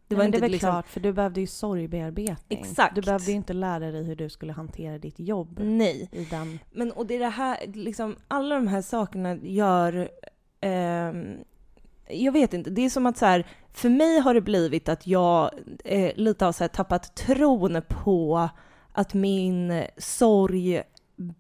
Det 0.08 0.16
var 0.16 0.20
Nej, 0.20 0.28
inte 0.28 0.38
det 0.38 0.42
väl 0.42 0.52
liksom, 0.52 0.70
klart, 0.70 0.88
för 0.88 1.00
du 1.00 1.14
behövde 1.14 1.42
ju 1.42 1.48
sorgbearbetning. 1.48 2.60
Exakt. 2.60 2.96
Du 2.96 3.02
behövde 3.02 3.32
ju 3.32 3.38
inte 3.38 3.54
lära 3.54 3.92
dig 3.92 4.04
hur 4.04 4.16
du 4.16 4.30
skulle 4.30 4.54
hantera 4.54 4.98
ditt 4.98 5.20
jobb 5.20 5.60
nej. 5.64 6.10
i 6.12 6.26
den. 6.26 6.60
Men 6.72 6.92
och 6.92 7.06
det 7.06 7.16
är 7.16 7.20
det 7.20 7.28
här, 7.28 7.58
liksom 7.74 8.16
alla 8.28 8.56
de 8.56 8.68
här 8.68 8.82
sakerna 8.82 9.36
gör, 9.36 10.10
ehm, 10.62 11.38
jag 12.08 12.32
vet 12.32 12.54
inte, 12.54 12.70
det 12.70 12.86
är 12.86 12.90
som 12.90 13.06
att 13.06 13.18
så 13.18 13.26
här, 13.26 13.48
för 13.74 13.90
mig 13.90 14.20
har 14.20 14.34
det 14.34 14.42
blivit 14.42 14.90
att 14.90 15.08
jag 15.08 15.52
eh, 15.86 16.12
lite 16.16 16.46
har 16.46 16.52
så 16.52 16.64
här 16.64 16.70
tappat 16.70 17.16
tron 17.16 17.82
på 17.88 18.50
att 18.92 19.14
min 19.14 19.84
sorg 19.98 20.84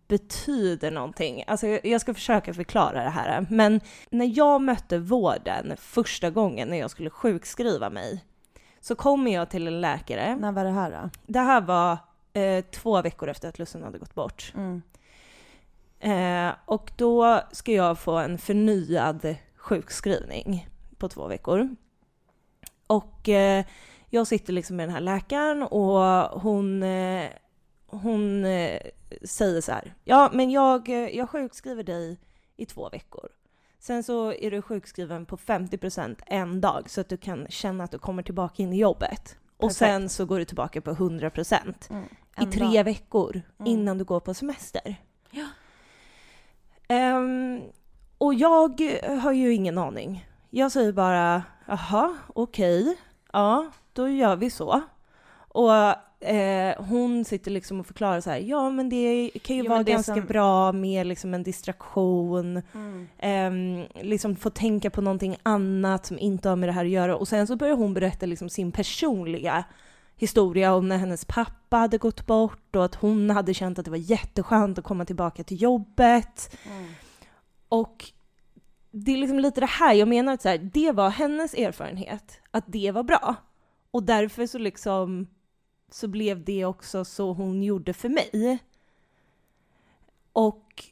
betyder 0.08 0.92
någonting. 0.92 1.44
Alltså 1.48 1.68
jag 1.68 1.86
jag 1.86 2.02
ska 2.02 2.14
försöka 2.14 2.54
förklara 2.54 3.04
det 3.04 3.10
här. 3.10 3.46
Men 3.50 3.82
när 4.10 4.38
jag 4.38 4.62
mötte 4.62 4.98
vården 4.98 5.74
första 5.78 6.30
gången 6.30 6.68
när 6.68 6.78
jag 6.78 6.92
skulle 6.92 7.10
sjukskriva 7.10 7.90
mig 7.90 8.24
så 8.84 8.96
kommer 8.96 9.34
jag 9.34 9.50
till 9.50 9.68
en 9.68 9.82
läkare. 9.82 10.36
När 10.36 10.52
var 10.52 10.64
det 10.64 10.72
här 10.72 10.92
då? 10.92 11.10
Det 11.26 11.40
här 11.40 11.62
var 11.62 11.98
eh, 12.34 12.66
två 12.66 13.02
veckor 13.02 13.30
efter 13.30 13.50
att 13.50 13.60
Lussan 13.60 13.84
hade 13.84 13.98
gått 13.98 14.16
bort. 14.16 14.54
Mm. 14.56 14.82
Eh, 16.00 16.56
och 16.66 16.92
då 16.98 17.42
ska 17.52 17.72
jag 17.72 18.00
få 18.00 18.18
en 18.18 18.38
förnyad 18.38 19.36
sjukskrivning 19.56 20.68
på 20.98 21.10
två 21.10 21.28
veckor. 21.28 21.76
Och 22.88 23.30
eh, 23.30 23.66
jag 24.10 24.28
sitter 24.28 24.54
liksom 24.54 24.76
med 24.76 24.88
den 24.88 24.94
här 24.94 25.02
läkaren 25.02 25.64
och 25.64 26.42
hon, 26.42 26.84
eh, 26.84 27.30
hon 27.88 28.46
eh, 28.46 28.82
säger 29.24 29.62
så 29.62 29.72
här. 29.72 29.94
Ja, 30.04 30.30
men 30.34 30.52
jag, 30.52 30.90
eh, 30.90 31.18
jag 31.18 31.30
sjukskriver 31.30 31.84
dig 31.84 32.20
i 32.58 32.66
två 32.66 32.90
veckor. 32.90 33.30
Sen 33.84 34.04
så 34.04 34.34
är 34.34 34.52
du 34.52 34.62
sjukskriven 34.62 35.26
på 35.26 35.38
50% 35.38 36.22
en 36.28 36.62
dag 36.62 36.90
så 36.90 37.02
att 37.02 37.10
du 37.10 37.18
kan 37.18 37.48
känna 37.50 37.84
att 37.84 37.92
du 37.92 38.00
kommer 38.00 38.24
tillbaka 38.24 38.64
in 38.64 38.74
i 38.74 38.78
jobbet. 38.80 39.38
Och 39.58 39.60
Perfekt. 39.60 39.76
sen 39.78 40.10
så 40.10 40.26
går 40.26 40.40
du 40.40 40.46
tillbaka 40.46 40.82
på 40.82 40.92
100% 40.92 41.90
Mm. 41.90 42.04
i 42.42 42.46
tre 42.46 42.66
dag. 42.78 42.84
veckor 42.84 43.42
Mm. 43.60 43.72
innan 43.72 43.98
du 43.98 44.04
går 44.04 44.20
på 44.20 44.34
semester. 44.34 44.96
Ja. 45.32 45.46
Ehm, 46.88 47.62
och 48.18 48.34
jag 48.34 48.82
har 49.22 49.32
ju 49.32 49.54
ingen 49.54 49.78
aning. 49.78 50.28
Jag 50.50 50.72
säger 50.72 50.92
bara, 50.92 51.44
jaha, 51.66 52.18
okej, 52.28 52.98
ja, 53.34 53.72
då 53.94 54.08
gör 54.10 54.36
vi 54.36 54.50
så. 54.50 54.82
Och 55.48 55.72
eh, 56.24 56.84
hon 56.84 57.26
sitter 57.26 57.52
liksom 57.52 57.80
och 57.80 57.86
förklarar 57.88 58.22
så 58.22 58.30
här, 58.30 58.38
ja 58.38 58.70
men 58.70 58.90
det 58.90 59.30
kan 59.44 59.56
ju 59.56 59.64
Jo, 59.64 59.70
vara 59.70 59.84
ganska 59.84 60.16
som- 60.16 60.26
bra 60.26 60.72
med 60.72 61.08
liksom 61.08 61.34
en 61.34 61.44
distraktion, 61.44 62.62
Mm. 62.74 63.08
ehm, 63.18 63.86
liksom 64.02 64.36
få 64.36 64.50
tänka 64.50 64.90
på 64.90 65.02
någonting 65.02 65.38
annat 65.44 66.06
som 66.06 66.20
inte 66.20 66.50
har 66.50 66.56
med 66.56 66.70
det 66.70 66.74
här 66.74 66.86
att 66.86 66.92
göra. 66.92 67.16
Och 67.16 67.28
sen 67.28 67.48
så 67.48 67.56
börjar 67.56 67.76
hon 67.76 67.94
berätta 67.94 68.26
liksom 68.26 68.50
sin 68.50 68.72
personliga 68.72 69.64
historia 70.16 70.74
om 70.74 70.88
när 70.90 70.98
hennes 70.98 71.26
pappa 71.26 71.78
hade 71.78 71.98
gått 71.98 72.26
bort 72.26 72.76
och 72.76 72.86
att 72.86 72.96
hon 72.96 73.30
hade 73.30 73.54
känt 73.54 73.80
att 73.80 73.86
det 73.86 73.92
var 73.92 73.98
jätteskönt 74.12 74.78
att 74.78 74.84
komma 74.86 75.06
tillbaka 75.06 75.44
till 75.44 75.62
jobbet. 75.62 76.58
Mm. 76.72 76.86
Och 77.70 78.06
det 78.92 79.12
är 79.14 79.18
liksom 79.18 79.40
lite 79.40 79.60
det 79.62 79.66
här, 79.70 79.94
jag 79.94 80.08
menar 80.08 80.34
att 80.34 80.42
så 80.42 80.50
här, 80.50 80.58
det 80.74 80.92
var 80.92 81.10
hennes 81.10 81.54
erfarenhet, 81.54 82.40
att 82.52 82.64
det 82.68 82.92
var 82.92 83.04
bra. 83.04 83.36
Och 83.92 84.04
därför 84.04 84.46
så 84.48 84.58
liksom 84.58 85.28
så 85.94 86.08
blev 86.08 86.44
det 86.44 86.66
också 86.66 87.06
så 87.06 87.34
hon 87.34 87.64
gjorde 87.64 87.94
för 87.94 88.10
mig. 88.10 88.60
Och 90.34 90.92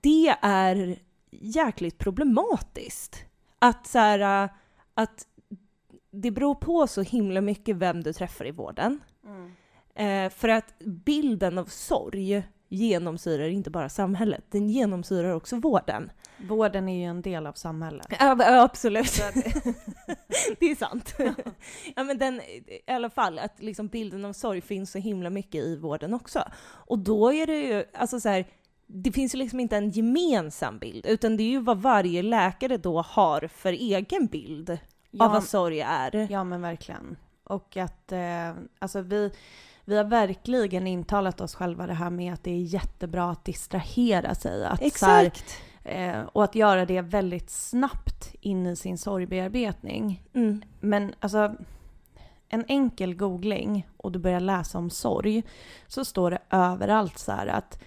det 0.00 0.36
är 0.42 0.98
jäkligt 1.30 1.98
problematiskt. 1.98 3.24
Att 3.58 3.86
så 3.86 3.98
här, 3.98 4.48
att 4.94 5.26
det 6.10 6.30
beror 6.30 6.54
på 6.54 6.86
så 6.86 7.02
himla 7.02 7.40
mycket 7.40 7.76
vem 7.76 8.02
du 8.02 8.12
träffar 8.12 8.46
i 8.46 8.50
vården. 8.50 9.00
Mm. 9.24 9.52
Eh, 9.94 10.30
för 10.32 10.48
att 10.48 10.78
bilden 10.78 11.58
av 11.58 11.64
sorg 11.64 12.42
genomsyrar 12.68 13.48
inte 13.48 13.70
bara 13.70 13.88
samhället, 13.88 14.44
den 14.50 14.68
genomsyrar 14.68 15.30
också 15.34 15.56
vården. 15.56 16.10
Vården 16.48 16.88
är 16.88 16.98
ju 16.98 17.04
en 17.04 17.22
del 17.22 17.46
av 17.46 17.52
samhället. 17.52 18.06
Ja, 18.10 18.36
ja, 18.38 18.62
absolut. 18.62 19.12
Det 20.58 20.70
är 20.70 20.74
sant. 20.74 21.14
ja, 21.96 22.04
men 22.04 22.18
den, 22.18 22.40
I 22.40 22.82
alla 22.86 23.10
fall, 23.10 23.38
att 23.38 23.62
liksom 23.62 23.88
bilden 23.88 24.24
av 24.24 24.32
sorg 24.32 24.60
finns 24.60 24.90
så 24.92 24.98
himla 24.98 25.30
mycket 25.30 25.64
i 25.64 25.76
vården 25.76 26.14
också. 26.14 26.44
Och 26.64 26.98
då 26.98 27.32
är 27.32 27.46
det 27.46 27.60
ju, 27.60 27.84
alltså 27.94 28.20
så 28.20 28.28
här, 28.28 28.46
det 28.86 29.12
finns 29.12 29.34
ju 29.34 29.38
liksom 29.38 29.60
inte 29.60 29.76
en 29.76 29.90
gemensam 29.90 30.78
bild, 30.78 31.06
utan 31.06 31.36
det 31.36 31.42
är 31.42 31.50
ju 31.50 31.60
vad 31.60 31.78
varje 31.78 32.22
läkare 32.22 32.76
då 32.76 33.02
har 33.02 33.48
för 33.54 33.72
egen 33.72 34.26
bild 34.26 34.70
av 34.70 34.78
Ja, 35.10 35.28
vad 35.28 35.44
sorg 35.44 35.80
är. 35.80 36.26
Ja 36.30 36.44
men 36.44 36.62
verkligen. 36.62 37.16
Och 37.44 37.76
att 37.76 38.12
eh, 38.12 38.52
alltså 38.78 39.00
vi, 39.00 39.30
vi 39.84 39.96
har 39.96 40.04
verkligen 40.04 40.86
intalat 40.86 41.40
oss 41.40 41.54
själva 41.54 41.86
det 41.86 41.94
här 41.94 42.10
med 42.10 42.34
att 42.34 42.44
det 42.44 42.50
är 42.50 42.60
jättebra 42.60 43.30
att 43.30 43.44
distrahera 43.44 44.34
sig. 44.34 44.64
Att 44.64 44.78
så 44.96 45.06
här, 45.06 45.24
Exakt. 45.24 45.62
eh, 45.84 46.20
och 46.20 46.44
att 46.44 46.54
göra 46.54 46.86
det 46.86 47.00
väldigt 47.00 47.50
snabbt 47.50 48.34
in 48.40 48.66
i 48.66 48.76
sin 48.76 48.98
sorgbearbetning. 48.98 50.22
Mm. 50.32 50.62
Men 50.80 51.14
alltså 51.20 51.54
en 52.48 52.64
enkel 52.68 53.14
googling 53.14 53.88
och 53.96 54.12
du 54.12 54.18
börjar 54.18 54.40
läsa 54.40 54.78
om 54.78 54.90
sorg 54.90 55.42
så 55.86 56.04
står 56.04 56.30
det 56.30 56.38
överallt 56.50 57.18
så 57.18 57.32
här 57.32 57.46
att 57.46 57.82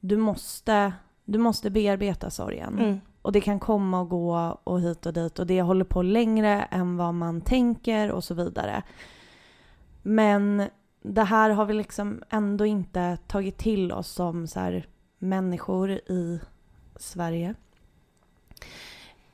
du 0.00 0.16
måste, 0.16 0.92
du 1.24 1.38
måste 1.38 1.70
bearbeta 1.70 2.30
sorgen. 2.30 2.78
Mm. 2.78 3.00
Och 3.22 3.32
det 3.32 3.40
kan 3.40 3.60
komma 3.60 4.00
och 4.00 4.08
gå 4.08 4.58
och 4.64 4.80
hit 4.80 5.06
och 5.06 5.12
dit 5.12 5.38
och 5.38 5.46
det 5.46 5.62
håller 5.62 5.84
på 5.84 6.02
längre 6.02 6.62
än 6.62 6.96
vad 6.96 7.14
man 7.14 7.40
tänker 7.40 8.10
och 8.10 8.24
så 8.24 8.34
vidare. 8.34 8.82
Men 10.02 10.68
det 11.02 11.22
här 11.22 11.50
har 11.50 11.64
vi 11.64 11.74
liksom 11.74 12.22
ändå 12.30 12.66
inte 12.66 13.18
tagit 13.26 13.58
till 13.58 13.92
oss 13.92 14.08
som 14.08 14.46
så 14.46 14.80
människor 15.18 15.90
i 15.90 16.40
Sverige. 16.96 17.54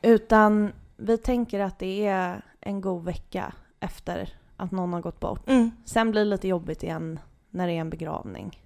Utan 0.03 0.73
vi 0.97 1.19
tänker 1.19 1.61
att 1.61 1.79
det 1.79 2.07
är 2.07 2.43
en 2.61 2.81
god 2.81 3.05
vecka 3.05 3.53
efter 3.81 4.39
att 4.57 4.71
någon 4.71 4.93
har 4.93 5.01
gått 5.01 5.21
bort. 5.21 5.49
Mm. 5.49 5.71
Sen 5.85 6.11
blir 6.11 6.25
det 6.25 6.31
lite 6.31 6.49
jobbigt 6.49 6.83
igen 6.83 7.19
när 7.51 7.67
det 7.67 7.73
är 7.73 7.81
en 7.81 7.91
begravning. 7.91 8.63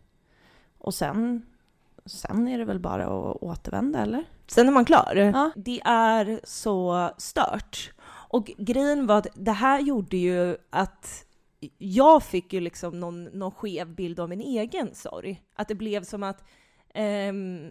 Och 0.78 0.94
sen, 0.94 1.42
sen 2.10 2.48
är 2.48 2.58
det 2.58 2.64
väl 2.64 2.78
bara 2.78 3.04
att 3.04 3.36
återvända 3.42 3.98
eller? 3.98 4.24
Sen 4.46 4.68
är 4.68 4.72
man 4.72 4.84
klar. 4.84 5.16
Ja. 5.34 5.50
Det 5.56 5.80
är 5.84 6.40
så 6.44 7.10
stört. 7.18 7.92
Och 8.28 8.50
grejen 8.58 9.06
var 9.06 9.18
att 9.18 9.26
det 9.34 9.52
här 9.52 9.80
gjorde 9.80 10.16
ju 10.16 10.56
att 10.70 11.24
jag 11.78 12.22
fick 12.22 12.52
ju 12.52 12.60
liksom 12.60 13.00
någon, 13.00 13.24
någon 13.24 13.50
skev 13.50 13.94
bild 13.94 14.20
av 14.20 14.28
min 14.28 14.40
egen 14.40 14.94
sorg. 14.94 15.42
Att 15.54 15.68
det 15.68 15.74
blev 15.74 16.04
som 16.04 16.22
att 16.22 16.44
ehm, 16.94 17.70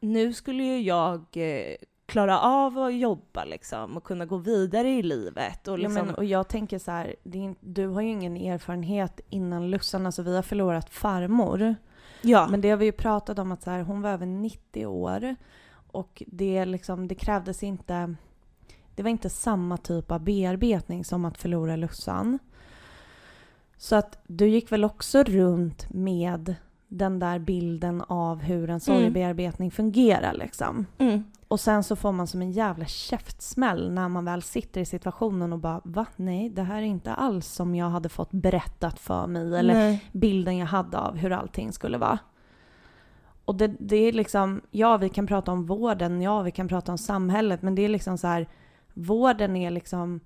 nu 0.00 0.32
skulle 0.32 0.62
ju 0.62 0.80
jag 0.80 1.24
eh, 1.32 1.76
klara 2.06 2.40
av 2.40 2.78
att 2.78 2.94
jobba 2.94 3.44
liksom 3.44 3.96
och 3.96 4.04
kunna 4.04 4.26
gå 4.26 4.36
vidare 4.36 4.90
i 4.90 5.02
livet. 5.02 5.68
Och, 5.68 5.78
liksom... 5.78 5.96
ja, 5.96 6.04
men, 6.04 6.14
och 6.14 6.24
jag 6.24 6.48
tänker 6.48 6.78
så 6.78 6.90
här, 6.90 7.14
är, 7.24 7.54
du 7.60 7.86
har 7.86 8.00
ju 8.00 8.08
ingen 8.08 8.36
erfarenhet 8.36 9.20
innan 9.30 9.70
Lussan, 9.70 10.06
alltså 10.06 10.22
vi 10.22 10.36
har 10.36 10.42
förlorat 10.42 10.90
farmor. 10.90 11.74
Ja. 12.22 12.48
Men 12.50 12.60
det 12.60 12.70
har 12.70 12.76
vi 12.76 12.84
ju 12.84 12.92
pratat 12.92 13.38
om 13.38 13.52
att 13.52 13.62
så 13.62 13.70
här, 13.70 13.82
hon 13.82 14.02
var 14.02 14.10
över 14.10 14.26
90 14.26 14.86
år 14.86 15.36
och 15.92 16.22
det, 16.26 16.64
liksom, 16.64 17.08
det 17.08 17.14
krävdes 17.14 17.62
inte, 17.62 18.14
det 18.94 19.02
var 19.02 19.10
inte 19.10 19.30
samma 19.30 19.76
typ 19.76 20.10
av 20.10 20.20
bearbetning 20.20 21.04
som 21.04 21.24
att 21.24 21.38
förlora 21.38 21.76
Lussan. 21.76 22.38
Så 23.76 23.96
att 23.96 24.18
du 24.26 24.48
gick 24.48 24.72
väl 24.72 24.84
också 24.84 25.22
runt 25.22 25.90
med 25.90 26.54
den 26.88 27.18
där 27.18 27.38
bilden 27.38 28.02
av 28.08 28.40
hur 28.40 28.70
en 28.70 28.80
sorgebearbetning 28.80 29.66
mm. 29.66 29.70
fungerar 29.70 30.34
liksom. 30.34 30.86
Mm. 30.98 31.24
Och 31.48 31.60
sen 31.60 31.84
så 31.84 31.96
får 31.96 32.12
man 32.12 32.26
som 32.26 32.42
en 32.42 32.52
jävla 32.52 32.84
käftsmäll 32.84 33.90
när 33.92 34.08
man 34.08 34.24
väl 34.24 34.42
sitter 34.42 34.80
i 34.80 34.84
situationen 34.84 35.52
och 35.52 35.58
bara 35.58 35.80
va? 35.84 36.06
Nej, 36.16 36.50
det 36.50 36.62
här 36.62 36.78
är 36.78 36.86
inte 36.86 37.14
alls 37.14 37.46
som 37.46 37.74
jag 37.74 37.90
hade 37.90 38.08
fått 38.08 38.30
berättat 38.30 38.98
för 38.98 39.26
mig 39.26 39.58
eller 39.58 39.74
Nej. 39.74 40.04
bilden 40.12 40.56
jag 40.56 40.66
hade 40.66 40.98
av 40.98 41.16
hur 41.16 41.32
allting 41.32 41.72
skulle 41.72 41.98
vara. 41.98 42.18
Och 43.44 43.54
det, 43.54 43.66
det 43.78 43.96
är 43.96 44.12
liksom, 44.12 44.60
ja 44.70 44.96
vi 44.96 45.08
kan 45.08 45.26
prata 45.26 45.52
om 45.52 45.66
vården, 45.66 46.22
ja 46.22 46.42
vi 46.42 46.50
kan 46.50 46.68
prata 46.68 46.92
om 46.92 46.98
samhället, 46.98 47.62
men 47.62 47.74
det 47.74 47.82
är 47.82 47.88
liksom 47.88 48.18
så 48.18 48.26
här, 48.26 48.48
vården 48.94 49.56
är 49.56 49.70
liksom 49.70 50.20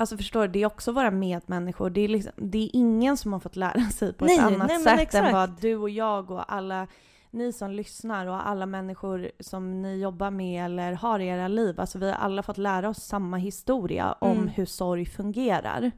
Alltså 0.00 0.16
förstår 0.16 0.42
du, 0.42 0.48
det 0.48 0.62
är 0.62 0.66
också 0.66 0.92
våra 0.92 1.10
medmänniskor. 1.10 1.90
Det 1.90 2.00
är, 2.00 2.08
liksom, 2.08 2.32
det 2.36 2.58
är 2.58 2.70
ingen 2.72 3.16
som 3.16 3.32
har 3.32 3.40
fått 3.40 3.56
lära 3.56 3.80
sig 3.90 4.12
på 4.12 4.24
nej, 4.24 4.38
ett 4.38 4.44
annat 4.44 4.68
nej, 4.68 4.82
sätt 4.82 5.14
än 5.14 5.32
vad 5.32 5.60
du 5.60 5.76
och 5.76 5.90
jag 5.90 6.30
och 6.30 6.52
alla 6.52 6.86
ni 7.30 7.52
som 7.52 7.70
lyssnar 7.70 8.26
och 8.26 8.48
alla 8.48 8.66
människor 8.66 9.30
som 9.40 9.82
ni 9.82 10.00
jobbar 10.00 10.30
med 10.30 10.64
eller 10.64 10.92
har 10.92 11.20
i 11.20 11.26
era 11.26 11.48
liv. 11.48 11.80
Alltså 11.80 11.98
vi 11.98 12.06
har 12.06 12.14
alla 12.14 12.42
fått 12.42 12.58
lära 12.58 12.88
oss 12.88 13.02
samma 13.02 13.36
historia 13.36 14.12
om 14.12 14.36
mm. 14.36 14.48
hur 14.48 14.66
sorg 14.66 15.06
fungerar. 15.06 15.90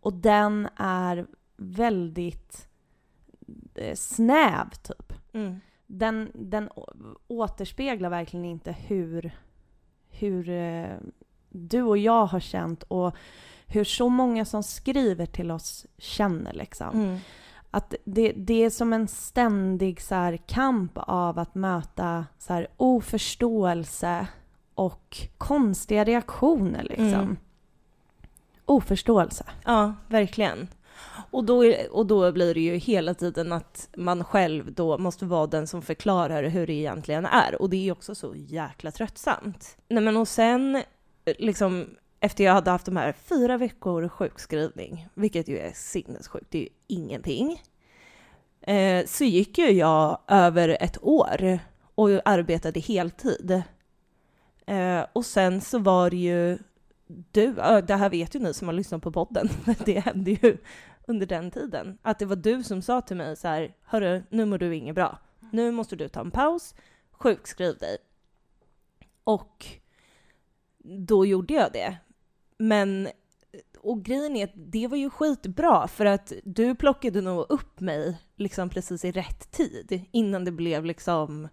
Och 0.00 0.12
den 0.12 0.68
är 0.76 1.26
väldigt 1.56 2.68
eh, 3.74 3.94
snäv 3.94 4.70
typ. 4.70 5.12
Mm. 5.32 5.60
Den, 5.86 6.30
den 6.34 6.68
återspeglar 7.26 8.10
verkligen 8.10 8.44
inte 8.44 8.72
hur, 8.72 9.30
hur 10.10 10.48
eh, 10.48 10.96
du 11.54 11.82
och 11.82 11.98
jag 11.98 12.26
har 12.26 12.40
känt 12.40 12.82
och 12.82 13.14
hur 13.66 13.84
så 13.84 14.08
många 14.08 14.44
som 14.44 14.62
skriver 14.62 15.26
till 15.26 15.50
oss 15.50 15.86
känner 15.98 16.52
liksom. 16.52 16.90
Mm. 16.90 17.18
Att 17.70 17.94
det, 18.04 18.32
det 18.36 18.64
är 18.64 18.70
som 18.70 18.92
en 18.92 19.08
ständig 19.08 20.00
så 20.02 20.38
kamp 20.46 20.92
av 20.94 21.38
att 21.38 21.54
möta 21.54 22.26
så 22.38 22.52
här, 22.52 22.66
oförståelse 22.76 24.26
och 24.74 25.18
konstiga 25.38 26.04
reaktioner 26.04 26.82
liksom. 26.82 27.06
Mm. 27.06 27.36
Oförståelse. 28.64 29.44
Ja, 29.64 29.94
verkligen. 30.08 30.68
Och 31.30 31.44
då, 31.44 31.74
och 31.90 32.06
då 32.06 32.32
blir 32.32 32.54
det 32.54 32.60
ju 32.60 32.76
hela 32.76 33.14
tiden 33.14 33.52
att 33.52 33.88
man 33.96 34.24
själv 34.24 34.72
då 34.72 34.98
måste 34.98 35.24
vara 35.26 35.46
den 35.46 35.66
som 35.66 35.82
förklarar 35.82 36.42
hur 36.42 36.66
det 36.66 36.72
egentligen 36.72 37.26
är. 37.26 37.62
Och 37.62 37.70
det 37.70 37.76
är 37.76 37.82
ju 37.82 37.92
också 37.92 38.14
så 38.14 38.34
jäkla 38.34 38.90
tröttsamt. 38.90 39.76
Nej 39.88 40.02
men 40.02 40.16
och 40.16 40.28
sen 40.28 40.82
liksom 41.24 41.86
efter 42.20 42.44
jag 42.44 42.52
hade 42.52 42.70
haft 42.70 42.86
de 42.86 42.96
här 42.96 43.12
fyra 43.12 43.56
veckor 43.56 44.08
sjukskrivning, 44.08 45.08
vilket 45.14 45.48
ju 45.48 45.58
är 45.58 45.72
sinnessjukt, 45.74 46.46
det 46.50 46.58
är 46.58 46.62
ju 46.62 46.68
ingenting, 46.86 47.62
eh, 48.60 49.06
så 49.06 49.24
gick 49.24 49.58
ju 49.58 49.70
jag 49.70 50.20
över 50.28 50.76
ett 50.80 51.02
år 51.02 51.58
och 51.94 52.08
arbetade 52.24 52.80
heltid. 52.80 53.62
Eh, 54.66 55.04
och 55.12 55.26
sen 55.26 55.60
så 55.60 55.78
var 55.78 56.10
det 56.10 56.16
ju 56.16 56.58
du, 57.06 57.52
det 57.86 57.94
här 57.94 58.10
vet 58.10 58.34
ju 58.34 58.38
ni 58.38 58.54
som 58.54 58.68
har 58.68 58.72
lyssnat 58.72 59.02
på 59.02 59.12
podden, 59.12 59.48
det 59.84 60.00
hände 60.00 60.30
ju 60.30 60.58
under 61.06 61.26
den 61.26 61.50
tiden, 61.50 61.98
att 62.02 62.18
det 62.18 62.26
var 62.26 62.36
du 62.36 62.62
som 62.62 62.82
sa 62.82 63.00
till 63.00 63.16
mig 63.16 63.36
så 63.36 63.48
här, 63.48 63.74
hörru, 63.82 64.22
nu 64.30 64.44
mår 64.44 64.58
du 64.58 64.76
inget 64.76 64.94
bra. 64.94 65.18
Nu 65.52 65.70
måste 65.70 65.96
du 65.96 66.08
ta 66.08 66.20
en 66.20 66.30
paus, 66.30 66.74
sjukskriv 67.12 67.78
dig. 67.78 67.96
Och 69.24 69.66
då 70.84 71.26
gjorde 71.26 71.54
jag 71.54 71.72
det. 71.72 71.96
Men, 72.58 73.08
och 73.80 74.02
grejen 74.02 74.36
är 74.36 74.44
att 74.44 74.52
det 74.54 74.86
var 74.86 74.96
ju 74.96 75.10
skitbra 75.10 75.88
för 75.88 76.06
att 76.06 76.32
du 76.44 76.74
plockade 76.74 77.20
nog 77.20 77.46
upp 77.48 77.80
mig 77.80 78.18
liksom 78.36 78.70
precis 78.70 79.04
i 79.04 79.12
rätt 79.12 79.50
tid 79.50 80.04
innan 80.10 80.44
det 80.44 80.52
blev 80.52 80.84
liksom 80.84 81.48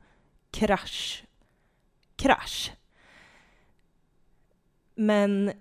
krasch. 0.52 1.26
Krasch. 2.16 2.74
Men 4.96 5.52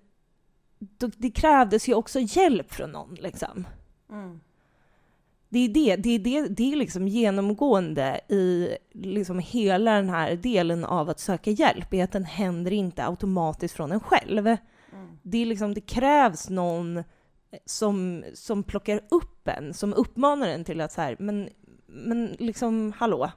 då, 0.79 1.11
det 1.17 1.31
krävdes 1.31 1.89
ju 1.89 1.95
också 1.95 2.21
hjälp 2.21 2.73
från 2.73 2.91
någon 2.91 3.15
liksom. 3.15 3.67
Mm. 4.11 4.41
Det 5.53 5.59
är 5.59 5.69
det, 5.69 5.97
det 5.97 6.11
är 6.11 6.19
det, 6.19 6.49
det 6.49 6.73
är 6.73 6.77
liksom 6.77 7.09
genomgående 7.09 8.21
i 8.29 8.69
liksom 8.93 9.39
hela 9.39 9.95
den 9.95 10.09
här 10.09 10.37
delen 10.37 10.85
av 10.85 11.11
att 11.11 11.21
söka 11.21 11.51
hjälp, 11.51 11.95
är 11.95 12.05
att 12.05 12.13
den 12.13 12.25
händer 12.25 12.73
inte 12.73 13.07
automatiskt 13.07 13.75
från 13.75 13.93
en 13.93 14.01
själv. 14.01 14.47
Mm. 14.47 14.59
Det, 15.23 15.39
är 15.39 15.47
liksom, 15.47 15.75
det 15.75 15.81
krävs 15.81 16.51
någon 16.51 17.05
som, 17.65 18.25
som 18.35 18.63
plockar 18.63 19.01
upp 19.09 19.49
en, 19.49 19.75
som 19.75 19.95
uppmanar 19.95 20.49
en 20.49 20.65
till 20.65 20.81
att 20.81 20.93
så 20.93 21.01
här, 21.01 21.17
men, 21.19 21.49
men 21.87 22.37
liksom 22.39 22.93
hallå, 22.97 23.31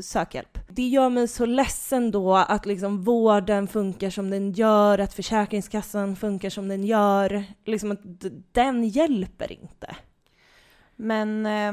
sök 0.00 0.34
hjälp. 0.34 0.58
Det 0.68 0.88
gör 0.88 1.10
mig 1.10 1.28
så 1.28 1.46
ledsen 1.46 2.10
då 2.10 2.34
att 2.36 2.66
liksom 2.66 3.02
vården 3.02 3.66
funkar 3.66 4.10
som 4.10 4.30
den 4.30 4.52
gör, 4.52 4.98
att 4.98 5.14
Försäkringskassan 5.14 6.16
funkar 6.16 6.50
som 6.50 6.68
den 6.68 6.84
gör. 6.84 7.44
Liksom 7.64 7.92
att 7.92 8.00
den 8.52 8.84
hjälper 8.84 9.52
inte. 9.52 9.96
Men 11.02 11.46
eh, 11.46 11.72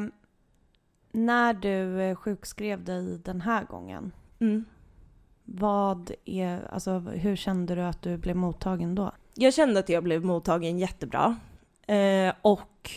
när 1.12 1.54
du 1.54 2.02
eh, 2.02 2.16
sjukskrev 2.16 2.84
dig 2.84 3.20
den 3.24 3.42
här 3.42 3.64
gången, 3.64 4.12
mm. 4.40 4.66
vad 5.44 6.12
är, 6.26 6.68
alltså, 6.72 7.00
hur 7.00 7.36
kände 7.36 7.76
du 7.76 7.82
att 7.82 8.02
du 8.02 8.18
blev 8.18 8.36
mottagen 8.36 8.96
då? 8.96 9.12
Jag 9.34 9.54
kände 9.54 9.80
att 9.80 9.90
jag 9.90 10.04
blev 10.04 10.26
mottagen 10.26 10.80
jättebra. 10.80 11.36
Eh, 11.88 12.34
och 12.42 12.92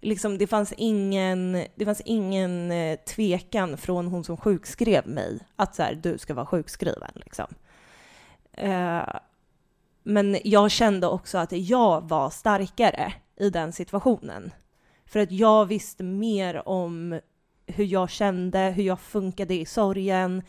liksom, 0.00 0.38
det 0.38 0.46
fanns 0.46 0.72
ingen, 0.76 1.52
det 1.74 1.84
fanns 1.84 2.02
ingen 2.04 2.72
eh, 2.72 2.98
tvekan 2.98 3.76
från 3.76 4.06
hon 4.06 4.24
som 4.24 4.36
sjukskrev 4.36 5.08
mig 5.08 5.38
att 5.56 5.74
så 5.74 5.82
här, 5.82 5.94
du 5.94 6.18
ska 6.18 6.34
vara 6.34 6.46
sjukskriven. 6.46 7.12
Liksom. 7.14 7.46
Eh, 8.52 9.08
men 10.02 10.38
jag 10.44 10.70
kände 10.70 11.06
också 11.06 11.38
att 11.38 11.52
jag 11.52 12.08
var 12.08 12.30
starkare 12.30 13.12
i 13.36 13.50
den 13.50 13.72
situationen. 13.72 14.52
För 15.06 15.20
att 15.20 15.32
jag 15.32 15.66
visste 15.66 16.04
mer 16.04 16.68
om 16.68 17.20
hur 17.66 17.84
jag 17.84 18.10
kände, 18.10 18.58
hur 18.58 18.82
jag 18.82 19.00
funkade 19.00 19.54
i 19.54 19.66
sorgen. 19.66 20.42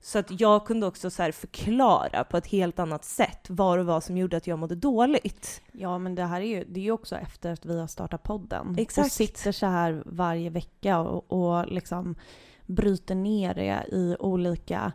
Så 0.00 0.18
att 0.18 0.40
jag 0.40 0.66
kunde 0.66 0.86
också 0.86 1.10
så 1.10 1.32
förklara 1.32 2.24
på 2.24 2.36
ett 2.36 2.46
helt 2.46 2.78
annat 2.78 3.04
sätt 3.04 3.46
vad 3.48 3.78
det 3.78 3.84
var 3.84 4.00
som 4.00 4.16
gjorde 4.16 4.36
att 4.36 4.46
jag 4.46 4.58
mådde 4.58 4.74
dåligt. 4.74 5.62
Ja, 5.72 5.98
men 5.98 6.14
det 6.14 6.24
här 6.24 6.40
är 6.40 6.46
ju, 6.46 6.64
det 6.64 6.80
är 6.80 6.84
ju 6.84 6.92
också 6.92 7.16
efter 7.16 7.52
att 7.52 7.64
vi 7.64 7.80
har 7.80 7.86
startat 7.86 8.22
podden. 8.22 8.74
Exakt. 8.78 9.06
Och 9.06 9.12
sitter 9.12 9.52
så 9.52 9.66
här 9.66 10.02
varje 10.06 10.50
vecka 10.50 10.98
och, 10.98 11.32
och 11.32 11.66
liksom 11.68 12.14
bryter 12.66 13.14
ner 13.14 13.54
det 13.54 13.94
i 13.96 14.16
olika 14.18 14.92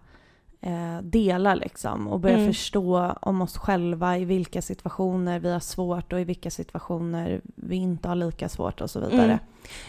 eh, 0.61 1.01
delar 1.01 1.55
liksom 1.55 2.07
och 2.07 2.19
börja 2.19 2.37
mm. 2.37 2.47
förstå 2.47 3.13
om 3.21 3.41
oss 3.41 3.57
själva 3.57 4.17
i 4.17 4.25
vilka 4.25 4.61
situationer 4.61 5.39
vi 5.39 5.51
har 5.51 5.59
svårt 5.59 6.13
och 6.13 6.21
i 6.21 6.23
vilka 6.23 6.51
situationer 6.51 7.41
vi 7.55 7.75
inte 7.75 8.07
har 8.07 8.15
lika 8.15 8.49
svårt 8.49 8.81
och 8.81 8.89
så 8.89 8.99
vidare. 8.99 9.23
Mm. 9.23 9.37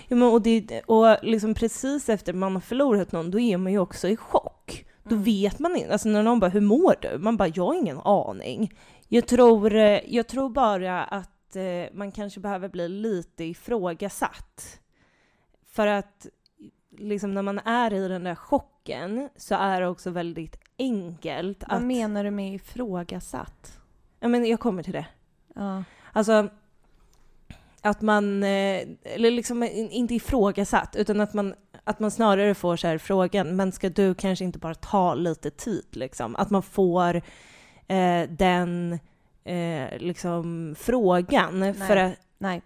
Ja, 0.08 0.16
men 0.16 0.28
och 0.28 0.42
det, 0.42 0.80
och 0.86 1.16
liksom 1.22 1.54
precis 1.54 2.08
efter 2.08 2.32
man 2.32 2.54
har 2.54 2.60
förlorat 2.60 3.12
någon, 3.12 3.30
då 3.30 3.40
är 3.40 3.56
man 3.56 3.72
ju 3.72 3.78
också 3.78 4.08
i 4.08 4.16
chock. 4.16 4.84
Då 5.02 5.14
mm. 5.14 5.24
vet 5.24 5.58
man 5.58 5.76
inte, 5.76 5.92
alltså 5.92 6.08
när 6.08 6.22
någon 6.22 6.40
bara 6.40 6.50
“hur 6.50 6.60
mår 6.60 6.94
du?” 7.00 7.18
Man 7.18 7.36
bara 7.36 7.48
“jag 7.48 7.66
har 7.66 7.74
ingen 7.74 7.98
aning”. 7.98 8.74
Jag 9.08 9.26
tror, 9.26 9.74
eh, 9.74 10.00
jag 10.06 10.26
tror 10.26 10.48
bara 10.48 11.04
att 11.04 11.56
eh, 11.56 11.62
man 11.92 12.12
kanske 12.12 12.40
behöver 12.40 12.68
bli 12.68 12.88
lite 12.88 13.44
ifrågasatt. 13.44 14.80
För 15.66 15.86
att 15.86 16.26
liksom 16.98 17.34
när 17.34 17.42
man 17.42 17.58
är 17.58 17.92
i 17.92 18.08
den 18.08 18.24
där 18.24 18.34
chocken 18.34 18.77
så 19.36 19.54
är 19.54 19.80
det 19.80 19.88
också 19.88 20.10
väldigt 20.10 20.56
enkelt 20.78 21.64
Vad 21.68 21.78
att... 21.78 21.84
menar 21.84 22.24
du 22.24 22.30
med 22.30 22.54
ifrågasatt? 22.54 23.80
Ja, 24.20 24.28
men 24.28 24.44
jag 24.44 24.60
kommer 24.60 24.82
till 24.82 24.92
det. 24.92 25.06
Ja. 25.54 25.84
Alltså, 26.12 26.48
att 27.82 28.00
man, 28.00 28.42
eh, 28.42 28.82
eller 29.02 29.30
liksom 29.30 29.62
inte 29.90 30.14
ifrågasatt, 30.14 30.96
utan 30.96 31.20
att 31.20 31.34
man, 31.34 31.54
att 31.84 32.00
man 32.00 32.10
snarare 32.10 32.54
får 32.54 32.76
så 32.76 32.86
här 32.86 32.98
frågan, 32.98 33.56
men 33.56 33.72
ska 33.72 33.88
du 33.90 34.14
kanske 34.14 34.44
inte 34.44 34.58
bara 34.58 34.74
ta 34.74 35.14
lite 35.14 35.50
tid 35.50 35.86
liksom? 35.90 36.36
Att 36.36 36.50
man 36.50 36.62
får 36.62 37.16
eh, 37.88 38.22
den 38.28 38.98
eh, 39.44 39.98
liksom 39.98 40.74
frågan. 40.78 41.74
För 41.74 41.96
att, 41.96 42.14
Nej. 42.38 42.62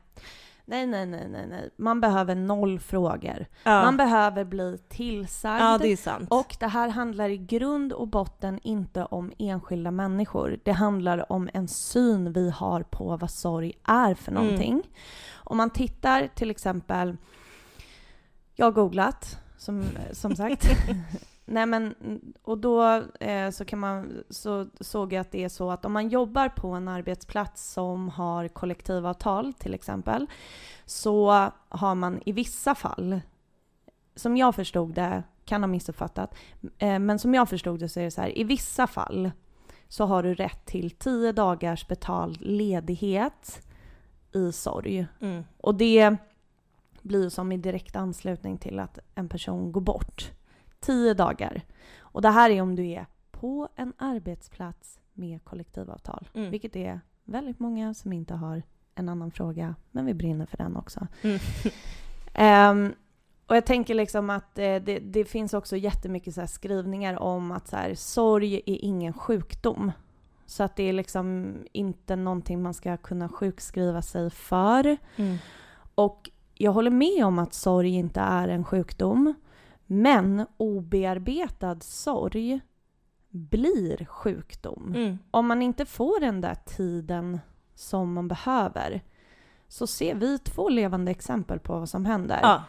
Nej, 0.65 0.87
nej, 0.87 1.07
nej, 1.07 1.29
nej, 1.29 1.47
nej. 1.47 1.71
Man 1.77 2.01
behöver 2.01 2.35
noll 2.35 2.81
frågor. 2.81 3.47
ja, 3.65 3.83
Man 3.83 3.97
behöver 3.97 4.45
bli 4.45 4.79
tillsagd. 4.89 5.63
ja, 5.63 5.79
det 5.79 5.89
är 5.93 5.97
sant. 5.97 6.29
Och 6.31 6.57
det 6.61 6.67
här 6.67 6.89
handlar 6.89 7.29
i 7.29 7.37
grund 7.39 7.93
och 7.93 8.09
botten 8.09 8.59
inte 8.63 9.05
om 9.05 9.33
enskilda 9.39 9.91
människor. 9.91 10.59
Det 10.65 10.73
handlar 10.73 11.33
om 11.33 11.49
en 11.55 11.69
syn 11.69 12.33
vi 12.33 12.51
har 12.51 12.83
på 12.83 13.17
vad 13.17 13.31
sorg 13.31 13.73
är 13.85 14.15
för 14.15 14.31
Mm. 14.33 14.45
någonting. 14.45 14.83
Om 15.35 15.57
man 15.57 15.71
tittar 15.71 16.29
till 16.35 16.51
exempel, 16.51 17.17
jag 18.55 18.67
har 18.67 18.73
googlat 18.73 19.39
som, 19.59 19.85
som 20.13 20.37
sagt. 20.37 20.67
Nej 21.53 21.67
men, 21.67 21.95
och 22.43 22.59
då 22.59 23.03
eh, 23.21 23.51
så, 23.51 23.65
kan 23.65 23.79
man, 23.79 24.25
så 24.31 24.67
såg 24.81 25.13
jag 25.13 25.21
att 25.21 25.31
det 25.31 25.45
är 25.45 25.49
så 25.49 25.71
att 25.71 25.85
om 25.85 25.93
man 25.93 26.09
jobbar 26.09 26.49
på 26.49 26.69
en 26.69 26.89
arbetsplats 26.89 27.73
som 27.73 28.09
har 28.09 28.49
kollektivavtal 28.49 29.53
till 29.53 29.75
exempel, 29.75 30.27
så 30.85 31.51
har 31.69 31.95
man 31.95 32.21
i 32.27 32.33
vissa 32.33 32.75
fall, 32.75 33.21
som 34.15 34.37
jag 34.37 34.55
förstod 34.55 34.95
det, 34.95 35.23
kan 35.45 35.63
ha 35.63 35.69
missuppfattat, 35.69 36.35
eh, 36.79 36.99
men 36.99 37.19
som 37.19 37.35
jag 37.35 37.49
förstod 37.49 37.81
det 37.81 37.89
så 37.89 38.01
är 38.01 38.05
det 38.05 38.11
så 38.11 38.21
här, 38.21 38.39
i 38.39 38.45
vissa 38.45 38.87
fall 38.87 39.31
så 39.89 40.05
har 40.05 40.23
du 40.23 40.35
rätt 40.35 40.65
till 40.65 40.91
10 40.91 41.33
dagars 41.33 41.87
betald 41.87 42.39
ledighet 42.41 43.69
i 44.35 44.53
sorg. 44.53 45.07
Mm. 45.21 45.45
Och 45.57 45.75
det 45.75 46.17
blir 47.03 47.29
som 47.29 47.53
i 47.53 47.57
direkt 47.57 47.97
anslutning 47.97 48.59
till 48.59 48.79
att 48.79 48.99
en 49.15 49.29
person 49.29 49.73
går 49.73 49.81
bort. 49.81 50.33
10 50.83 51.15
dagar. 51.15 51.63
Och 51.99 52.23
det 52.23 52.31
här 52.31 52.51
är 52.51 52.63
om 52.63 52.77
du 52.77 52.87
är 52.87 53.07
på 53.31 53.69
en 53.77 53.93
arbetsplats 53.99 55.01
med 55.13 55.45
kollektivavtal. 55.45 56.29
Mm. 56.35 56.51
Vilket 56.51 56.77
är 56.77 57.01
väldigt 57.25 57.61
många 57.61 57.95
som 57.95 58.13
inte 58.13 58.35
har 58.35 58.63
en 58.95 59.09
annan 59.09 59.31
fråga, 59.31 59.75
men 59.91 60.07
vi 60.07 60.15
brinner 60.15 60.47
för 60.47 60.57
den 60.57 60.77
också. 60.77 61.07
Mm. 61.23 61.39
Ehm, 62.35 62.95
och 63.47 63.57
jag 63.57 63.67
tänker 63.67 63.95
liksom 63.95 64.31
att 64.31 64.59
eh, 64.59 64.77
det, 64.77 64.99
det 64.99 65.25
finns 65.25 65.55
också 65.55 65.77
jättemycket 65.77 66.35
så 66.35 66.41
här 66.41 66.49
skrivningar 66.49 67.23
om 67.23 67.53
att 67.53 67.69
så 67.69 67.77
här, 67.77 67.95
sorg 67.95 68.55
är 68.55 68.85
ingen 68.85 69.13
sjukdom. 69.13 69.93
Så 70.47 70.63
att 70.63 70.77
det 70.77 70.83
är 70.83 70.93
liksom 70.93 71.55
inte 71.73 72.17
någonting 72.17 72.63
man 72.63 72.75
ska 72.75 72.97
kunna 72.97 73.29
sjukskriva 73.29 74.03
sig 74.03 74.31
för. 74.31 74.97
Mm. 75.17 75.39
Och 75.95 76.31
jag 76.55 76.73
håller 76.73 76.91
med 76.91 77.25
om 77.27 77.39
att 77.39 77.55
sorg 77.55 77.95
inte 77.95 78.21
är 78.21 78.49
en 78.49 78.65
sjukdom. 78.65 79.35
Men 79.87 80.47
obearbetad 80.57 81.81
sorg 81.81 82.61
blir 83.29 84.05
sjukdom. 84.05 84.95
Mm. 84.97 85.19
Om 85.31 85.47
man 85.47 85.63
inte 85.63 85.87
får 85.87 86.21
den 86.21 86.41
där 86.41 86.55
tiden 86.55 87.41
som 87.75 88.13
man 88.13 88.29
behöver 88.29 89.01
så 89.69 89.87
ser 89.87 90.15
vi 90.15 90.39
två 90.39 90.69
levande 90.69 91.11
exempel 91.11 91.59
på 91.59 91.79
vad 91.79 91.89
som 91.89 92.05
händer. 92.05 92.39
Ja. 92.43 92.65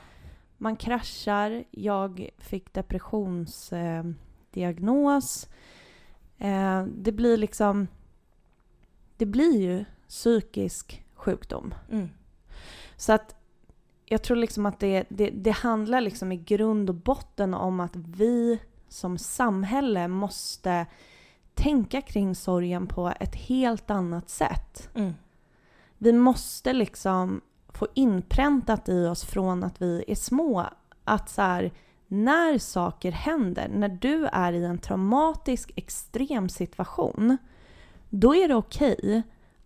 Man 0.57 0.75
kraschar, 0.75 1.63
jag 1.71 2.29
fick 2.37 2.73
depressionsdiagnos. 2.73 5.47
Eh, 6.37 6.79
eh, 6.79 6.85
det 6.85 7.11
blir 7.11 7.37
liksom... 7.37 7.87
Det 9.17 9.25
blir 9.25 9.61
ju 9.61 9.85
psykisk 10.07 11.05
sjukdom. 11.13 11.73
Mm. 11.91 12.09
Så 12.95 13.13
att 13.13 13.35
jag 14.13 14.21
tror 14.21 14.37
liksom 14.37 14.65
att 14.65 14.79
det, 14.79 15.05
det, 15.09 15.29
det 15.29 15.51
handlar 15.51 16.01
liksom 16.01 16.31
i 16.31 16.37
grund 16.37 16.89
och 16.89 16.95
botten 16.95 17.53
om 17.53 17.79
att 17.79 17.95
vi 17.95 18.59
som 18.87 19.17
samhälle 19.17 20.07
måste 20.07 20.85
tänka 21.53 22.01
kring 22.01 22.35
sorgen 22.35 22.87
på 22.87 23.13
ett 23.19 23.35
helt 23.35 23.89
annat 23.89 24.29
sätt. 24.29 24.89
Mm. 24.95 25.13
Vi 25.97 26.13
måste 26.13 26.73
liksom 26.73 27.41
få 27.69 27.87
inpräntat 27.93 28.89
i 28.89 29.05
oss 29.05 29.25
från 29.25 29.63
att 29.63 29.81
vi 29.81 30.03
är 30.07 30.15
små 30.15 30.65
att 31.03 31.29
så 31.29 31.41
här, 31.41 31.71
när 32.07 32.57
saker 32.57 33.11
händer, 33.11 33.67
när 33.67 33.89
du 33.89 34.25
är 34.25 34.53
i 34.53 34.65
en 34.65 34.77
traumatisk 34.77 35.71
extrem 35.75 36.49
situation, 36.49 37.37
då 38.09 38.35
är 38.35 38.47
det 38.47 38.55
okej 38.55 39.23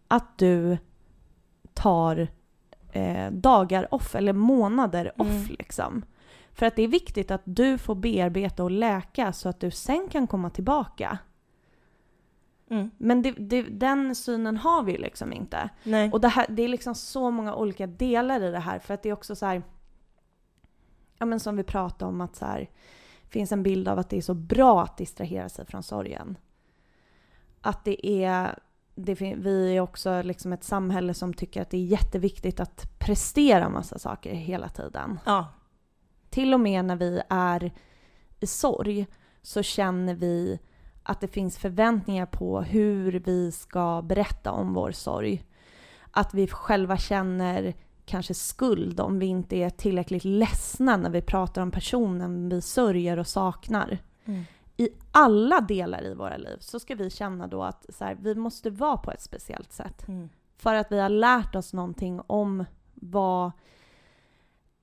att 0.07 0.37
du 0.37 0.77
tar 1.73 2.27
eh, 2.91 3.31
dagar 3.31 3.93
off 3.93 4.15
eller 4.15 4.33
månader 4.33 5.11
off 5.17 5.27
Mm. 5.27 5.55
liksom. 5.59 6.05
För 6.51 6.65
att 6.65 6.75
det 6.75 6.81
är 6.81 6.87
viktigt 6.87 7.31
att 7.31 7.41
du 7.43 7.77
får 7.77 7.95
bearbeta 7.95 8.63
och 8.63 8.71
läka 8.71 9.33
så 9.33 9.49
att 9.49 9.59
du 9.59 9.71
sen 9.71 10.07
kan 10.11 10.27
komma 10.27 10.49
tillbaka. 10.49 11.17
Mm. 12.69 12.91
Men 12.97 13.21
det, 13.21 13.31
det, 13.31 13.61
den 13.61 14.15
synen 14.15 14.57
har 14.57 14.83
vi 14.83 14.91
ju 14.91 14.97
liksom 14.97 15.33
inte. 15.33 15.69
Nej. 15.83 16.11
Och 16.11 16.21
det, 16.21 16.27
här, 16.27 16.45
det 16.49 16.63
är 16.63 16.67
liksom 16.67 16.95
så 16.95 17.31
många 17.31 17.55
olika 17.55 17.87
delar 17.87 18.43
i 18.43 18.51
det 18.51 18.59
här 18.59 18.79
för 18.79 18.93
att 18.93 19.03
det 19.03 19.09
är 19.09 19.13
också 19.13 19.35
så 19.35 19.45
här, 19.45 19.63
ja 21.17 21.25
men 21.25 21.39
som 21.39 21.57
vi 21.57 21.63
pratade 21.63 22.09
om 22.09 22.21
att 22.21 22.35
så 22.35 22.45
här, 22.45 22.69
finns 23.29 23.51
en 23.51 23.63
bild 23.63 23.87
av 23.87 23.99
att 23.99 24.09
det 24.09 24.17
är 24.17 24.21
så 24.21 24.33
bra 24.33 24.83
att 24.83 24.97
distrahera 24.97 25.49
sig 25.49 25.65
från 25.65 25.83
sorgen. 25.83 26.37
Att 27.61 27.85
det 27.85 28.07
är, 28.23 28.59
det, 28.97 29.21
vi 29.21 29.75
är 29.75 29.81
också 29.81 30.21
liksom 30.21 30.53
ett 30.53 30.63
samhälle 30.63 31.13
som 31.13 31.33
tycker 31.33 31.61
att 31.61 31.69
det 31.69 31.77
är 31.77 31.85
jätteviktigt 31.85 32.59
att 32.59 32.99
prestera 32.99 33.69
massa 33.69 33.99
saker 33.99 34.33
hela 34.33 34.69
tiden. 34.69 35.19
Ja. 35.25 35.47
Till 36.29 36.53
och 36.53 36.59
med 36.59 36.85
när 36.85 36.95
vi 36.95 37.21
är 37.29 37.71
i 38.39 38.47
sorg 38.47 39.07
så 39.41 39.63
känner 39.63 40.15
vi 40.15 40.59
att 41.03 41.21
det 41.21 41.27
finns 41.27 41.57
förväntningar 41.57 42.25
på 42.25 42.61
hur 42.61 43.11
vi 43.11 43.51
ska 43.51 44.01
berätta 44.01 44.51
om 44.51 44.73
vår 44.73 44.91
sorg. 44.91 45.43
Att 46.11 46.33
vi 46.33 46.47
själva 46.47 46.97
känner 46.97 47.73
kanske 48.05 48.33
skuld 48.33 48.99
om 48.99 49.19
vi 49.19 49.25
inte 49.25 49.55
är 49.55 49.69
tillräckligt 49.69 50.23
ledsna 50.23 50.97
när 50.97 51.09
vi 51.09 51.21
pratar 51.21 51.61
om 51.61 51.71
personen 51.71 52.49
vi 52.49 52.61
sörjer 52.61 53.19
och 53.19 53.27
saknar. 53.27 53.97
Mm. 54.25 54.45
I 54.77 54.89
alla 55.11 55.61
delar 55.61 56.03
i 56.03 56.13
våra 56.13 56.37
liv 56.37 56.57
så 56.59 56.79
ska 56.79 56.95
vi 56.95 57.09
känna 57.09 57.47
då 57.47 57.63
att 57.63 57.85
så 57.89 58.05
här, 58.05 58.15
vi 58.15 58.35
måste 58.35 58.69
vara 58.69 58.97
på 58.97 59.11
ett 59.11 59.21
speciellt 59.21 59.71
sätt. 59.73 60.07
Mm. 60.07 60.29
För 60.57 60.75
att 60.75 60.91
vi 60.91 60.99
har 60.99 61.09
lärt 61.09 61.55
oss 61.55 61.73
någonting 61.73 62.21
om 62.27 62.65
vad 62.93 63.51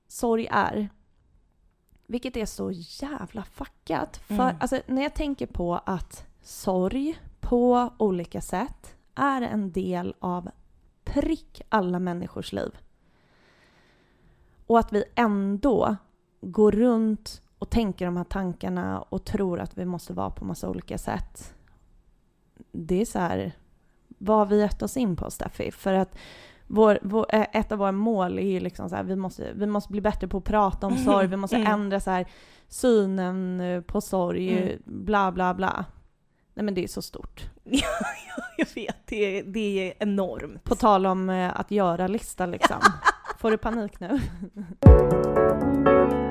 sorg 0.07 0.47
är. 0.51 0.89
Vilket 2.07 2.37
är 2.37 2.45
så 2.45 2.71
jävla 2.71 3.43
fuckat. 3.43 4.17
För 4.17 4.33
Mm. 4.33 4.55
alltså, 4.59 4.81
när 4.87 5.01
jag 5.01 5.15
tänker 5.15 5.47
på 5.47 5.75
att 5.85 6.25
sorg 6.41 7.19
på 7.39 7.93
olika 7.97 8.41
sätt 8.41 8.95
är 9.15 9.41
en 9.41 9.71
del 9.71 10.15
av 10.19 10.49
prick 11.03 11.61
alla 11.69 11.99
människors 11.99 12.53
liv. 12.53 12.77
Och 14.67 14.79
att 14.79 14.93
vi 14.93 15.03
ändå 15.15 15.95
går 16.41 16.71
runt 16.71 17.41
och 17.65 17.69
tänker 17.71 18.05
de 18.05 18.17
här 18.17 18.23
tankarna 18.23 19.01
och 19.01 19.25
tror 19.25 19.59
att 19.59 19.77
vi 19.77 19.85
måste 19.85 20.13
vara 20.13 20.29
på 20.29 20.45
massa 20.45 20.69
olika 20.69 20.97
sätt. 20.97 21.53
Det 22.71 23.01
är 23.01 23.05
så 23.05 23.19
här, 23.19 23.51
vad 24.07 24.37
har 24.37 24.45
vi 24.45 24.59
gett 24.59 24.81
oss 24.81 24.97
in 24.97 25.15
på 25.15 25.31
Steffi? 25.31 25.71
För 25.71 25.93
att 25.93 26.17
vår, 26.67 26.99
vår, 27.01 27.25
ett 27.29 27.71
av 27.71 27.77
våra 27.77 27.91
mål 27.91 28.39
är 28.39 28.43
ju 28.51 28.59
liksom 28.59 28.89
så 28.89 28.95
här, 28.95 29.03
vi 29.03 29.15
måste, 29.15 29.51
vi 29.55 29.65
måste 29.65 29.91
bli 29.91 30.01
bättre 30.01 30.27
på 30.27 30.37
att 30.37 30.43
prata 30.43 30.87
om 30.87 30.97
sorg, 30.97 31.27
vi 31.27 31.35
måste 31.35 31.55
Mm. 31.55 31.71
ändra 31.71 31.99
så 31.99 32.11
här, 32.11 32.25
synen 32.67 33.61
eh, 33.61 33.81
på 33.81 34.01
sorg, 34.01 34.57
Mm. 34.63 34.81
bla 34.85 35.31
bla 35.31 35.53
bla. 35.53 35.85
Nej 36.53 36.63
men 36.65 36.73
det 36.73 36.83
är 36.83 36.87
så 36.87 37.01
stort. 37.01 37.49
Jag 38.57 38.67
vet, 38.75 38.97
det 39.07 39.39
är, 39.39 39.43
det 39.43 39.59
är 39.89 39.93
enormt. 40.03 40.63
På 40.63 40.75
tal 40.75 41.05
om 41.05 41.29
eh, 41.29 41.59
att 41.59 41.71
göra-lista 41.71 42.45
liksom. 42.45 42.77
Får 43.39 43.51
du 43.51 43.57
panik 43.57 43.99
nu? 43.99 44.19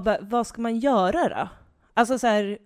Vad, 0.00 0.28
vad 0.30 0.46
ska 0.46 0.62
man 0.62 0.78
göra 0.78 1.28
då? 1.28 1.48
Alltså 1.94 2.18
så 2.18 2.26
här, 2.26 2.58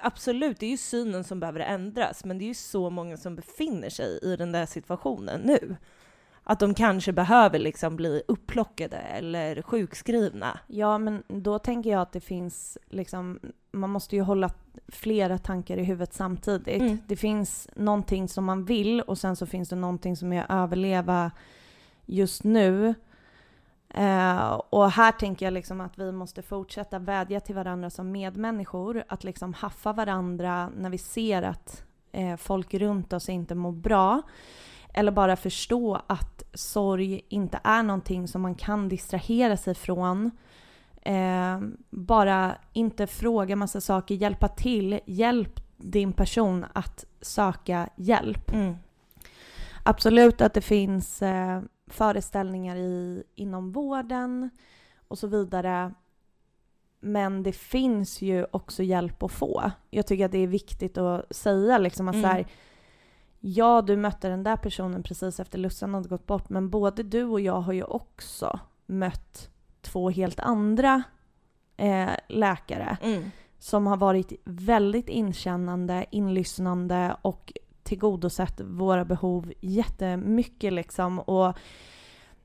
absolut, 0.00 0.60
det 0.60 0.66
är 0.66 0.70
ju 0.70 0.76
synen 0.76 1.24
som 1.24 1.40
behöver 1.40 1.60
ändras, 1.60 2.24
men 2.24 2.38
det 2.38 2.44
är 2.44 2.46
ju 2.46 2.54
så 2.54 2.90
många 2.90 3.16
som 3.16 3.36
befinner 3.36 3.90
sig 3.90 4.18
i 4.22 4.36
den 4.36 4.52
där 4.52 4.66
situationen 4.66 5.40
nu. 5.40 5.76
Att 6.44 6.60
de 6.60 6.74
kanske 6.74 7.12
behöver 7.12 7.58
liksom 7.58 7.96
bli 7.96 8.22
upplockade 8.28 8.96
eller 8.96 9.62
sjukskrivna. 9.62 10.58
Ja, 10.66 10.98
men 10.98 11.22
då 11.28 11.58
tänker 11.58 11.90
jag 11.90 12.02
att 12.02 12.12
det 12.12 12.20
finns 12.20 12.78
liksom, 12.90 13.40
man 13.72 13.90
måste 13.90 14.16
ju 14.16 14.22
hålla 14.22 14.50
flera 14.88 15.38
tankar 15.38 15.76
i 15.76 15.84
huvudet 15.84 16.14
samtidigt. 16.14 16.82
Mm. 16.82 16.98
Det 17.06 17.16
finns 17.16 17.68
någonting 17.76 18.28
som 18.28 18.44
man 18.44 18.64
vill 18.64 19.00
och 19.00 19.18
sen 19.18 19.36
så 19.36 19.46
finns 19.46 19.68
det 19.68 19.76
någonting 19.76 20.16
som 20.16 20.32
är 20.32 20.46
överleva 20.48 21.30
just 22.06 22.44
nu. 22.44 22.94
Eh, 23.94 24.52
och 24.52 24.90
här 24.90 25.12
tänker 25.12 25.46
jag 25.46 25.52
liksom 25.52 25.80
att 25.80 25.98
vi 25.98 26.12
måste 26.12 26.42
fortsätta 26.42 26.98
vädja 26.98 27.40
till 27.40 27.54
varandra 27.54 27.90
som 27.90 28.12
medmänniskor, 28.12 29.04
att 29.08 29.24
liksom 29.24 29.54
haffa 29.54 29.92
varandra 29.92 30.70
när 30.76 30.90
vi 30.90 30.98
ser 30.98 31.42
att 31.42 31.84
eh, 32.12 32.36
folk 32.36 32.74
runt 32.74 33.12
oss 33.12 33.28
inte 33.28 33.54
mår 33.54 33.72
bra. 33.72 34.22
Eller 34.94 35.12
bara 35.12 35.36
förstå 35.36 36.00
att 36.06 36.42
sorg 36.54 37.20
inte 37.28 37.60
är 37.64 37.82
någonting 37.82 38.28
som 38.28 38.42
man 38.42 38.54
kan 38.54 38.88
distrahera 38.88 39.56
sig 39.56 39.74
från. 39.74 40.30
Eh, 41.02 41.60
bara 41.90 42.54
inte 42.72 43.06
fråga 43.06 43.56
massa 43.56 43.80
saker, 43.80 44.14
hjälpa 44.14 44.48
till, 44.48 45.00
hjälp 45.06 45.60
din 45.76 46.12
person 46.12 46.66
att 46.72 47.04
söka 47.20 47.88
hjälp. 47.96 48.52
Mm. 48.52 48.74
Absolut 49.82 50.40
att 50.40 50.54
det 50.54 50.60
finns 50.60 51.22
eh, 51.22 51.60
föreställningar 51.94 52.76
i, 52.76 53.22
inom 53.34 53.72
vården 53.72 54.50
och 55.08 55.18
så 55.18 55.26
vidare. 55.26 55.94
Men 57.00 57.42
det 57.42 57.52
finns 57.52 58.22
ju 58.22 58.46
också 58.50 58.82
hjälp 58.82 59.22
att 59.22 59.32
få. 59.32 59.70
Jag 59.90 60.06
tycker 60.06 60.24
att 60.24 60.32
det 60.32 60.38
är 60.38 60.46
viktigt 60.46 60.98
att 60.98 61.36
säga 61.36 61.78
liksom 61.78 62.08
att 62.08 62.14
Mm. 62.14 62.22
så 62.22 62.28
här, 62.28 62.46
ja 63.40 63.82
du 63.82 63.96
mötte 63.96 64.28
den 64.28 64.42
där 64.42 64.56
personen 64.56 65.02
precis 65.02 65.40
efter 65.40 65.58
Lussan 65.58 65.94
hade 65.94 66.08
gått 66.08 66.26
bort 66.26 66.48
men 66.48 66.70
både 66.70 67.02
du 67.02 67.24
och 67.24 67.40
jag 67.40 67.60
har 67.60 67.72
ju 67.72 67.84
också 67.84 68.60
mött 68.86 69.50
två 69.80 70.10
helt 70.10 70.40
andra 70.40 71.02
eh, 71.76 72.10
läkare 72.28 72.96
Mm. 73.02 73.30
som 73.58 73.86
har 73.86 73.96
varit 73.96 74.32
väldigt 74.44 75.08
inkännande, 75.08 76.06
inlyssnande 76.10 77.16
och 77.22 77.52
tillgodosett 77.82 78.60
våra 78.60 79.04
behov 79.04 79.52
jättemycket 79.60 80.72
liksom. 80.72 81.18
Och 81.18 81.56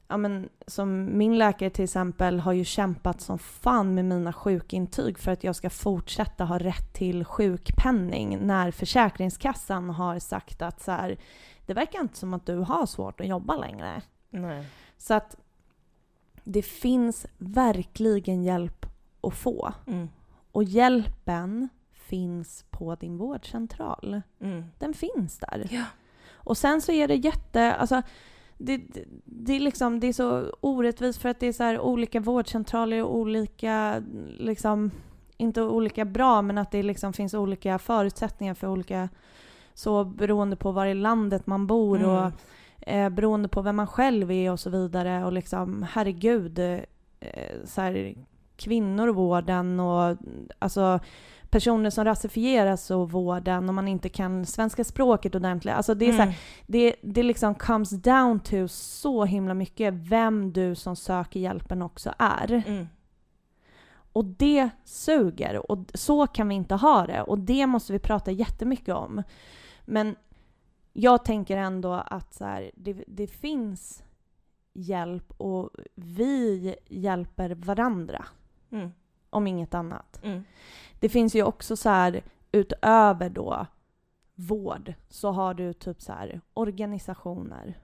ja, 0.08 0.18
men, 0.18 0.50
som 0.68 1.18
min 1.18 1.38
läkare 1.38 1.70
till 1.70 1.84
exempel 1.84 2.40
har 2.40 2.54
ju 2.54 2.64
kämpat 2.64 3.22
som 3.22 3.40
fan 3.40 3.96
med 3.96 4.06
mina 4.06 4.34
sjukintyg 4.34 5.20
för 5.20 5.32
att 5.32 5.44
jag 5.44 5.56
ska 5.56 5.70
fortsätta 5.70 6.46
ha 6.46 6.58
rätt 6.58 6.94
till 6.94 7.26
sjukpenning 7.26 8.48
när 8.48 8.72
Försäkringskassan 8.72 9.90
har 9.90 10.20
sagt 10.20 10.62
att 10.62 10.82
så 10.82 10.92
här, 10.92 11.18
det 11.66 11.74
verkar 11.74 12.00
inte 12.00 12.18
som 12.18 12.34
att 12.34 12.46
du 12.46 12.56
har 12.56 12.86
svårt 12.86 13.22
att 13.22 13.28
jobba 13.28 13.56
längre. 13.56 14.02
Nej. 14.30 14.66
Så 14.98 15.14
att 15.14 15.36
det 16.44 16.62
finns 16.62 17.26
verkligen 17.38 18.44
hjälp 18.44 18.86
att 19.22 19.34
få. 19.34 19.74
Mm. 19.88 20.10
Och 20.52 20.64
hjälpen 20.64 21.70
finns 22.08 22.66
på 22.70 22.96
din 22.96 23.18
vårdcentral. 23.18 24.22
Mm. 24.40 24.64
Den 24.80 24.94
finns 24.94 25.38
där. 25.38 25.68
Ja. 25.72 25.84
Och 26.34 26.58
sen 26.58 26.82
så 26.82 26.92
är 26.92 27.08
det 27.08 27.16
jätte... 27.16 27.76
Alltså, 27.76 28.02
det, 28.58 28.78
det, 28.78 29.04
det, 29.26 29.54
är 29.54 29.60
liksom, 29.60 30.00
det 30.00 30.08
är 30.08 30.14
så 30.14 30.56
orättvist 30.62 31.22
för 31.22 31.30
att 31.30 31.40
det 31.40 31.48
är 31.48 31.54
så 31.54 31.80
olika 31.80 32.20
vårdcentraler 32.20 33.04
och 33.04 33.16
olika... 33.16 34.04
Liksom, 34.38 34.92
inte 35.38 35.62
olika 35.62 36.06
bra, 36.06 36.42
men 36.42 36.58
att 36.58 36.72
det 36.72 36.84
liksom 36.84 37.14
finns 37.14 37.34
olika 37.34 37.80
förutsättningar 37.80 38.54
för 38.54 38.68
olika... 38.68 39.10
Så 39.74 40.04
beroende 40.04 40.56
på 40.56 40.72
var 40.72 40.86
i 40.86 40.94
landet 40.94 41.48
man 41.48 41.68
bor 41.68 41.98
Mm. 41.98 42.10
och 42.10 42.32
eh, 42.90 43.10
beroende 43.10 43.50
på 43.50 43.62
vem 43.62 43.76
man 43.76 43.88
själv 43.88 44.32
är 44.32 44.52
och 44.52 44.60
så 44.60 44.70
vidare. 44.70 45.26
Och 45.26 45.34
liksom, 45.34 45.86
herregud, 45.92 46.60
eh, 46.60 46.80
så 47.66 47.82
här, 47.82 48.16
kvinnor 48.58 49.08
och 49.08 49.16
vården 49.16 49.80
och 49.80 50.18
alltså 50.60 51.00
personer 51.50 51.90
som 51.90 52.06
rasifieras 52.06 52.92
och 52.92 53.12
vården 53.12 53.70
och 53.70 53.76
man 53.76 53.88
inte 53.88 54.10
kan 54.10 54.46
svenska 54.46 54.84
språket 54.84 55.36
ordentligt. 55.36 55.74
Alltså 55.74 55.96
det 55.96 56.06
är 56.08 56.12
så 56.12 56.18
här, 56.18 56.24
Mm. 56.24 56.36
det, 56.68 56.96
det 57.02 57.24
liksom 57.24 57.56
comes 57.56 57.90
down 57.90 58.40
to 58.40 58.68
så 58.68 59.26
himla 59.26 59.54
mycket 59.54 59.94
vem 59.94 60.54
du 60.54 60.76
som 60.76 60.96
söker 60.96 61.40
hjälpen 61.40 61.82
också 61.82 62.14
är. 62.18 62.64
Mm. 62.68 62.88
Och 64.14 64.26
det 64.26 64.70
suger 64.84 65.72
och 65.72 65.80
så 65.94 66.28
kan 66.28 66.50
vi 66.50 66.56
inte 66.56 66.76
ha 66.76 67.06
det 67.08 67.22
och 67.22 67.40
det 67.40 67.68
måste 67.68 67.94
vi 67.94 68.00
prata 68.00 68.32
jättemycket 68.32 68.96
om. 68.96 69.24
Men 69.86 70.16
jag 70.94 71.26
tänker 71.26 71.58
ändå 71.58 71.94
att 71.94 72.34
så 72.34 72.46
här, 72.46 72.72
det, 72.76 73.04
det 73.08 73.28
finns 73.28 74.04
hjälp 74.74 75.34
och 75.38 75.70
vi 75.96 76.76
hjälper 76.88 77.50
varandra 77.50 78.26
Mm. 78.72 78.92
om 79.30 79.48
inget 79.48 79.74
annat. 79.74 80.20
Mm. 80.24 80.44
Det 81.00 81.10
finns 81.10 81.36
ju 81.36 81.44
också 81.44 81.78
så 81.78 81.90
här 81.90 82.22
utöver 82.52 83.30
då 83.30 83.66
vård 84.36 84.94
så 85.10 85.32
har 85.32 85.54
du 85.54 85.74
typ 85.74 86.02
så 86.02 86.12
här 86.14 86.42
organisationer. 86.54 87.80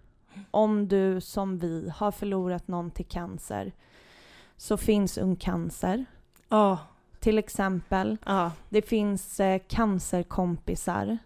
Om 0.51 0.88
du 0.88 1.22
som 1.22 1.59
vi 1.59 1.89
har 1.95 2.11
förlorat 2.11 2.68
någon 2.68 2.91
till 2.91 3.05
cancer 3.05 3.72
så 4.57 4.78
finns 4.78 5.18
Ung 5.18 5.36
Cancer 5.36 6.05
Ja. 6.49 6.78
till 7.20 7.38
exempel. 7.38 8.18
Ja. 8.26 8.51
Det 8.70 8.82
finns 8.82 9.39
eh, 9.39 9.61
cancerkompisar. 9.68 11.18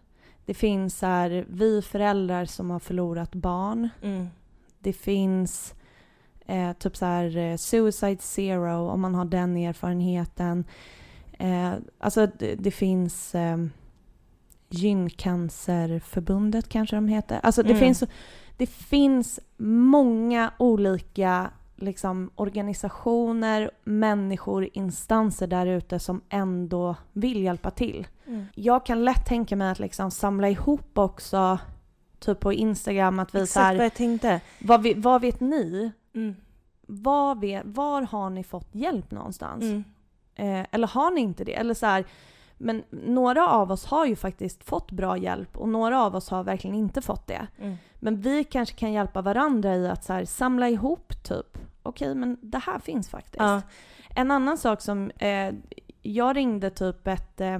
Det 0.45 0.53
finns 0.53 1.01
här, 1.01 1.45
vi 1.49 1.81
föräldrar 1.81 2.45
som 2.45 2.69
har 2.69 2.79
förlorat 2.79 3.35
barn. 3.35 3.89
Mm. 4.01 4.27
Det 4.79 4.93
finns 4.93 5.73
eh, 6.45 6.73
typ 6.73 6.97
så 6.97 7.05
här 7.05 7.37
eh, 7.37 7.57
Suicide 7.57 8.21
Zero 8.21 8.89
om 8.89 9.01
man 9.01 9.15
har 9.15 9.25
den 9.25 9.57
erfarenheten. 9.57 10.65
Eh, 11.37 11.73
alltså 11.99 12.27
det, 12.39 12.55
det 12.55 12.71
finns 12.71 13.35
eh, 13.35 13.57
Gyncancerförbundet 14.69 16.69
kanske 16.69 16.95
de 16.95 17.07
heter. 17.07 17.39
Alltså 17.43 17.63
det, 17.63 17.69
Mm. 17.69 17.79
finns, 17.79 18.03
det 18.57 18.65
finns 18.67 19.39
många 19.57 20.51
olika 20.59 21.49
liksom, 21.75 22.29
organisationer, 22.35 23.71
människor, 23.83 24.67
instanser 24.73 25.47
där 25.47 25.65
ute 25.65 25.99
som 25.99 26.21
ändå 26.29 26.95
vill 27.13 27.43
hjälpa 27.43 27.71
till. 27.71 28.07
Mm. 28.27 28.45
Jag 28.55 28.85
kan 28.85 29.05
lätt 29.05 29.25
tänka 29.25 29.55
mig 29.55 29.71
att 29.71 29.79
liksom 29.79 30.11
samla 30.11 30.49
ihop 30.49 30.97
också, 30.97 31.59
typ 32.19 32.39
på 32.39 32.53
Instagram, 32.53 33.19
att 33.19 33.35
vi 33.35 33.41
Exakt 33.41 33.63
här, 33.65 33.75
vad 33.75 33.85
jag 33.85 33.93
tänkte. 33.93 34.41
vad, 34.61 34.81
vi- 34.83 34.93
vad 34.93 35.21
vet 35.21 35.39
ni? 35.39 35.91
Mm. 36.15 36.35
Vad 36.87 37.39
vet, 37.41 37.61
var 37.65 38.01
har 38.01 38.29
ni 38.29 38.43
fått 38.43 38.69
hjälp 38.75 39.11
någonstans? 39.11 39.63
Mm. 39.63 39.83
Eh, 40.37 40.65
eller 40.71 40.87
har 40.87 41.11
ni 41.11 41.21
inte 41.21 41.43
det? 41.43 41.53
Eller 41.53 41.73
så 41.73 41.85
här, 41.85 42.05
men 42.57 42.83
några 42.89 43.49
av 43.49 43.71
oss 43.71 43.85
har 43.85 44.05
ju 44.05 44.15
faktiskt 44.15 44.63
fått 44.63 44.91
bra 44.91 45.17
hjälp 45.17 45.57
och 45.57 45.69
några 45.69 46.03
av 46.03 46.15
oss 46.15 46.29
har 46.29 46.43
verkligen 46.43 46.75
inte 46.75 47.01
fått 47.01 47.27
det. 47.27 47.47
Mm. 47.59 47.77
Men 47.99 48.21
vi 48.21 48.43
kanske 48.43 48.75
kan 48.75 48.91
hjälpa 48.91 49.21
varandra 49.21 49.75
i 49.75 49.87
att 49.87 50.03
så 50.03 50.13
här, 50.13 50.25
samla 50.25 50.69
ihop 50.69 51.23
typ, 51.23 51.57
okej 51.83 52.15
men 52.15 52.37
det 52.41 52.57
här 52.57 52.79
finns 52.79 53.09
faktiskt. 53.09 53.39
Ja. 53.39 53.61
En 54.15 54.31
annan 54.31 54.57
sak 54.57 54.81
som, 54.81 55.11
eh, 55.11 55.53
jag 56.01 56.35
ringde 56.35 56.69
typ 56.69 57.07
ett, 57.07 57.41
eh, 57.41 57.59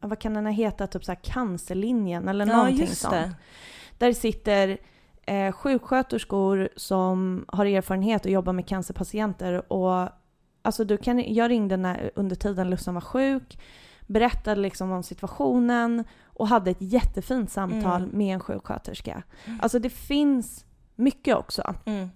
vad 0.00 0.18
kan 0.18 0.34
den 0.34 0.46
heta, 0.46 0.86
typ 0.86 1.04
så 1.04 1.12
här 1.12 1.20
cancerlinjen 1.22 2.28
eller 2.28 2.46
ja, 2.46 2.56
någonting 2.56 2.86
sånt. 2.86 3.12
det. 3.14 3.34
Där 3.98 4.12
sitter 4.12 4.78
eh, 5.26 5.52
sjuksköterskor 5.52 6.68
som 6.76 7.44
har 7.48 7.66
erfarenhet 7.66 8.24
och 8.24 8.30
jobbar 8.30 8.52
med 8.52 8.66
cancerpatienter. 8.68 9.72
Och, 9.72 10.08
alltså 10.64 10.84
du 10.84 10.96
kan, 10.96 11.34
jag 11.34 11.50
ringde 11.50 11.76
när, 11.76 12.10
under 12.14 12.36
tiden 12.36 12.70
Lussan 12.70 12.94
var 12.94 13.00
sjuk, 13.00 13.58
berättade 14.06 14.60
liksom 14.60 14.92
om 14.92 15.02
situationen 15.02 16.04
och 16.24 16.48
hade 16.48 16.70
ett 16.70 16.76
jättefint 16.80 17.50
samtal 17.50 18.02
Mm. 18.02 18.18
med 18.18 18.34
en 18.34 18.40
sjuksköterska. 18.40 19.22
Alltså 19.60 19.78
det 19.78 19.90
finns 19.90 20.64
mycket 20.94 21.36
också. 21.36 21.74
Mm. 21.86 22.08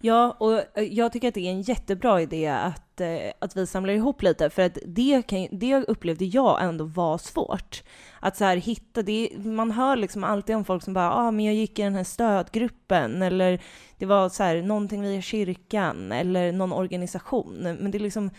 Ja, 0.00 0.36
och 0.38 0.78
eh, 0.78 0.84
jag 0.84 1.12
tycker 1.12 1.28
att 1.28 1.34
det 1.34 1.46
är 1.46 1.50
en 1.50 1.62
jättebra 1.62 2.20
idé 2.20 2.48
att, 2.48 2.91
eh, 3.00 3.32
att 3.38 3.56
vi 3.56 3.66
samlar 3.66 3.94
ihop 3.94 4.22
lite, 4.22 4.50
för 4.50 4.62
att 4.62 4.78
det, 4.86 5.22
kan, 5.22 5.48
det 5.50 5.74
upplevde 5.74 6.24
jag 6.24 6.62
ändå 6.62 6.84
var 6.84 7.18
svårt. 7.18 7.82
Att 8.20 8.36
så 8.36 8.44
här 8.44 8.56
hitta, 8.56 9.02
det, 9.02 9.30
man 9.44 9.70
hör 9.70 9.96
liksom 9.96 10.24
alltid 10.24 10.56
om 10.56 10.64
folk 10.64 10.82
som 10.82 10.94
bara 10.94 11.12
ah, 11.12 11.30
men 11.30 11.44
jag 11.44 11.54
gick 11.54 11.78
i 11.78 11.82
den 11.82 11.94
här 11.94 12.04
stödgruppen, 12.04 13.22
eller 13.22 13.62
det 13.98 14.06
var 14.06 14.28
så 14.28 14.42
här, 14.42 14.62
någonting 14.62 15.02
via 15.02 15.22
kyrkan, 15.22 16.12
eller 16.12 16.52
någon 16.52 16.72
organisation. 16.72 17.54
Men 17.54 17.90
det 17.90 17.98
är 17.98 18.00
liksom, 18.00 18.30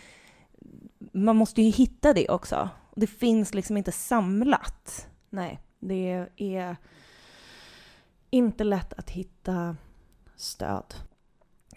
man 1.12 1.36
måste 1.36 1.62
ju 1.62 1.70
hitta 1.70 2.12
det 2.12 2.28
också. 2.28 2.68
Det 2.96 3.06
finns 3.06 3.54
liksom 3.54 3.76
inte 3.76 3.92
samlat. 3.92 5.08
Nej, 5.30 5.60
det 5.80 6.26
är 6.36 6.76
inte 8.30 8.64
lätt 8.64 8.92
att 8.92 9.10
hitta 9.10 9.76
stöd. 10.36 10.94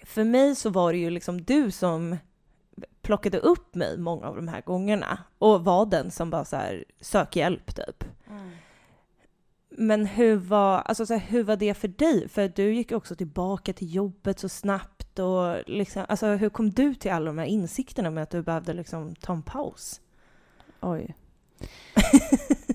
För 0.04 0.24
mig 0.24 0.56
så 0.56 0.70
var 0.70 0.94
det 0.94 1.00
ju 1.00 1.10
liksom 1.10 1.42
du 1.42 1.72
som 1.72 2.18
plockade 3.08 3.40
upp 3.40 3.76
mig 3.76 3.98
många 3.98 4.28
av 4.28 4.36
de 4.36 4.48
här 4.48 4.62
gångerna 4.62 5.18
och 5.38 5.66
var 5.66 5.86
den 5.86 6.12
som 6.12 6.30
bara 6.30 6.46
så 6.46 6.56
här 6.56 6.86
sök 7.02 7.36
hjälp 7.36 7.76
typ. 7.76 8.04
Men 9.70 10.06
hur 10.06 10.36
var, 10.36 10.80
alltså 10.80 11.06
så 11.06 11.14
här, 11.14 11.28
hur 11.28 11.44
var 11.44 11.56
det 11.56 11.74
för 11.74 11.88
dig? 11.88 12.30
För 12.30 12.52
du 12.56 12.74
gick 12.74 12.92
också 12.92 13.16
tillbaka 13.16 13.74
till 13.74 13.96
jobbet 13.96 14.40
så 14.40 14.50
snabbt 14.50 15.20
och 15.20 15.58
liksom, 15.68 16.06
alltså 16.10 16.28
hur 16.28 16.50
kom 16.50 16.70
du 16.70 16.96
till 16.96 17.12
alla 17.12 17.26
de 17.26 17.38
här 17.38 17.46
insikterna 17.46 18.10
med 18.12 18.24
att 18.24 18.30
du 18.30 18.42
behövde 18.42 18.74
liksom 18.74 19.16
ta 19.16 19.34
en 19.34 19.44
paus? 19.44 20.02
Oj. 20.82 21.16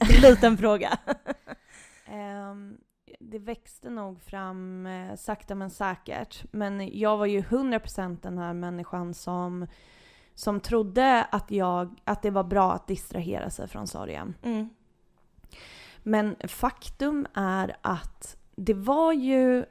Liten 0.23 0.59
fråga. 0.59 0.99
Ehm, 2.07 2.77
det 3.21 3.39
växte 3.39 3.91
nog 3.91 4.23
fram 4.23 4.87
eh, 4.87 5.17
sakta 5.17 5.55
men 5.55 5.71
säkert. 5.71 6.45
Men 6.51 6.99
jag 6.99 7.17
var 7.17 7.27
ju 7.27 7.41
100% 7.41 8.19
den 8.23 8.39
här 8.39 8.55
människan 8.55 9.15
som, 9.15 9.67
som 10.35 10.61
trodde 10.61 11.25
att, 11.25 11.51
jag, 11.51 12.01
att 12.05 12.23
det 12.23 12.31
var 12.31 12.45
bra 12.45 12.73
att 12.73 12.87
distrahera 12.87 13.51
sig 13.51 13.69
från 13.69 13.87
sorgen. 13.87 14.35
Mm. 14.43 14.69
Men 16.03 16.37
faktum 16.49 17.27
är 17.35 17.77
att 17.83 18.37
det 18.57 18.75
var 18.75 19.13
ju 19.13 19.65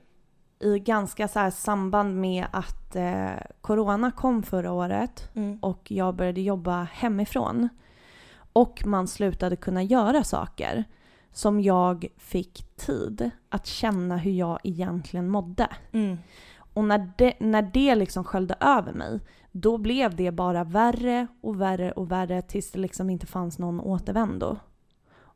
i 0.60 0.80
ganska 0.80 1.28
så 1.28 1.52
samband 1.52 2.22
med 2.22 2.46
att 2.52 2.96
eh, 2.96 3.32
corona 3.62 4.12
kom 4.12 4.44
förra 4.44 4.72
året 4.72 5.30
Mm. 5.36 5.60
och 5.62 5.92
jag 5.92 6.16
började 6.16 6.42
jobba 6.42 6.84
hemifrån 6.84 7.70
och 8.54 8.86
man 8.86 9.08
slutade 9.08 9.56
kunna 9.56 9.84
göra 9.84 10.24
saker 10.24 10.84
som 11.32 11.62
jag 11.62 12.08
fick 12.18 12.76
tid 12.76 13.30
att 13.50 13.66
känna 13.66 14.18
hur 14.18 14.32
jag 14.32 14.60
egentligen 14.64 15.30
mådde. 15.30 15.68
Mm. 15.92 16.18
Och 16.82 16.88
när 16.88 17.12
det, 17.18 17.34
när 17.40 17.62
det 17.62 17.96
liksom 17.96 18.24
sköljde 18.24 18.56
över 18.60 18.94
mig, 18.94 19.20
då 19.52 19.78
blev 19.78 20.16
det 20.16 20.32
bara 20.32 20.64
värre 20.64 21.28
och 21.42 21.62
värre 21.62 21.92
och 21.92 22.12
värre 22.12 22.42
tills 22.42 22.72
det 22.72 22.80
liksom 22.80 23.10
inte 23.10 23.28
fanns 23.28 23.60
någon 23.60 23.80
återvändo. 23.80 24.58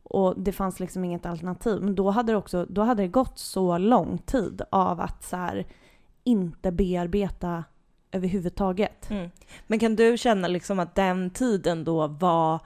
Och 0.03 0.33
det 0.37 0.51
fanns 0.51 0.79
liksom 0.79 1.03
inget 1.03 1.25
alternativ. 1.25 1.81
Men 1.81 1.95
då 1.95 2.09
hade 2.09 2.31
det 2.31 2.37
också 2.37 2.65
då 2.69 2.81
hade 2.81 3.03
det 3.03 3.07
gått 3.07 3.39
så 3.39 3.77
lång 3.77 4.17
tid 4.17 4.61
av 4.69 5.01
att 5.01 5.23
så 5.23 5.35
här, 5.35 5.65
inte 6.23 6.71
bearbeta 6.71 7.63
överhuvudtaget. 8.11 9.09
Mm. 9.09 9.29
Men 9.67 9.79
kan 9.79 9.95
du 9.95 10.17
känna 10.17 10.47
liksom 10.47 10.79
att 10.79 10.95
den 10.95 11.29
tiden 11.29 11.83
då 11.83 12.07
var 12.07 12.59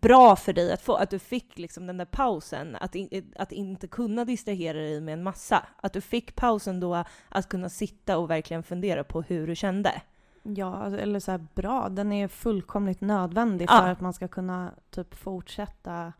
bra 0.00 0.36
för 0.36 0.52
dig 0.52 0.72
att 0.72 0.82
få? 0.82 0.94
Att 0.94 1.10
du 1.10 1.18
fick 1.18 1.58
liksom 1.58 1.86
den 1.86 1.96
där 1.96 2.04
pausen, 2.04 2.76
att, 2.80 2.94
in, 2.94 3.32
att 3.36 3.52
inte 3.52 3.86
kunna 3.86 4.24
distrahera 4.24 4.78
dig 4.78 5.00
med 5.00 5.12
en 5.12 5.22
massa? 5.22 5.66
Att 5.76 5.92
du 5.92 6.00
fick 6.00 6.36
pausen 6.36 6.80
då 6.80 7.04
att 7.28 7.48
kunna 7.48 7.68
sitta 7.68 8.18
och 8.18 8.30
verkligen 8.30 8.62
fundera 8.62 9.04
på 9.04 9.22
hur 9.22 9.46
du 9.46 9.56
kände? 9.56 10.02
Ja, 10.42 10.96
eller 10.96 11.20
så 11.20 11.30
här, 11.30 11.46
bra. 11.54 11.88
Den 11.88 12.12
är 12.12 12.28
fullkomligt 12.28 13.00
nödvändig 13.00 13.66
Ja. 13.70 13.78
för 13.78 13.88
att 13.88 14.00
man 14.00 14.12
ska 14.12 14.28
kunna 14.28 14.74
typ 14.90 15.14
fortsätta 15.14 16.12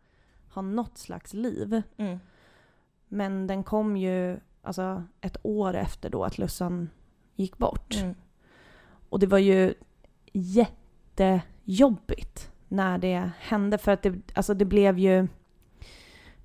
ha 0.51 0.62
något 0.62 0.99
slags 0.99 1.34
liv. 1.34 1.82
Mm. 1.97 2.18
Men 3.09 3.47
den 3.47 3.64
kom 3.64 3.97
ju 3.97 4.41
alltså, 4.62 5.03
ett 5.20 5.36
år 5.43 5.74
efter 5.74 6.11
då 6.11 6.24
att 6.24 6.39
Lussan 6.39 6.91
gick 7.34 7.59
bort. 7.59 7.97
Mm. 7.97 8.14
Och 9.09 9.18
det 9.18 9.26
var 9.26 9.39
ju 9.39 9.74
jättejobbigt 10.32 12.51
när 12.68 12.98
det 12.98 13.30
hände 13.38 13.78
för 13.78 13.92
att 13.92 14.02
det, 14.02 14.14
alltså 14.34 14.54
det 14.54 14.64
blev 14.64 14.98
ju 14.98 15.28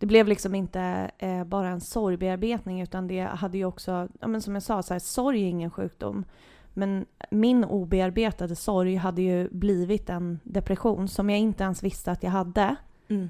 det 0.04 0.08
blev 0.08 0.28
liksom 0.28 0.56
inte 0.56 1.12
eh, 1.18 1.44
bara 1.44 1.70
en 1.70 1.82
sorgbearbetning 1.82 2.82
utan 2.82 3.08
det 3.08 3.22
hade 3.22 3.58
ju 3.58 3.66
också, 3.66 4.08
ja 4.20 4.28
men 4.28 4.42
som 4.42 4.54
jag 4.54 4.64
sa, 4.64 4.84
så 4.84 4.94
här, 4.94 5.00
sorg 5.00 5.44
är 5.44 5.48
ingen 5.48 5.72
sjukdom. 5.72 6.26
Men 6.74 7.06
min 7.30 7.64
obearbetade 7.64 8.56
sorg 8.56 8.96
hade 8.96 9.22
ju 9.22 9.50
blivit 9.50 10.10
en 10.10 10.40
depression 10.44 11.08
som 11.08 11.30
jag 11.30 11.40
inte 11.40 11.64
ens 11.64 11.84
visste 11.84 12.12
att 12.12 12.24
jag 12.24 12.32
hade. 12.32 12.76
Mm. 13.08 13.30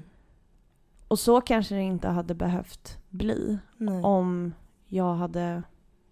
Och 1.08 1.18
så 1.18 1.40
kanske 1.40 1.74
det 1.74 1.80
inte 1.80 2.08
hade 2.08 2.34
behövt 2.34 2.98
bli 3.08 3.58
Nej. 3.76 4.02
om 4.02 4.54
jag 4.88 5.14
hade 5.14 5.62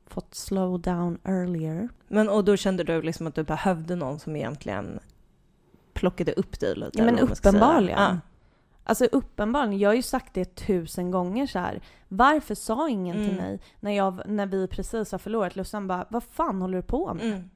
fått 0.07 0.35
slow 0.35 0.81
down 0.81 1.19
earlier. 1.25 1.89
Men 2.09 2.29
och 2.29 2.45
då 2.45 2.57
kände 2.57 2.85
du 2.85 3.03
liksom 3.03 3.27
att 3.27 3.35
du 3.35 3.43
behövde 3.43 3.97
någon 3.97 4.19
som 4.19 4.37
egentligen 4.37 5.01
plockade 6.03 6.33
upp 6.33 6.61
dig 6.61 6.75
lite? 6.77 6.99
Ja, 6.99 7.05
men 7.05 7.19
uppenbarligen. 7.19 7.99
Ja. 8.01 8.19
Alltså 8.85 9.05
uppenbarligen, 9.05 9.79
jag 9.79 9.91
har 9.91 9.95
ju 9.95 10.03
sagt 10.03 10.35
det 10.35 10.45
tusen 10.55 11.11
gånger 11.11 11.47
så 11.47 11.59
här. 11.59 11.81
Varför 12.09 12.55
sa 12.55 12.89
ingen 12.89 13.17
till 13.17 13.25
Mm. 13.33 13.37
mig 13.37 13.61
när, 13.81 13.93
jag, 13.93 14.23
när 14.27 14.47
vi 14.47 14.67
precis 14.69 15.13
har 15.13 15.19
förlorat 15.19 15.57
Lussan 15.57 15.87
bara, 15.89 16.07
vad 16.09 16.23
fan 16.23 16.61
håller 16.63 16.77
du 16.77 16.83
på 16.83 17.15
med? 17.15 17.27
Mm. 17.27 17.51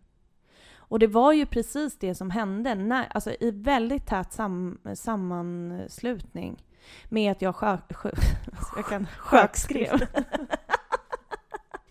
Och 0.76 0.98
det 0.98 1.06
var 1.06 1.32
ju 1.32 1.46
precis 1.46 1.98
det 1.98 2.14
som 2.14 2.30
hände 2.30 2.74
när, 2.74 3.06
alltså 3.10 3.30
i 3.40 3.50
väldigt 3.50 4.06
tät 4.06 4.32
sam, 4.32 4.78
sammanslutning 4.94 6.64
med 7.08 7.32
att 7.32 7.42
jag 7.42 7.56
sjö, 7.56 7.78
sjö, 7.90 8.10
jag 8.76 8.86
kan, 8.86 9.06
Sjökskrev. 9.18 10.00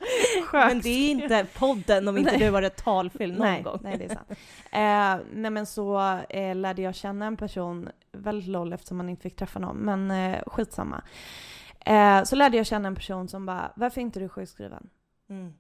Men 0.53 0.82
det 0.82 0.89
är 0.89 1.10
inte 1.12 1.45
podden 1.58 2.08
om 2.08 2.18
inte 2.18 2.32
Nej. 2.32 2.39
du 2.39 2.51
har 2.51 2.62
ett 2.62 2.84
talfel 2.84 3.32
någon 3.32 3.39
nej, 3.47 3.62
gång. 3.62 3.80
Nej, 3.84 3.97
det 3.97 4.06
är 4.06 4.10
sant. 4.10 4.30
Eh, 4.72 5.26
nej 5.34 5.51
men 5.51 5.66
så 5.66 6.18
eh, 6.30 6.56
lärde 6.56 6.82
jag 6.82 6.95
känna 6.95 7.26
en 7.26 7.38
person, 7.38 7.89
väldigt 8.12 8.49
loll 8.49 8.74
eftersom 8.74 8.97
man 8.97 9.10
inte 9.10 9.22
fick 9.24 9.36
träffa 9.36 9.60
någon, 9.60 9.78
men 9.78 10.12
eh, 10.12 10.39
skitsamma. 10.47 11.01
Eh, 11.86 12.24
så 12.24 12.36
lärde 12.36 12.58
jag 12.58 12.66
känna 12.66 12.88
en 12.88 12.95
person 12.95 13.28
som 13.28 13.45
bara, 13.45 13.72
varför 13.76 14.01
är 14.01 14.06
inte 14.06 14.20
du 14.20 14.30
sjukskriven? 14.30 14.89
Mm. 15.30 15.53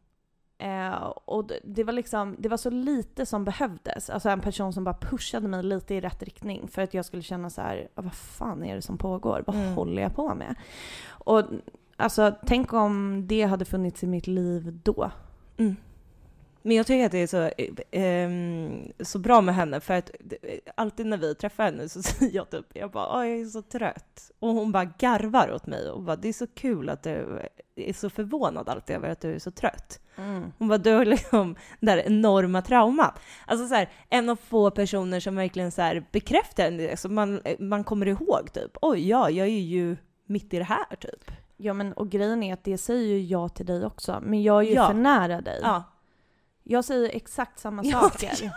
Eh, 0.57 0.95
och 1.25 1.49
det- 1.63 1.83
var 1.83 1.93
liksom, 1.93 2.35
det 2.39 2.49
var 2.49 2.57
så 2.57 2.69
lite 2.69 3.25
som 3.25 3.45
behövdes. 3.45 4.09
Alltså 4.09 4.29
en 4.29 4.41
person 4.41 4.73
som 4.73 4.83
bara 4.83 4.97
pushade 5.01 5.47
mig 5.47 5.63
lite 5.63 5.95
i 5.95 6.01
rätt 6.01 6.23
riktning 6.23 6.67
för 6.67 6.81
att 6.81 6.93
jag 6.93 7.05
skulle 7.05 7.23
känna 7.23 7.49
så 7.49 7.61
här, 7.61 7.87
"Ah, 7.95 8.01
vad 8.01 8.13
fan 8.13 8.63
är 8.63 8.75
det 8.75 8.81
som 8.81 8.97
pågår? 8.97 9.43
Vad 9.47 9.55
Mm. 9.55 9.73
håller 9.73 10.01
jag 10.01 10.15
på 10.15 10.35
med? 10.35 10.55
Och 11.09 11.43
alltså 11.97 12.35
tänk 12.45 12.73
om 12.73 13.23
det 13.27 13.41
hade 13.43 13.65
funnits 13.65 14.03
i 14.03 14.07
mitt 14.07 14.27
liv 14.27 14.79
då. 14.83 15.11
Mm. 15.57 15.75
Men 16.61 16.77
jag 16.77 16.87
tycker 16.87 17.05
att 17.05 17.11
det 17.11 17.17
är 17.17 17.27
så, 17.27 17.43
eh, 17.97 18.29
så 19.05 19.19
bra 19.19 19.41
med 19.41 19.55
henne 19.55 19.79
för 19.79 19.93
att 19.93 20.11
alltid 20.75 21.05
när 21.05 21.17
vi 21.17 21.35
träffar 21.35 21.63
henne 21.63 21.89
så 21.89 22.01
säger 22.03 22.35
jag 22.35 22.49
typ, 22.49 22.65
jag 22.73 22.91
bara 22.91 23.17
"Åh, 23.19 23.27
jag 23.27 23.39
är 23.39 23.45
så 23.45 23.61
trött. 23.61 24.31
Och 24.39 24.49
hon 24.49 24.71
bara 24.71 24.85
garvar 24.85 25.51
åt 25.55 25.67
mig 25.67 25.89
och 25.89 26.01
bara 26.01 26.15
det 26.15 26.27
är 26.29 26.33
så 26.33 26.47
kul 26.47 26.89
att 26.89 27.03
du 27.03 27.41
är 27.75 27.93
så 27.93 28.09
förvånad 28.09 28.69
alltid 28.69 28.95
över 28.95 29.09
att 29.09 29.21
du 29.21 29.33
är 29.35 29.39
så 29.39 29.51
trött. 29.51 29.99
Hon 30.57 30.67
bara, 30.67 30.77
du 30.77 30.91
har 30.91 31.05
liksom 31.05 31.55
det 31.79 31.85
där 31.85 31.97
enorma 31.97 32.61
traumat. 32.61 33.19
Alltså 33.47 33.67
så 33.67 33.75
här, 33.75 33.89
en 34.09 34.29
av 34.29 34.35
få 34.35 34.71
personer 34.71 35.19
som 35.19 35.35
verkligen 35.35 35.71
så 35.71 35.81
här 35.81 36.05
bekräftar 36.11 36.67
en 36.67 36.77
det, 36.77 36.99
så 36.99 37.09
man, 37.09 37.41
man 37.59 37.83
kommer 37.83 38.05
ihåg 38.05 38.53
typ, 38.53 38.71
oj 38.81 39.09
ja, 39.09 39.29
jag 39.29 39.47
är 39.47 39.51
ju 39.61 39.97
mitt 40.25 40.53
i 40.53 40.57
det 40.57 40.63
här 40.63 40.95
typ. 40.99 41.31
Ja 41.57 41.73
men 41.73 41.93
och 41.93 42.09
grejen 42.09 42.43
är 42.43 42.53
att 42.53 42.63
det 42.63 42.77
säger 42.77 43.07
ju 43.15 43.19
jag 43.21 43.53
till 43.55 43.65
dig 43.65 43.85
också, 43.85 44.19
men 44.23 44.43
jag 44.43 44.63
är 44.63 44.67
ju 44.67 44.73
Ja. 44.73 44.87
för 44.87 44.93
nära 44.93 45.41
dig. 45.41 45.59
Ja. 45.63 45.83
Jag 46.63 46.85
säger 46.85 47.09
exakt 47.15 47.59
samma 47.59 47.83
Ja, 47.83 47.99
saker. 47.99 48.31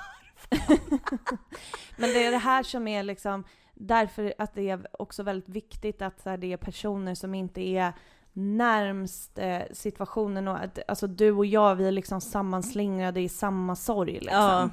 men 1.97 2.11
det 2.11 2.27
är 2.27 2.31
det 2.31 2.39
här 2.39 2.63
som 2.63 2.89
är 2.89 3.03
liksom, 3.03 3.45
därför 3.75 4.35
att 4.39 4.55
det 4.55 4.71
är 4.71 5.03
också 5.03 5.23
väldigt 5.23 5.49
viktigt 5.49 6.03
att 6.03 6.25
här, 6.25 6.37
det 6.37 6.53
är 6.53 6.57
personer 6.57 7.15
som 7.15 7.35
inte 7.35 7.61
är 7.61 7.93
närmst 8.33 9.39
eh, 9.39 9.59
situationen 9.73 10.49
och 10.49 10.57
att 10.59 10.79
alltså 10.89 11.07
du 11.07 11.33
och 11.33 11.47
jag 11.47 11.75
vi 11.75 11.87
är 11.89 11.93
liksom 11.93 12.21
sammanslingrade 12.21 13.21
i 13.21 13.29
samma 13.29 13.77
sorg 13.77 14.13
liksom. 14.13 14.31
Ja. 14.39 14.71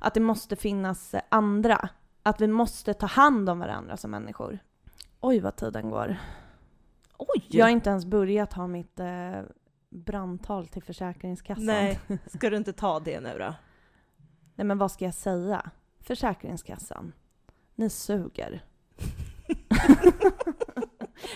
Att 0.00 0.14
det 0.14 0.20
måste 0.20 0.56
finnas 0.56 1.14
andra. 1.28 1.88
Att 2.22 2.40
vi 2.40 2.46
måste 2.46 2.94
ta 2.94 3.06
hand 3.06 3.50
om 3.50 3.58
varandra 3.58 3.96
som 3.96 4.10
människor. 4.10 4.58
Oj 5.20 5.40
vad 5.40 5.56
tiden 5.56 5.90
går. 5.90 6.16
Oj! 7.18 7.46
Jag 7.48 7.66
har 7.66 7.70
inte 7.70 7.90
ens 7.90 8.04
börjat 8.04 8.52
ha 8.52 8.66
mitt 8.66 9.00
eh, 9.00 9.40
brandtal 9.90 10.68
till 10.68 10.82
Försäkringskassan. 10.82 11.66
Nej, 11.66 12.00
ska 12.26 12.50
du 12.50 12.56
inte 12.56 12.72
ta 12.72 13.00
det 13.00 13.20
nu 13.20 13.38
då? 13.38 13.54
Nej 14.54 14.64
men 14.64 14.78
vad 14.78 14.92
ska 14.92 15.04
jag 15.04 15.14
säga? 15.14 15.70
Försäkringskassan, 16.00 17.12
ni 17.74 17.90
suger. 17.90 18.64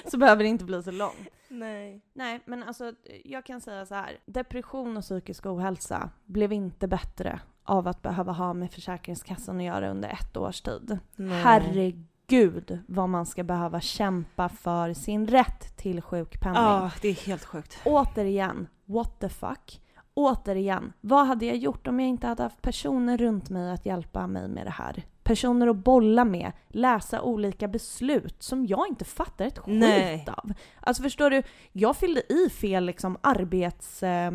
så 0.10 0.18
behöver 0.18 0.42
det 0.42 0.48
inte 0.48 0.64
bli 0.64 0.82
så 0.82 0.90
långt. 0.90 1.28
Nej. 1.48 2.00
Nej, 2.12 2.40
men 2.44 2.62
alltså 2.62 2.92
jag 3.24 3.44
kan 3.44 3.60
säga 3.60 3.86
så 3.86 3.94
här. 3.94 4.18
Depression 4.26 4.96
och 4.96 5.02
psykisk 5.02 5.46
ohälsa 5.46 6.10
blev 6.24 6.52
inte 6.52 6.88
bättre 6.88 7.40
av 7.64 7.88
att 7.88 8.02
behöva 8.02 8.32
ha 8.32 8.54
med 8.54 8.72
Försäkringskassan 8.72 9.56
att 9.56 9.64
göra 9.64 9.90
under 9.90 10.08
ett 10.08 10.36
års 10.36 10.60
tid. 10.60 10.98
Nej. 11.16 11.42
Herregud 11.42 12.78
vad 12.88 13.08
man 13.08 13.26
ska 13.26 13.44
behöva 13.44 13.80
kämpa 13.80 14.48
för 14.48 14.94
sin 14.94 15.26
rätt 15.26 15.71
till 15.82 16.02
sjukpenning. 16.02 16.62
Ja, 16.62 16.90
det 17.00 17.08
är 17.08 17.14
helt 17.14 17.44
sjukt. 17.44 17.78
Återigen, 17.84 18.68
what 18.84 19.20
the 19.20 19.28
fuck? 19.28 19.80
Återigen, 20.14 20.92
vad 21.00 21.26
hade 21.26 21.46
jag 21.46 21.56
gjort 21.56 21.86
om 21.86 22.00
jag 22.00 22.08
inte 22.08 22.26
hade 22.26 22.42
haft 22.42 22.62
personer 22.62 23.18
runt 23.18 23.50
mig 23.50 23.70
att 23.70 23.86
hjälpa 23.86 24.26
mig 24.26 24.48
med 24.48 24.66
det 24.66 24.70
här? 24.70 25.02
Personer 25.22 25.66
att 25.66 25.76
bolla 25.76 26.24
med, 26.24 26.52
läsa 26.68 27.22
olika 27.22 27.68
beslut 27.68 28.42
som 28.42 28.66
jag 28.66 28.88
inte 28.88 29.04
fattar 29.04 29.44
ett 29.44 29.58
skit 29.58 29.78
Nej. 29.78 30.26
av. 30.36 30.52
Alltså 30.80 31.02
förstår 31.02 31.30
du, 31.30 31.42
jag 31.72 31.96
fyllde 31.96 32.32
i 32.32 32.50
fel 32.50 32.84
liksom 32.84 33.16
arbets... 33.22 34.02
Eh, 34.02 34.30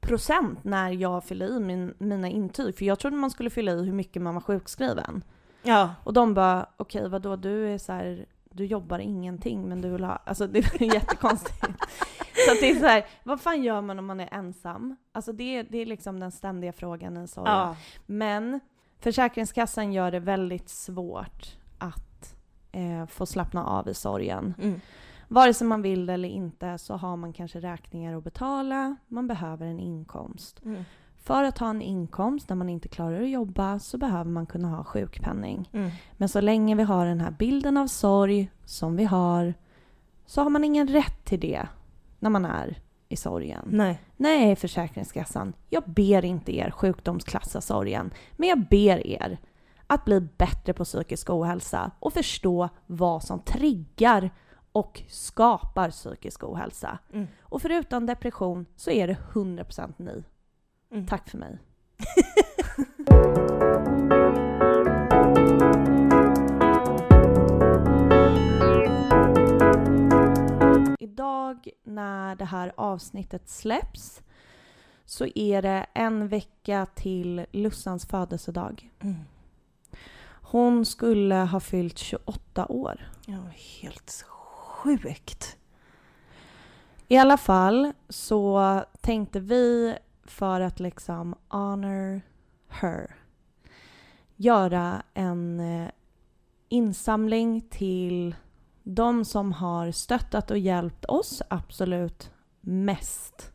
procent 0.00 0.64
när 0.64 0.90
jag 0.90 1.24
fyllde 1.24 1.46
i 1.46 1.60
min, 1.60 1.94
mina 1.98 2.28
intyg. 2.28 2.78
För 2.78 2.84
jag 2.84 2.98
trodde 2.98 3.16
man 3.16 3.30
skulle 3.30 3.50
fylla 3.50 3.72
i 3.72 3.84
hur 3.84 3.92
mycket 3.92 4.22
man 4.22 4.34
var 4.34 4.40
sjukskriven. 4.40 5.24
Ja. 5.62 5.94
Och 6.04 6.12
de 6.12 6.34
bara, 6.34 6.66
okej 6.76 7.08
vadå 7.08 7.36
du 7.36 7.68
är 7.68 7.78
så 7.78 7.92
här, 7.92 8.26
du 8.54 8.64
jobbar 8.66 8.98
ingenting 8.98 9.68
men 9.68 9.80
du 9.80 9.88
vill 9.90 10.04
ha, 10.04 10.16
alltså 10.26 10.46
det 10.46 10.58
är 10.58 10.82
jättekonstigt. 10.94 11.60
så 12.46 12.52
att 12.52 12.60
det 12.60 12.70
är 12.70 12.80
så 12.80 12.86
här, 12.86 13.06
vad 13.24 13.40
fan 13.40 13.62
gör 13.62 13.80
man 13.80 13.98
om 13.98 14.06
man 14.06 14.20
är 14.20 14.28
ensam? 14.32 14.96
Alltså 15.12 15.32
det, 15.32 15.56
är- 15.56 15.66
det 15.70 15.78
är 15.78 15.86
liksom 15.86 16.20
den 16.20 16.32
ständiga 16.32 16.72
frågan 16.72 17.16
i 17.24 17.28
sorgen. 17.28 17.52
ja. 17.54 17.76
Men 18.06 18.60
Försäkringskassan 18.98 19.92
gör 19.92 20.10
det 20.10 20.20
väldigt 20.20 20.68
svårt 20.68 21.56
att 21.78 22.34
eh, 22.72 23.06
få 23.06 23.26
slappna 23.26 23.66
av 23.66 23.88
i 23.88 23.94
sorgen. 23.94 24.54
Mm. 24.62 24.80
Vare 25.28 25.54
sig 25.54 25.66
man 25.66 25.82
vill 25.82 26.06
det 26.06 26.12
eller 26.12 26.28
inte 26.28 26.78
så 26.78 26.94
har 26.96 27.16
man 27.16 27.32
kanske 27.32 27.60
räkningar 27.60 28.16
att 28.16 28.24
betala, 28.24 28.96
man 29.08 29.26
behöver 29.26 29.66
en 29.66 29.80
inkomst. 29.80 30.60
Mm. 30.64 30.84
För 31.22 31.44
att 31.44 31.58
ha 31.58 31.70
en 31.70 31.82
inkomst 31.82 32.48
när 32.48 32.56
man 32.56 32.68
inte 32.68 32.88
klarar 32.88 33.22
att 33.22 33.30
jobba 33.30 33.78
så 33.78 33.98
behöver 33.98 34.30
man 34.30 34.46
kunna 34.46 34.68
ha 34.68 34.84
sjukpenning. 34.84 35.70
Mm. 35.72 35.90
Men 36.12 36.28
så 36.28 36.40
länge 36.40 36.74
vi 36.74 36.82
har 36.82 37.06
den 37.06 37.20
här 37.20 37.30
bilden 37.30 37.76
av 37.76 37.86
sorg 37.86 38.50
som 38.64 38.96
vi 38.96 39.04
har 39.04 39.54
så 40.26 40.42
har 40.42 40.50
man 40.50 40.64
ingen 40.64 40.88
rätt 40.88 41.24
till 41.24 41.40
det 41.40 41.68
när 42.18 42.30
man 42.30 42.44
är 42.44 42.78
i 43.08 43.16
sorgen. 43.16 43.68
Nej. 43.70 44.02
Nej, 44.16 44.56
Försäkringskassan, 44.56 45.52
jag 45.70 45.82
ber 45.86 46.24
inte 46.24 46.56
er 46.56 46.70
sjukdomsklassa 46.70 47.60
sorgen, 47.60 48.10
men 48.36 48.48
jag 48.48 48.68
ber 48.68 49.06
er 49.06 49.38
att 49.86 50.04
bli 50.04 50.20
bättre 50.20 50.72
på 50.72 50.84
psykisk 50.84 51.30
ohälsa 51.30 51.90
och 51.98 52.12
förstå 52.12 52.68
vad 52.86 53.22
som 53.22 53.40
triggar 53.40 54.30
och 54.72 55.02
skapar 55.08 55.90
psykisk 55.90 56.44
ohälsa. 56.44 56.98
Mm. 57.12 57.26
Och 57.42 57.62
förutom 57.62 58.06
depression 58.06 58.66
så 58.76 58.90
är 58.90 59.06
det 59.06 59.16
100% 59.32 59.92
ni. 59.96 60.24
Mm. 60.92 61.06
Tack 61.06 61.30
för 61.30 61.38
mig. 61.38 61.58
Idag 70.98 71.68
när 71.84 72.36
det 72.36 72.44
här 72.44 72.72
avsnittet 72.76 73.48
släpps 73.48 74.22
så 75.04 75.26
är 75.34 75.62
det 75.62 75.86
en 75.94 76.28
vecka 76.28 76.86
till 76.94 77.46
Lussans 77.52 78.06
födelsedag. 78.06 78.90
Mm. 79.00 79.16
Hon 80.42 80.86
skulle 80.86 81.34
ha 81.34 81.60
fyllt 81.60 81.98
28 81.98 82.66
år. 82.66 83.10
Ja, 83.26 83.38
helt 83.80 84.24
sjukt. 84.28 85.56
I 87.08 87.16
alla 87.16 87.36
fall 87.36 87.92
så 88.08 88.84
tänkte 89.00 89.40
vi 89.40 89.96
för 90.24 90.60
att 90.60 90.80
liksom 90.80 91.34
honor 91.48 92.20
her 92.68 93.16
göra 94.36 95.02
en 95.14 95.60
eh, 95.60 95.88
insamling 96.68 97.60
till 97.60 98.34
de 98.82 99.24
som 99.24 99.52
har 99.52 99.90
stöttat 99.90 100.50
och 100.50 100.58
hjälpt 100.58 101.04
oss 101.04 101.42
absolut 101.50 102.30
mest 102.60 103.52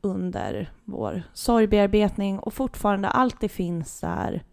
under 0.00 0.72
vår 0.84 1.22
sorgbearbetning 1.32 2.38
och 2.38 2.54
fortfarande 2.54 3.08
alltid 3.08 3.50
finns 3.50 4.00
där. 4.00 4.44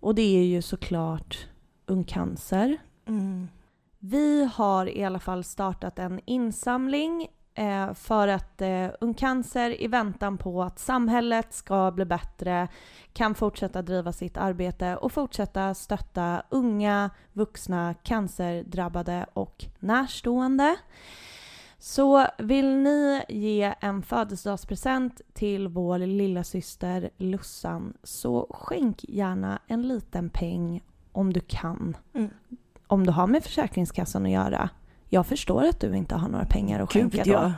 Och 0.00 0.14
det 0.14 0.38
är 0.38 0.44
ju 0.44 0.62
såklart 0.62 1.48
Ung 1.86 2.04
Cancer. 2.04 2.76
Mm. 3.06 3.48
Vi 3.98 4.50
har 4.54 4.96
i 4.96 5.04
alla 5.04 5.20
fall 5.20 5.44
startat 5.44 5.98
en 5.98 6.20
insamling 6.24 7.28
eh, 7.58 7.94
för 7.94 8.28
att 8.28 8.62
eh, 8.62 8.88
Ung 9.00 9.14
Cancer 9.14 9.82
i 9.82 9.86
väntan 9.86 10.38
på 10.38 10.62
att 10.62 10.78
samhället 10.78 11.54
ska 11.54 11.90
bli 11.90 12.04
bättre 12.04 12.68
kan 13.12 13.34
fortsätta 13.34 13.82
driva 13.82 14.12
sitt 14.12 14.36
arbete 14.36 14.96
och 14.96 15.12
fortsätta 15.12 15.74
stötta 15.74 16.42
unga, 16.48 17.10
vuxna, 17.32 17.94
cancerdrabbade 18.02 19.26
och 19.32 19.64
närstående. 19.78 20.76
Så 21.78 22.26
vill 22.38 22.76
ni 22.76 23.22
ge 23.28 23.74
en 23.80 24.02
födelsedagspresent 24.02 25.20
till 25.32 25.68
vår 25.68 25.98
lilla 25.98 26.44
syster 26.44 27.10
Lussan 27.16 27.94
så 28.02 28.46
skänk 28.50 29.04
gärna 29.08 29.58
en 29.66 29.88
liten 29.88 30.30
peng 30.30 30.82
om 31.12 31.32
du 31.32 31.40
kan 31.40 31.96
Mm. 32.14 32.30
om 32.86 33.06
du 33.06 33.12
har 33.12 33.26
med 33.26 33.42
Försäkringskassan 33.44 34.26
att 34.26 34.32
göra. 34.32 34.70
Jag 35.08 35.26
förstår 35.26 35.64
att 35.64 35.80
du 35.80 35.96
inte 35.96 36.14
har 36.14 36.28
några 36.28 36.44
pengar 36.44 36.80
att 36.80 36.92
skänka 36.92 37.16
Gud, 37.16 37.26
då. 37.26 37.32
ja. 37.32 37.52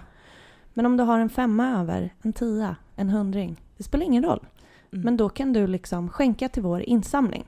Men 0.75 0.87
om 0.87 0.97
du 0.97 1.05
har 1.05 1.19
en 1.19 1.31
femma 1.31 1.81
över, 1.81 2.15
en 2.23 2.33
tia, 2.33 2.77
en 2.97 3.11
hundring. 3.11 3.63
Det 3.77 3.83
spelar 3.83 4.05
ingen 4.07 4.25
roll. 4.25 4.47
Mm. 4.93 5.05
Men 5.05 5.17
då 5.17 5.29
kan 5.29 5.53
du 5.53 5.67
liksom 5.67 6.09
skänka 6.09 6.49
till 6.49 6.63
vår 6.63 6.83
insamling. 6.83 7.45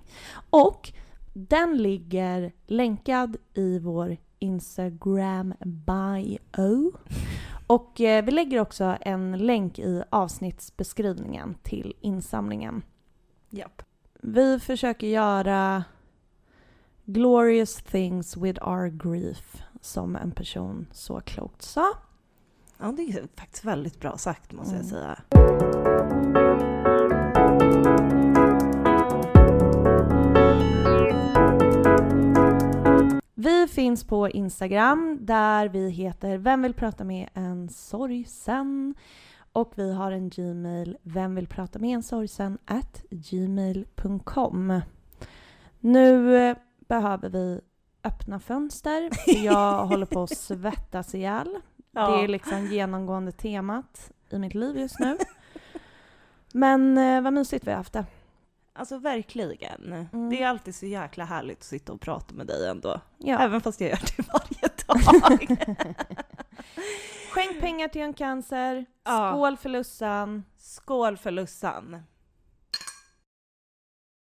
Och 0.50 0.92
den 1.32 1.76
ligger 1.76 2.52
länkad 2.66 3.36
i 3.54 3.78
vår 3.78 4.16
Instagram 4.38 5.54
bio. 5.64 6.92
Och 7.66 8.00
eh, 8.00 8.24
vi 8.24 8.30
lägger 8.30 8.60
också 8.60 8.96
en 9.00 9.38
länk 9.38 9.78
i 9.78 10.02
avsnittsbeskrivningen 10.10 11.54
till 11.62 11.94
insamlingen. 12.00 12.82
Japp. 13.50 13.82
Vi 14.20 14.60
försöker 14.60 15.06
göra 15.06 15.84
glorious 17.04 17.74
things 17.76 18.36
with 18.36 18.68
our 18.68 18.88
grief, 18.88 19.62
som 19.82 20.16
en 20.16 20.30
person 20.30 20.86
så 20.92 21.20
klokt 21.20 21.62
sa. 21.62 21.86
Ja, 22.78 22.92
det 22.96 23.02
är 23.02 23.26
faktiskt 23.36 23.64
väldigt 23.64 24.00
bra 24.00 24.16
sagt 24.18 24.52
måste 24.52 24.74
jag 24.74 24.84
Mm. 24.84 24.90
säga. 24.90 25.18
Vi 33.34 33.66
finns 33.68 34.04
på 34.04 34.28
Instagram 34.28 35.18
där 35.20 35.68
vi 35.68 35.90
heter 35.90 36.38
Vem 36.38 36.62
vill 36.62 36.74
prata 36.74 37.04
med 37.04 37.28
en 37.34 37.68
sorgsen? 37.68 38.94
Och 39.52 39.72
vi 39.76 39.92
har 39.94 40.12
en 40.12 40.28
Gmail, 40.30 40.96
Vem 41.02 41.34
vill 41.34 41.46
prata 41.46 41.78
med 41.78 41.94
en 41.94 42.02
sorgsen? 42.02 42.58
at 42.64 43.02
gmail.com. 43.10 44.80
Nu 45.80 46.36
eh, 46.36 46.56
behöver 46.88 47.28
vi 47.28 47.60
öppna 48.04 48.40
fönster, 48.40 49.10
jag 49.44 49.86
håller 49.86 50.06
på 50.06 50.22
att 50.22 50.36
svettas 50.36 51.14
ihjäl. 51.14 51.60
Det 51.90 52.00
är 52.00 52.28
liksom 52.28 52.66
genomgående 52.66 53.32
temat 53.32 54.12
i 54.30 54.38
mitt 54.38 54.54
liv 54.54 54.76
just 54.78 54.98
nu. 54.98 55.18
Men 56.52 56.98
eh, 56.98 57.20
vad 57.20 57.32
mysigt 57.32 57.66
vi 57.66 57.70
har 57.70 57.76
haft 57.76 57.92
det. 57.92 58.04
Alltså 58.74 58.98
verkligen. 58.98 59.92
Mm. 59.92 60.30
Det 60.30 60.42
är 60.42 60.48
alltid 60.48 60.74
så 60.74 60.86
jäkla 60.86 61.24
härligt 61.24 61.58
att 61.58 61.64
sitta 61.64 61.92
och 61.92 62.00
prata 62.00 62.34
med 62.34 62.46
dig 62.46 62.68
ändå. 62.68 63.00
Ja. 63.18 63.38
Även 63.38 63.60
fast 63.60 63.80
jag 63.80 63.90
gör 63.90 64.00
det 64.16 64.22
varje 64.32 64.68
dag. 64.86 65.58
Skänk 67.32 67.60
pengar 67.60 67.88
till 67.88 68.02
en 68.02 68.14
cancer. 68.14 68.86
Ja. 69.04 69.30
Skål 69.32 69.56
för 69.56 69.68
Lussan. 69.68 70.44
Skål 70.58 71.16
för 71.16 71.30
Lussan. 71.30 72.02